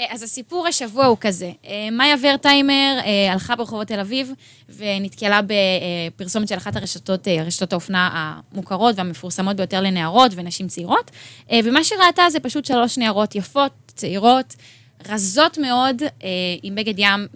אה, 0.01 0.07
אז 0.11 0.22
הסיפור 0.22 0.66
השבוע 0.66 1.07
הוא 1.07 1.16
כזה, 1.20 1.51
אה, 1.66 1.88
מאיה 1.92 2.16
ורטהיימר 2.22 2.99
אה, 3.05 3.32
הלכה 3.32 3.57
ברחובות 3.57 3.88
תל 3.88 4.01
אביב 4.01 4.32
ונתקלה 4.68 5.40
בפרסומת 5.46 6.49
של 6.49 6.57
אחת 6.57 6.76
הרשתות, 6.76 7.28
רשתות 7.28 7.72
האופנה 7.72 8.11
המוכרות 8.53 8.94
והמפורסמות 8.99 9.57
ביותר 9.57 9.80
לנערות 9.80 10.32
ונשים 10.34 10.68
צעירות, 10.68 11.11
ומה 11.64 11.84
שראתה 11.84 12.22
זה 12.30 12.40
פשוט 12.40 12.64
שלוש 12.64 12.99
נערות 12.99 13.34
יפות, 13.34 13.72
צעירות, 13.86 14.57
רזות 15.09 15.59
מאוד, 15.59 16.03
עם 16.62 16.74
בגד 16.74 16.99
ים 16.99 17.26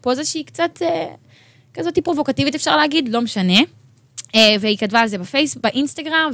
בפוזה 0.00 0.24
שהיא 0.24 0.46
קצת 0.46 0.78
כזאת 1.74 1.98
פרובוקטיבית 1.98 2.54
אפשר 2.54 2.76
להגיד, 2.76 3.08
לא 3.08 3.20
משנה. 3.20 3.58
אה, 4.34 4.56
והיא 4.60 4.78
כתבה 4.78 5.00
על 5.00 5.08
זה 5.08 5.18
בפייס, 5.18 5.54
באינסטגרם, 5.54 6.30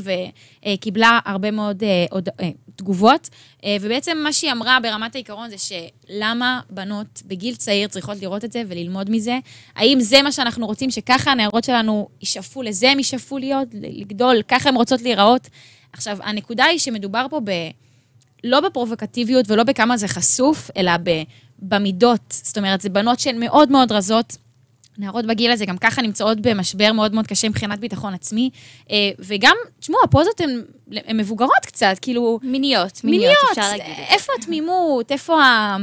וקיבלה 0.64 1.18
הרבה 1.24 1.51
מאוד 1.51 1.82
אה, 1.82 2.05
הוד- 2.11 2.28
אה, 2.40 2.51
תגובות. 2.76 3.28
ובעצם 3.80 4.18
מה 4.22 4.32
שהיא 4.32 4.53
אמרה 4.53 4.78
ברמת 4.82 5.14
העיקרון 5.14 5.51
זה 5.51 5.57
שלמה 5.59 6.61
בנות 6.70 7.22
בגיל 7.26 7.55
צעיר 7.55 7.88
צריכות 7.88 8.22
לראות 8.22 8.44
את 8.44 8.53
זה 8.53 8.62
וללמוד 8.68 9.11
מזה? 9.11 9.38
האם 9.76 10.01
זה 10.01 10.22
מה 10.22 10.32
שאנחנו 10.32 10.66
רוצים, 10.66 10.90
שככה 10.90 11.30
הנערות 11.32 11.64
שלנו 11.64 12.09
ישאפו, 12.22 12.62
לזה 12.62 12.90
הם 12.90 12.98
ישאפו 12.98 13.38
להיות, 13.38 13.68
לגדול, 13.72 14.42
ככה 14.48 14.68
הן 14.68 14.74
רוצות 14.74 15.03
להיראות? 15.03 15.48
עכשיו, 15.92 16.18
הנקודה 16.22 16.64
היא 16.64 16.78
שמדובר 16.78 17.26
פה 17.30 17.40
ב... 17.44 17.51
לא 18.44 18.61
בפרובוקטיביות 18.61 19.51
ולא 19.51 19.64
בכמה 19.64 19.96
זה 19.96 20.09
חשוף, 20.09 20.70
אלא 20.76 20.92
ב, 21.03 21.22
במידות. 21.59 22.20
זאת 22.30 22.59
אומרת, 22.59 22.80
זה 22.80 22.88
בנות 22.88 23.20
שהן 23.20 23.40
מאוד 23.40 23.70
מאוד 23.70 23.92
רזות. 23.92 24.36
נערות 25.01 25.26
בגיל 25.26 25.51
הזה 25.51 25.66
גם 25.66 25.78
ככה 25.78 26.03
נמצאות 26.03 26.40
במשבר 26.40 26.92
מאוד 26.92 27.14
מאוד 27.14 27.26
קשה 27.26 27.48
מבחינת 27.48 27.80
ביטחון 27.80 28.14
עצמי. 28.14 28.51
אה, 28.90 28.96
וגם, 29.18 29.57
תשמעו, 29.80 30.01
הפוזות 30.05 30.40
הן 30.40 30.62
הן 31.07 31.16
מבוגרות 31.16 31.66
קצת, 31.66 31.96
כאילו... 32.03 32.38
מיניות, 32.42 33.05
מיניות, 33.05 33.22
מיניות, 33.22 33.59
אפשר 33.59 33.70
להגיד. 33.70 34.05
איפה 34.09 34.32
התמימות, 34.38 35.12
איפה 35.12 35.42
ה... 35.44 35.76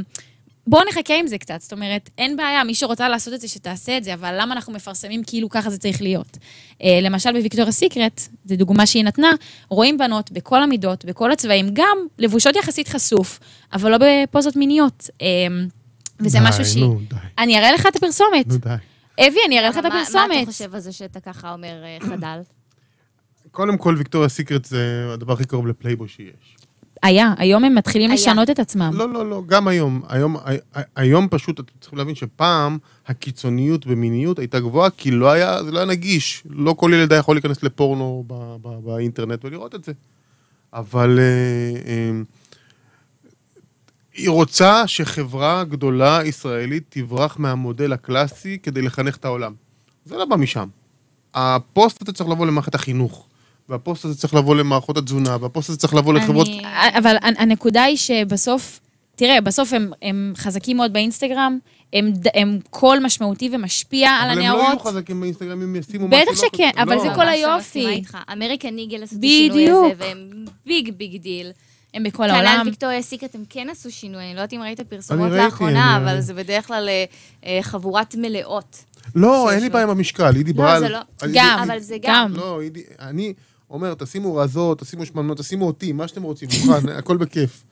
בואו 0.68 0.84
נחכה 0.90 1.16
עם 1.16 1.28
זה 1.28 1.38
קצת, 1.38 1.62
זאת 1.62 1.74
אומרת, 1.74 2.10
אין 2.18 2.38
בעיה, 2.38 2.64
מי 2.64 2.76
שרוצה 2.76 3.10
לעשות 3.10 3.34
את 3.34 3.42
זה, 3.42 3.48
שתעשה 3.48 3.98
את 3.98 4.04
זה, 4.04 4.14
אבל 4.14 4.36
למה 4.42 4.56
אנחנו 4.56 4.74
מפרסמים 4.74 5.24
כאילו 5.24 5.50
ככה 5.50 5.70
זה 5.70 5.78
צריך 5.78 6.02
להיות? 6.02 6.38
אה, 6.84 7.00
למשל 7.02 7.32
בוויקטוריה 7.32 7.72
סיקרט, 7.72 8.22
זו 8.46 8.56
דוגמה 8.56 8.86
שהיא 8.86 9.04
נתנה, 9.04 9.32
רואים 9.70 9.98
בנות 9.98 10.32
בכל 10.32 10.64
המידות, 10.64 11.06
בכל 11.06 11.32
הצבעים, 11.32 11.70
גם 11.74 11.98
לבושות 12.20 12.56
יחסית 12.56 12.88
חשוף, 12.88 13.40
אבל 13.74 13.92
לא 13.92 13.98
בפוזות 14.02 14.56
מיניות. 14.56 15.10
אה, 15.22 15.28
וזה 16.20 16.38
די, 16.40 16.46
משהו 16.48 16.66
שהיא... 16.66 16.84
נו, 16.84 17.00
די. 17.10 17.16
אני 17.38 17.58
אראה 17.58 17.72
לך 17.72 17.86
את 17.86 17.96
הפרסומת. 17.96 18.48
נו, 18.48 18.58
די. 18.58 18.70
אבי, 19.20 19.38
אני 19.48 19.60
אראה 19.60 19.70
לך 19.70 19.78
את 19.78 19.86
אבל 19.86 19.90
מה- 19.96 20.02
הפרסומת. 20.02 20.44
אתה 20.44 20.52
חושב 20.52 20.76
על 20.76 20.80
זה 20.80 20.92
שאתה 20.92 21.20
ככה 21.20 21.54
אומר 21.54 21.84
אה, 21.84 21.98
חדל? 22.10 22.40
קודם 23.52 23.78
כל, 23.78 23.96
ויקטוריה 23.98 24.30
סיקרט 24.30 24.66
זה 24.66 24.80
הדבר 25.14 25.34
הכי 25.34 25.46
קרוב 25.46 25.68
לפלייבוי 25.68 26.08
שיש. 26.08 26.56
היה, 27.04 27.34
היום 27.38 27.64
הם 27.64 27.76
מתחילים 27.76 28.10
היה. 28.12 28.20
לשנות 28.20 28.50
את 28.50 28.60
עצמם. 28.60 28.92
לא, 28.94 29.10
לא, 29.10 29.30
לא, 29.30 29.44
גם 29.46 29.68
היום. 29.68 30.02
היום, 30.10 30.38
ה- 30.38 30.82
היום 30.96 31.28
פשוט, 31.32 31.60
אתם 31.60 31.74
צריכים 31.80 31.98
להבין 32.00 32.16
שפעם 32.16 32.78
הקיצוניות 33.08 33.86
במיניות 33.86 34.40
הייתה 34.40 34.60
גבוהה, 34.60 34.90
כי 34.90 35.12
לא 35.12 35.32
היה, 35.32 35.64
זה 35.64 35.72
לא 35.72 35.78
היה 35.80 35.86
נגיש. 35.88 36.44
לא 36.50 36.74
כל 36.78 36.92
ילד 36.94 37.12
היה 37.14 37.20
יכול 37.20 37.36
להיכנס 37.36 37.64
לפורנו 37.64 38.24
ב, 38.28 38.34
ב, 38.62 38.80
באינטרנט 38.86 39.46
ולראות 39.46 39.76
את 39.76 39.84
זה. 39.84 39.92
אבל 40.74 41.20
אה, 41.20 41.24
אה, 41.92 42.12
היא 44.18 44.30
רוצה 44.30 44.88
שחברה 44.88 45.64
גדולה 45.64 46.20
ישראלית 46.26 46.84
תברח 46.90 47.36
מהמודל 47.40 47.94
הקלאסי 47.94 48.58
כדי 48.64 48.82
לחנך 48.82 49.16
את 49.18 49.26
העולם. 49.26 49.54
זה 50.06 50.18
לא 50.18 50.26
בא 50.26 50.36
משם. 50.36 50.68
הפוסט 51.34 52.02
הזה 52.02 52.14
צריך 52.14 52.30
לבוא 52.30 52.46
למערכת 52.46 52.76
החינוך, 52.76 53.28
והפוסט 53.70 54.06
הזה 54.06 54.18
צריך 54.18 54.34
לבוא 54.34 54.56
למערכות 54.56 54.98
התזונה, 54.98 55.38
והפוסט 55.42 55.70
הזה 55.70 55.78
צריך 55.80 55.94
לבוא 55.94 56.14
לחברות... 56.14 56.48
אני- 56.48 56.64
אבל 56.98 57.16
הנ- 57.22 57.36
הנקודה 57.42 57.84
היא 57.84 57.98
שבסוף, 57.98 58.80
תראה, 59.16 59.42
בסוף 59.42 59.74
הם, 59.74 59.92
הם 60.02 60.34
חזקים 60.38 60.78
מאוד 60.78 60.94
באינסטגרם, 60.94 61.58
הם, 61.94 62.14
הם 62.34 62.60
קול 62.70 63.00
משמעותי 63.04 63.50
ומשפיע 63.54 64.10
על 64.10 64.30
אבל 64.30 64.32
הם 64.32 64.38
לא 64.38 64.44
יהיו 64.44 64.60
הנערות. 64.62 64.82
חזקים 64.82 65.22
באינסטגרם 65.22 65.62
אם 65.62 65.76
ישימו 65.76 66.08
משהו. 66.08 66.22
בטח 66.22 66.42
לא 66.44 66.48
שכן. 66.54 66.70
אבל 66.82 66.96
לא. 66.96 67.02
זה 67.02 67.10
כל 67.16 67.26
ממש 67.26 67.30
היופי. 67.34 68.02
אמריקן 68.34 68.76
ניגל 68.76 69.04
עשו 69.04 69.16
את 69.16 69.20
השינוי. 69.24 69.70
הזה, 69.70 69.92
והם 69.98 70.30
ביג 70.66 70.92
ביג 70.98 71.22
דיל. 71.22 71.52
הם 71.94 72.04
בכל 72.04 72.24
כנ"ל 72.28 72.30
העולם. 72.36 72.62
ויקטוריה 72.66 73.02
סיקרט 73.02 73.36
הם 73.36 73.44
כן 73.50 73.68
עשו 73.72 73.92
שינוי, 73.92 74.24
אני 74.24 74.34
לא 74.34 74.40
יודעת 74.40 74.54
אם 74.54 74.62
ראית 74.62 74.82
פרסומות 74.82 75.32
ראיתי, 75.32 75.46
לאחרונה, 75.46 75.98
אני- 75.98 76.04
אבל 76.06 76.22
זה 76.22 76.34
בדרך 76.34 76.68
כלל 76.68 76.90
אה, 76.90 77.06
אה, 77.46 77.60
חבורת 77.62 78.16
מלאות. 78.16 78.84
לא, 79.16 79.52
אין 79.52 79.60
לי. 79.64 79.70
בעיה 79.70 79.84
עם 79.84 79.90
המשקל, 79.90 80.36
היא 80.36 80.46
דיברה 80.46 80.66
לא, 80.66 80.72
על... 80.76 80.80
זה 80.82 80.90
לא. 80.90 81.00
על- 81.22 81.32
גם, 81.34 81.60
אבל 81.68 81.80
זה 81.80 81.96
גם. 82.02 82.34
לא, 82.36 82.62
היא 82.62 82.72
אני 83.00 83.34
אומר, 83.70 83.94
תשימו 83.94 84.36
רזות, 84.36 84.80
תשימו 84.80 85.06
שמנות, 85.06 85.38
תשימו 85.38 85.68
אותי, 85.68 85.92
מה 85.92 86.08
שאתם 86.08 86.24
רוצים, 86.24 86.50
מוכן, 86.66 86.90
הכל 87.00 87.18
בכיף. 87.18 87.64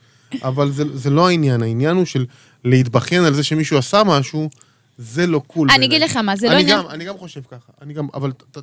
אבל 0.44 0.72
זה, 0.72 0.98
זה 0.98 1.10
לא 1.10 1.28
העניין, 1.28 1.62
העניין 1.64 1.96
הוא 1.96 2.06
של 2.06 2.26
להתבכיין 2.64 3.24
על 3.24 3.34
זה 3.34 3.44
שמישהו 3.44 3.78
עשה 3.78 4.04
משהו, 4.04 4.50
זה 4.98 5.28
לא 5.28 5.42
קול. 5.48 5.72
אני. 5.72 5.86
אגיד 5.86 6.02
לך 6.02 6.16
מה, 6.16 6.36
זה 6.36 6.48
לא 6.48 6.52
אני 6.54 6.62
עניין... 6.62 6.80
גם, 6.80 6.88
אני 6.90 7.06
גם 7.06 7.18
חושב 7.18 7.42
ככה, 7.52 7.72
אני 7.82 7.94
גם, 7.94 8.08
אבל 8.14 8.32
ת, 8.32 8.58
ת, 8.58 8.62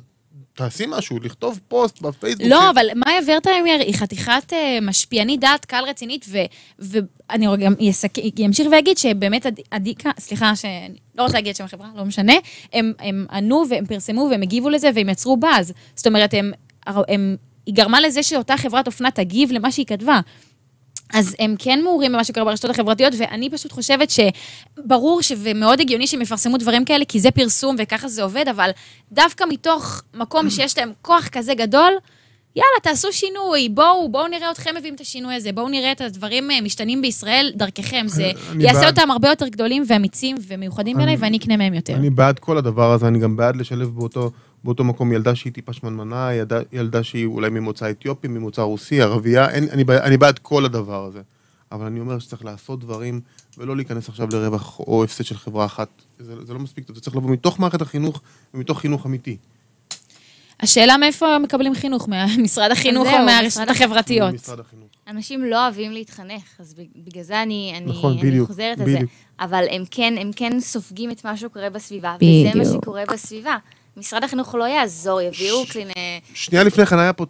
תעשי 0.53 0.83
משהו, 0.87 1.19
לכתוב 1.19 1.59
פוסט 1.67 2.01
בפייסבוק. 2.01 2.47
לא, 2.49 2.59
ש- 2.61 2.69
אבל 2.71 2.85
מאיה 2.95 3.19
ורטהיימר 3.27 3.77
היא 3.79 3.95
חתיכת 3.95 4.53
אה, 4.53 4.79
משפיענית 4.81 5.39
דעת 5.39 5.65
קהל 5.65 5.83
רצינית, 5.85 6.25
ו- 6.29 6.37
ואני 6.79 7.45
גם 7.59 7.73
יסק- 7.79 8.17
אמשיך 8.45 8.67
ואגיד 8.71 8.97
שבאמת 8.97 9.45
עד- 9.45 9.59
עדיקה, 9.71 10.09
סליחה, 10.19 10.55
שאני 10.55 10.95
לא 11.15 11.23
רוצה 11.23 11.35
להגיד 11.35 11.49
את 11.49 11.55
שם 11.55 11.63
החברה, 11.63 11.87
לא 11.95 12.05
משנה, 12.05 12.33
הם, 12.73 12.93
הם 12.99 13.25
ענו 13.31 13.63
והם 13.69 13.85
פרסמו 13.85 14.27
והם 14.31 14.41
הגיבו 14.41 14.69
לזה 14.69 14.89
והם 14.95 15.09
יצרו 15.09 15.37
באז. 15.37 15.73
זאת 15.95 16.07
אומרת, 16.07 16.33
הם, 16.33 16.51
הם 16.85 17.35
היא 17.65 17.75
גרמה 17.75 18.01
לזה 18.01 18.23
שאותה 18.23 18.57
חברת 18.57 18.87
אופנה 18.87 19.11
תגיב 19.11 19.51
למה 19.51 19.71
שהיא 19.71 19.85
כתבה. 19.85 20.19
אז 21.13 21.35
הם 21.39 21.55
כן 21.59 21.79
מעורים 21.83 22.11
במה 22.11 22.23
שקורה 22.23 22.45
ברשתות 22.45 22.71
החברתיות, 22.71 23.13
ואני 23.17 23.49
פשוט 23.49 23.71
חושבת 23.71 24.09
שברור 24.09 25.21
ש... 25.21 25.31
ומאוד 25.37 25.79
הגיוני 25.79 26.07
שהם 26.07 26.21
יפרסמו 26.21 26.57
דברים 26.57 26.85
כאלה, 26.85 27.05
כי 27.05 27.19
זה 27.19 27.31
פרסום 27.31 27.75
וככה 27.79 28.07
זה 28.07 28.23
עובד, 28.23 28.45
אבל 28.47 28.69
דווקא 29.11 29.43
מתוך 29.49 30.01
מקום 30.13 30.49
שיש 30.49 30.77
להם 30.77 30.91
כוח 31.01 31.27
כזה 31.27 31.53
גדול, 31.53 31.93
יאללה, 32.55 32.79
תעשו 32.83 33.11
שינוי, 33.11 33.69
בואו, 33.69 34.09
בואו 34.09 34.27
נראה 34.27 34.51
אתכם 34.51 34.71
מביאים 34.77 34.95
את 34.95 35.01
השינוי 35.01 35.35
הזה, 35.35 35.51
בואו 35.51 35.69
נראה 35.69 35.91
את 35.91 36.01
הדברים 36.01 36.51
אה, 36.51 36.61
משתנים 36.61 37.01
בישראל 37.01 37.51
דרככם. 37.55 38.05
זה 38.07 38.31
יעשה 38.59 38.79
בעד. 38.79 38.89
אותם 38.89 39.11
הרבה 39.11 39.29
יותר 39.29 39.47
גדולים 39.47 39.83
ואמיצים 39.87 40.35
ומיוחדים 40.47 40.97
בעיניי, 40.97 41.15
ואני 41.19 41.37
אקנה 41.37 41.57
מהם 41.57 41.73
יותר. 41.73 41.93
אני 41.95 42.09
בעד 42.09 42.39
כל 42.39 42.57
הדבר 42.57 42.91
הזה, 42.91 43.07
אני 43.07 43.19
גם 43.19 43.35
בעד 43.35 43.55
לשלב 43.55 43.89
באותו, 43.89 44.31
באותו 44.63 44.83
מקום 44.83 45.11
ילדה 45.11 45.35
שהיא 45.35 45.53
טיפה 45.53 45.73
שמנמנה, 45.73 46.33
ילדה, 46.33 46.59
ילדה 46.71 47.03
שהיא 47.03 47.25
אולי 47.25 47.49
ממוצא 47.49 47.89
אתיופי, 47.89 48.27
ממוצא 48.27 48.61
רוסי, 48.61 49.01
ערבייה, 49.01 49.49
אין, 49.49 49.69
אני, 49.69 49.83
אני 50.03 50.17
בעד 50.17 50.39
כל 50.39 50.65
הדבר 50.65 51.05
הזה. 51.05 51.21
אבל 51.71 51.85
אני 51.85 51.99
אומר 51.99 52.19
שצריך 52.19 52.45
לעשות 52.45 52.79
דברים, 52.79 53.21
ולא 53.57 53.75
להיכנס 53.75 54.09
עכשיו 54.09 54.27
לרווח 54.31 54.79
או 54.79 55.03
הפסד 55.03 55.23
של 55.23 55.37
חברה 55.37 55.65
אחת. 55.65 55.89
זה, 56.19 56.45
זה 56.45 56.53
לא 56.53 56.59
מספיק 56.59 56.85
טוב, 56.85 56.95
זה 56.95 57.01
צריך 57.01 57.15
לבוא 57.15 57.29
מתוך 57.29 57.59
מערכת 57.59 57.81
החינוך 57.81 58.21
ומתוך 58.53 58.79
חינוך 58.79 59.05
אמיתי. 59.05 59.37
השאלה 60.59 60.97
מאיפה 60.97 61.39
מקבלים 61.39 61.75
חינוך, 61.75 62.07
ממשרד 62.37 62.71
החינוך 62.71 63.07
או 63.07 63.25
מהרשתות. 63.25 63.69
החברתיות. 63.69 64.35
החינוך. 64.35 64.87
אנשים 65.07 65.43
לא 65.43 65.63
אוהבים 65.63 65.91
להתחנך, 65.91 66.43
אז 66.59 66.75
בגלל 66.95 67.23
זה 67.23 67.41
אני, 67.41 67.73
אני, 67.77 67.85
נכון, 67.85 68.11
אני 68.11 68.21
בדיוק, 68.21 68.47
חוזרת 68.47 68.79
על 68.79 68.85
זה. 68.85 68.95
בדיוק. 68.95 69.11
אבל 69.39 69.63
הם 69.71 69.83
כן, 69.91 70.13
הם 70.17 70.31
כן 70.35 70.59
סופגים 70.59 71.11
את 71.11 71.25
מה 71.25 71.37
שקורה 71.37 71.69
בסביבה, 71.69 72.15
וזה 72.15 72.57
מה 72.59 72.63
בדיוק. 72.63 72.81
שקורה 72.83 73.03
בסביבה. 73.13 73.57
משרד 73.97 74.23
החינוך 74.23 74.55
לא 74.55 74.63
יעזור, 74.63 75.21
יביאו 75.21 75.65
קליני... 75.69 76.19
שנייה 76.33 76.63
לפני 76.63 76.85
כן 76.85 76.99
היה 76.99 77.13
פה 77.13 77.25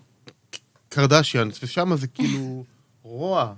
קרדשיאן, 0.90 1.50
ושם 1.64 1.96
זה 1.96 2.08
כאילו 2.08 2.64
רוע 3.04 3.54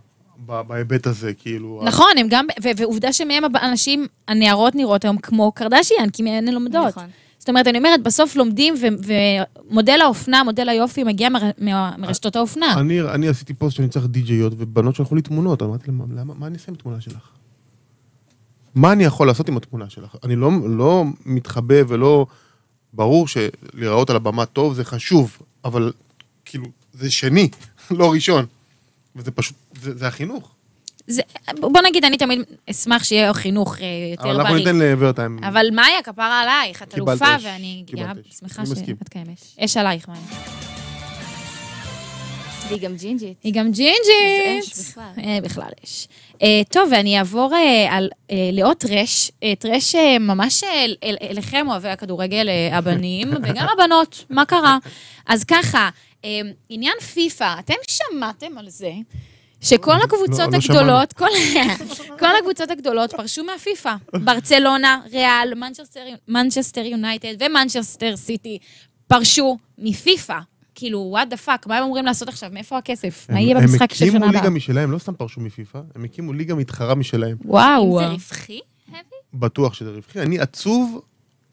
ב- 0.46 0.62
בהיבט 0.62 1.08
הזה, 1.08 1.34
כאילו. 1.34 1.82
נכון, 1.86 2.10
הם 2.18 2.28
גם, 2.30 2.46
ו- 2.64 2.70
ועובדה 2.78 3.14
שמהם 3.14 3.44
האנשים, 3.56 4.08
הנערות 4.28 4.76
נראות 4.76 5.04
היום 5.04 5.18
כמו 5.18 5.52
קרדשיאן, 5.52 6.10
כי 6.10 6.24
מהן 6.24 6.48
הן 6.48 6.54
לומדות. 6.54 6.88
נכון. 6.88 7.10
זאת 7.40 7.50
אומרת, 7.50 7.68
אני 7.68 7.78
אומרת, 7.78 8.04
בסוף 8.04 8.36
לומדים, 8.36 8.74
ו- 8.82 9.12
ומודל 9.70 10.00
האופנה, 10.02 10.44
מודל 10.44 10.70
היופי, 10.70 11.04
מגיע 11.04 11.30
מרשתות 11.98 12.36
האופנה. 12.36 12.74
אני, 12.80 13.02
אני 13.02 13.28
עשיתי 13.28 13.54
פוסט 13.54 13.78
שאני 13.78 13.90
צריך 13.90 14.06
די-ג'יות, 14.06 14.54
ובנות 14.58 14.96
שלחו 14.96 15.16
לי 15.16 15.22
תמונות, 15.22 15.62
אמרתי 15.62 15.84
להם, 15.88 16.18
למה, 16.18 16.34
מה 16.34 16.48
אני 16.48 16.56
אעשה 16.56 16.66
עם 16.72 16.76
תמונה 16.76 17.02
שלך? 17.02 17.30
מה 18.76 18.92
אני 18.92 19.04
יכול 19.04 19.28
לעשות 19.28 19.50
עם 19.50 19.58
התמונה 19.58 19.90
שלך? 19.90 20.16
אני 20.24 20.36
לא, 20.36 20.52
לא 20.68 21.04
מתחבא 21.26 21.76
ולא... 21.88 22.26
ברור 22.96 23.28
שלהיראות 23.28 24.10
על 24.10 24.16
הבמה 24.16 24.46
טוב 24.46 24.74
זה 24.74 24.86
חשוב, 24.86 25.38
אבל 25.66 25.92
כאילו, 26.46 26.66
זה 26.94 27.12
שני, 27.12 27.50
לא 27.92 28.12
ראשון. 28.12 28.46
וזה 29.16 29.32
פשוט, 29.32 29.56
זה, 29.82 29.98
זה 29.98 30.08
החינוך. 30.08 30.52
זה, 31.08 31.22
בוא 31.60 31.82
נגיד, 31.82 32.06
אני 32.06 32.18
תמיד 32.18 32.40
אשמח 32.70 33.04
שיהיה 33.04 33.34
חינוך 33.34 33.76
אה, 33.80 33.86
יותר 34.12 34.24
אבל 34.24 34.32
אנחנו 34.40 34.54
בריא. 34.54 34.66
ניתן 34.66 34.80
לוורטיים. 34.80 35.44
אבל 35.44 35.66
מאיה, 35.74 36.02
כפרה 36.04 36.42
עלייך, 36.42 36.84
את 36.84 36.96
אלופה. 36.96 37.26
ואני 37.44 37.84
גאה. 37.92 38.12
שמחה. 38.40 38.66
שאת 38.66 39.10
קיימת. 39.10 39.42
אש 39.60 39.78
עלייך, 39.78 40.08
מאיה. 40.10 40.65
והיא 42.70 42.82
גם 42.82 42.96
ג'ינג'ית. 42.96 43.38
היא 43.44 43.54
גם 43.54 43.68
אז 43.68 43.74
ג'ינג'ית. 43.76 44.64
אש 44.74 44.90
בכלל. 44.90 45.04
אה, 45.24 45.38
בכלל 45.44 45.70
יש. 45.84 46.08
אה, 46.42 46.62
טוב, 46.72 46.90
ואני 46.92 47.20
אעבור 47.20 47.54
אה, 47.56 47.88
על 47.98 48.10
אה, 48.32 48.36
לאש 48.54 48.75
או 48.75 48.86
trash, 48.90 49.32
אה, 49.44 49.54
trash 49.66 49.96
אה, 49.96 50.20
ממש 50.20 50.64
אל- 50.64 50.96
אל- 51.04 51.18
אליכם, 51.22 51.66
אוהבי 51.70 51.90
הכדורגל, 51.90 52.48
הבנים, 52.72 53.30
וגם 53.44 53.68
הבנות, 53.74 54.26
מה 54.30 54.46
קרה? 54.46 54.78
אז 55.28 55.44
ככה, 55.44 55.90
עניין 56.70 56.94
פיפא, 57.14 57.56
אתם 57.60 57.74
שמעתם 57.88 58.58
על 58.58 58.70
זה? 58.70 58.92
שכל 59.62 59.96
הקבוצות 60.04 60.52
לא 60.52 60.58
הגדולות, 60.58 61.14
כל, 61.14 61.28
כל 62.20 62.36
הקבוצות 62.40 62.72
הגדולות 62.72 63.14
פרשו 63.14 63.44
מהפיפא. 63.44 63.96
ברצלונה, 64.14 65.02
ריאל, 65.12 65.54
מנצ'סטר 66.28 66.82
יונייטד 66.86 67.34
ומנצ'סטר 67.40 68.18
סיטי 68.18 68.58
פרשו 69.08 69.58
מפיפא. 69.78 70.38
כאילו, 70.76 71.00
what 71.00 71.28
the 71.30 71.38
fuck, 71.38 71.68
מה 71.68 71.78
הם 71.78 71.84
אמורים 71.84 72.06
לעשות 72.06 72.28
עכשיו? 72.28 72.50
מאיפה 72.54 72.78
הכסף? 72.78 73.28
מה 73.30 73.42
יהיה 73.42 73.56
במשחק 73.56 73.94
של 73.94 74.06
הם 74.06 74.12
שנה 74.12 74.18
הקימו 74.20 74.30
הבאה? 74.30 74.42
ליגה 74.42 74.50
משלהם, 74.50 74.92
לא 74.92 74.98
סתם 74.98 75.14
פרשו 75.14 75.42
מפיפא, 75.42 75.80
הם 75.96 76.04
הקימו 76.04 76.34
ליגה 76.34 76.56
מתחרה 76.56 76.96
משלהם. 76.96 77.38
וואו. 77.46 78.00
זה 78.00 78.08
רווחי, 78.08 78.60
Hevi? 78.92 78.96
בטוח 79.34 79.74
שזה 79.74 79.90
רווחי. 79.90 80.20
אני 80.22 80.40
עצוב 80.40 81.02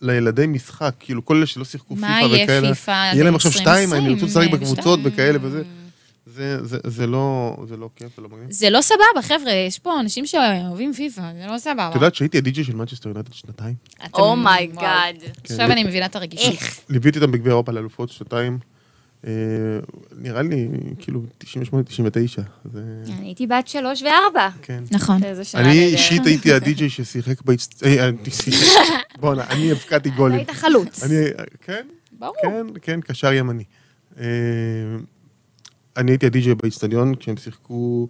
לילדי 0.00 0.46
משחק, 0.46 0.94
כאילו 1.00 1.24
כל 1.24 1.36
אלה 1.36 1.46
שלא 1.46 1.64
שיחקו 1.64 1.94
פיפא 1.94 2.06
מה 2.06 2.20
וכאלה. 2.26 2.36
יהיה 2.66 2.74
פיפא 2.74 3.10
יהיה 3.14 3.24
להם 3.24 3.34
עכשיו 3.34 3.52
שתיים, 3.52 3.92
הם 3.92 3.98
2020, 3.98 4.10
ירצו 4.10 4.26
לשחק 4.26 4.50
בקבוצות 4.52 4.78
שתיים. 5.00 5.14
וכאלה 5.14 5.38
וזה. 5.42 5.62
זה, 6.26 6.64
זה, 6.66 6.78
זה 6.84 7.06
לא, 7.06 7.56
זה 7.68 7.76
לא 7.76 7.88
כיף 7.96 8.18
ולא 8.18 8.28
מגניב. 8.28 8.46
זה 8.50 8.70
לא 8.70 8.80
סבבה, 8.80 9.22
חבר'ה, 9.22 9.52
יש 9.52 9.78
פה 9.78 10.00
אנשים 10.00 10.26
שאוהבים 10.26 10.92
פיפא, 10.92 11.22
זה 11.40 11.46
לא 11.52 11.58
סבבה. 11.58 11.88
את 11.90 11.94
יודעת 11.94 12.14
שהייתי 12.14 12.38
הדי-ג'יי 12.38 12.64
של 12.64 12.76
מנצ'סטר 12.76 13.08
יונייטד 13.08 13.32
שנתיים? 13.32 13.74
אתם- 14.04 14.18
oh 14.22 14.45
my 14.45 14.68
god. 14.68 15.14
כן. 15.20 15.54
עכשיו 15.54 15.72
אני 15.72 15.84
מבינה 15.84 16.06
את 16.06 16.16
הרגישות. 16.16 16.52
איך? 16.52 16.78
ליוויתי 16.88 17.18
אותם 17.18 17.32
בגביע 17.32 17.52
אירופה 17.52 17.72
לאלופות 17.72 18.10
שנתיים. 18.10 18.58
אה, 19.26 19.30
נראה 20.16 20.42
לי, 20.42 20.68
כאילו, 20.98 21.22
98-99. 21.42 21.46
זה... 22.64 22.82
אני 23.18 23.26
הייתי 23.26 23.46
בת 23.46 23.68
שלוש 23.68 24.02
וארבע. 24.02 24.48
כן. 24.62 24.84
נכון. 24.90 25.20
אני. 25.54 25.84
אישית 25.84 26.26
הייתי 26.26 26.52
הדי-ג'יי 26.52 26.90
ששיחק 26.90 27.42
באצט... 27.42 27.84
אה, 27.86 28.08
אני 28.08 28.30
שיחק. 28.30 28.80
בואנה, 29.20 29.44
אני 29.44 29.72
הבקעתי 29.72 30.10
גולים. 30.10 30.38
היית 30.38 30.50
חלוץ. 30.50 31.02
אני, 31.02 31.14
כן, 31.60 31.86
ברור. 32.12 32.34
כן, 32.42 32.66
כן, 32.82 33.00
קשר 33.00 33.32
ימני. 33.32 33.64
אה, 34.18 34.24
אני 35.96 36.10
הייתי 36.10 36.26
הדי-ג'יי 36.26 36.54
באיצטדיון 36.54 37.14
כשהם 37.14 37.36
שיחקו 37.36 38.08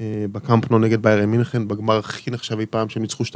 אה, 0.00 0.24
בקמפנו 0.32 0.78
נגד 0.78 1.02
ביירן 1.02 1.24
מינכן, 1.30 1.68
בגמר 1.68 1.98
הכי 1.98 2.30
נחשב 2.30 2.58
אי 2.58 2.66
פעם 2.66 2.88
שהם 2.88 3.02
ניצחו 3.02 3.24
2-1 3.24 3.26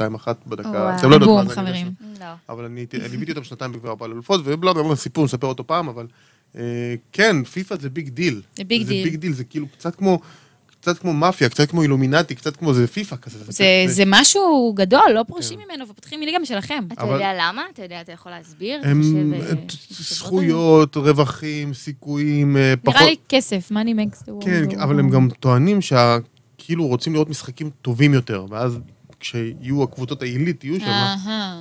בדקה. 0.47 0.95
אתם 0.99 1.09
לא 1.09 1.15
יודעים 1.15 1.31
מה 1.31 1.43
בום, 1.43 1.53
זה, 1.53 1.61
אני 1.61 1.69
יודע 1.69 1.79
חברים. 1.79 1.93
לא. 2.19 2.25
אבל 2.49 2.65
אני 2.65 2.85
ליוויתי 3.11 3.31
אותם 3.31 3.43
שנתיים 3.43 3.71
בגביע 3.71 3.91
אירופה 3.91 4.11
לאלופות, 4.11 4.45
בלה, 4.45 4.95
סיפור, 4.95 5.23
נספר 5.25 5.47
אותו 5.47 5.67
פעם, 5.67 5.87
אבל 5.87 6.03
אה, 6.03 6.07
כן, 7.11 7.43
פיפא 7.43 7.75
זה 7.79 7.89
big 7.89 8.09
deal. 8.09 8.41
זה 8.57 8.63
big 8.63 8.87
deal. 8.87 9.03
זה 9.03 9.09
big 9.09 9.15
deal, 9.19 9.33
זה 9.33 9.43
כאילו 9.43 9.67
קצת 9.67 9.95
כמו... 9.95 10.19
קצת 10.81 10.97
כמו 10.97 11.13
מאפיה, 11.13 11.49
קצת 11.49 11.69
כמו 11.69 11.81
אילומינטי, 11.81 12.35
קצת 12.35 12.55
כמו 12.57 12.73
זה 12.73 12.87
פיפא 12.87 13.15
כזה. 13.21 13.39
זה- 13.47 13.63
זה 13.87 14.03
משהו 14.07 14.73
גדול, 14.75 15.01
לא 15.13 15.23
פורשים 15.27 15.59
ממנו 15.65 15.87
ופותחים 15.89 16.19
ליגה 16.19 16.39
משלכם. 16.39 16.83
אתה 16.93 17.01
אבל- 17.03 17.13
יודע 17.13 17.31
למה? 17.39 17.61
אתה 17.73 17.83
יודע, 17.83 18.01
אתה 18.01 18.11
יכול 18.11 18.31
להסביר? 18.31 18.81
הם 18.83 19.01
חושב, 19.03 19.33
אה, 19.43 19.49
אה, 19.49 19.63
זכויות, 19.89 20.97
רווחים, 20.97 21.73
סיכויים, 21.73 22.57
אה, 22.57 22.73
פחות... 22.83 22.95
נראה 22.95 23.09
לי 23.09 23.15
כסף, 23.29 23.71
money 23.71 23.75
makes 23.99 24.21
the 24.23 24.41
world. 24.41 24.45
כן, 24.45 24.63
go 24.71 24.83
אבל 24.83 24.99
הם. 24.99 25.09
גם 25.09 25.27
טוענים 25.39 25.79
שכאילו 25.81 26.87
רוצים 26.87 27.13
לראות 27.13 27.29
משחקים 27.29 27.69
טובים 27.81 28.13
יותר, 28.13 28.45
ואז 28.49 28.79
כשיהיו 29.19 29.83
הקבוצות 29.83 30.21
העילית, 30.21 30.63
יהיו 30.63 30.79
שם. 30.79 31.15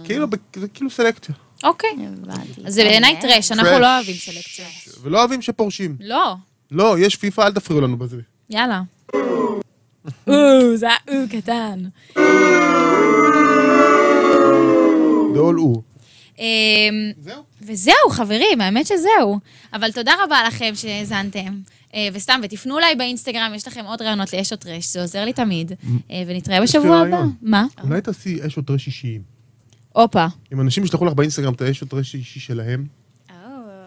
כאילו, 0.05 0.27
זה 0.57 0.69
כאילו 0.69 0.91
סלקציה. 0.91 1.35
אוקיי. 1.65 1.91
הבנתי. 1.91 2.61
אז 2.65 2.75
זה 2.75 2.85
בעיניי 2.85 3.21
טרש, 3.21 3.53
אנחנו 3.53 3.69
טרש. 3.71 3.81
לא 3.81 3.97
אוהבים 3.97 4.15
סלקציה. 4.15 4.67
ולא 5.03 5.19
אוהבים 5.19 5.43
שפורשים. 5.43 5.97
לא, 6.01 6.35
לא, 6.71 6.97
יש 6.99 7.17
פיפא, 7.17 7.41
אל 7.41 7.53
תפריעו 7.53 7.81
לנו 7.81 7.97
בזה. 7.97 8.21
יאללה. 8.51 8.83
או, 10.29 10.77
זה 10.77 10.87
היה 10.87 10.97
או 11.09 11.29
קטן. 11.31 11.85
זה 15.35 15.41
all 15.41 15.57
הוא. 15.57 15.83
אמ, 16.39 16.45
זהו. 17.21 17.43
וזהו, 17.62 18.11
חברים, 18.11 18.61
האמת 18.61 18.87
שזהו. 18.87 19.39
אבל 19.73 19.93
תודה 19.93 20.12
רבה 20.25 20.45
לכם 20.47 20.73
שהאזנתם. 20.75 21.59
אה, 21.95 22.09
וסתם, 22.12 22.41
ותפנו 22.43 22.79
אליי 22.79 22.95
באינסטגרם, 22.95 23.53
יש 23.55 23.69
לכם 23.69 23.85
עוד 23.85 24.03
רעיונות 24.03 24.33
לאש 24.33 24.53
או 24.53 24.57
טרש, 24.57 24.87
זה 24.93 25.01
עוזר 25.01 25.25
לי 25.25 25.33
תמיד. 25.33 25.73
אה, 26.11 26.23
ונתראה 26.27 26.62
בשבוע 26.62 26.99
הבא. 26.99 27.23
מה? 27.43 27.67
אולי 27.83 28.01
תעשי 28.01 28.47
אש 28.47 28.57
או 28.57 28.62
trash 28.62 28.87
אישיים. 28.87 29.34
הופה, 29.95 30.27
אם 30.53 30.61
אנשים 30.61 30.85
ישלחו 30.85 31.05
לך 31.05 31.13
באינסטגרם 31.13 31.53
את 31.55 31.61
האש 31.61 31.83
או 31.83 31.87
trash 31.87 32.15
אישי 32.15 32.41
שלהם. 32.41 32.87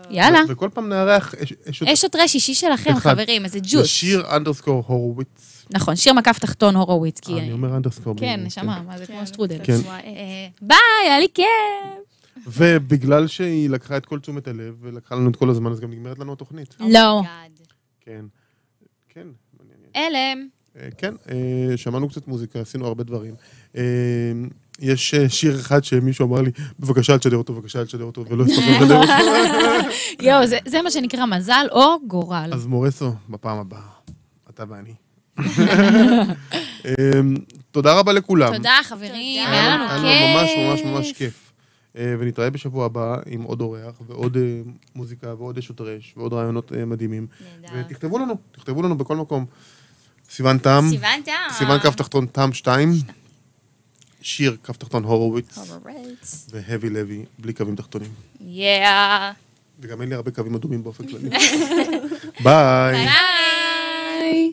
יאללה. 0.09 0.39
וכל 0.49 0.69
פעם 0.73 0.89
נארח 0.89 1.35
אש- 1.35 1.53
אש 1.69 1.81
או 1.83 1.93
אש 1.93 2.03
או 2.03 2.09
trash 2.09 2.35
אישי 2.35 2.53
שלכם. 2.53 2.95
חברים, 2.95 3.45
איזה 3.45 3.59
זה 3.63 3.65
ג'וס. 3.71 3.85
שיר 3.87 4.35
underscore 4.35 4.83
הורוביץ. 4.87 5.65
נכון, 5.73 5.95
שיר 5.95 6.13
מקף 6.13 6.39
תחתון 6.39 6.75
הורוביץ, 6.75 7.19
כי... 7.19 7.33
אני 7.39 7.51
אומר 7.51 7.75
underscore. 7.77 8.15
כן, 8.17 8.39
נשמה, 8.43 8.81
מה 8.87 8.97
זה 8.97 9.05
כמו 9.05 9.27
שטרודל. 9.27 9.57
כן. 9.63 9.73
אה, 9.89 10.47
ביי, 10.61 10.77
היה 11.05 11.19
לי 11.19 11.27
כיף. 11.33 12.47
ובגלל 12.47 13.27
שהיא 13.27 13.69
לקחה 13.69 13.97
את 13.97 14.05
כל 14.05 14.19
תשומת 14.19 14.47
הלב 14.47 14.75
ולקחה 14.81 15.15
לנו 15.15 15.29
את 15.29 15.35
כל 15.35 15.49
הזמן, 15.49 15.71
אז 15.71 15.79
גם 15.79 15.91
נגמרת 15.91 16.19
לנו 16.19 16.33
התוכנית. 16.33 16.75
לא. 16.79 17.09
oh 17.11 17.21
my 17.21 17.31
god. 17.31 17.51
כן. 18.01 18.25
כן. 19.09 19.27
מעניין. 19.59 19.79
הלם. 20.35 20.47
אה, 20.79 20.89
כן, 20.97 21.13
אה, 21.31 21.77
שמענו 21.77 22.09
קצת 22.09 22.27
מוזיקה, 22.27 22.59
עשינו 22.59 22.85
הרבה 22.87 23.03
דברים. 23.03 23.35
יש 24.79 25.13
אה, 25.13 25.29
שיר 25.29 25.59
אחד 25.59 25.83
שמישהו 25.83 26.27
אמר 26.27 26.41
לי, 26.41 26.51
בבקשה 26.79 27.13
אל 27.13 27.17
תשדר 27.17 27.37
אותו, 27.37 27.53
בבקשה 27.53 27.79
אל 27.79 27.85
תשדר 27.85 28.03
אותו, 28.03 28.25
ולא 28.29 28.43
הספקנו 28.43 28.71
לשדר 28.71 29.01
אותו. 29.01 29.11
יואו, 30.27 30.47
זה- 30.47 30.57
זה 30.65 30.81
מה 30.81 30.91
שנקרא 30.91 31.25
מזל 31.25 31.65
או 31.71 32.07
גורל. 32.07 32.49
אז 32.53 32.65
מורסו, 32.65 33.13
בפעם 33.29 33.57
הבאה, 33.57 33.79
אתה 34.49 34.63
ואני. 34.69 34.93
אה, 36.85 36.93
תודה 37.71 37.99
רבה 37.99 38.13
לכולם. 38.13 38.55
תודה, 38.57 38.75
חברים. 38.83 39.47
היה 39.47 39.75
לנו 39.75 39.83
היה 39.83 39.97
כיף. 39.97 40.01
לנו 40.01 40.41
ממש 40.41 40.81
ממש 40.85 40.93
ממש 40.95 41.13
כיף. 41.13 41.51
אה, 41.97 42.15
ונתראה 42.19 42.49
בשבוע 42.49 42.85
הבא 42.85 43.15
עם 43.25 43.41
עוד 43.43 43.61
אורח, 43.61 44.01
ועוד 44.07 44.37
אה, 44.37 44.41
מוזיקה, 44.95 45.33
ועוד 45.37 45.57
אש 45.57 45.69
וטרש, 45.69 46.13
ועוד 46.17 46.33
רעיונות 46.33 46.71
מדהימים. 46.87 47.27
נהדר. 47.61 47.73
ותכתבו 47.85 48.19
לנו, 48.19 48.35
תכתבו 48.51 48.81
לנו 48.83 48.97
בכל 48.97 49.15
מקום. 49.15 49.45
סיוון 50.29 50.57
תם, 50.57 50.85
סיוון 50.89 51.21
תם. 51.25 51.31
סיוון 51.51 51.79
כף 51.79 51.95
תחתון 51.95 52.25
תם 52.25 52.53
2, 52.53 52.93
שיר, 54.21 54.57
קו 54.65 54.73
תחתון 54.73 55.03
הורוביץ. 55.03 55.57
הורוביץ. 55.57 56.47
והבי 56.49 56.89
לוי, 56.89 57.25
בלי 57.39 57.53
קווים 57.53 57.75
תחתונים. 57.75 58.11
יאה. 58.41 59.31
וגם 59.79 60.01
אין 60.01 60.09
לי 60.09 60.15
הרבה 60.15 60.31
קווים 60.31 60.55
אדומים 60.55 60.83
באופן 60.83 61.07
כללי. 61.07 61.29
ביי. 62.43 63.05
ביי. 63.05 64.51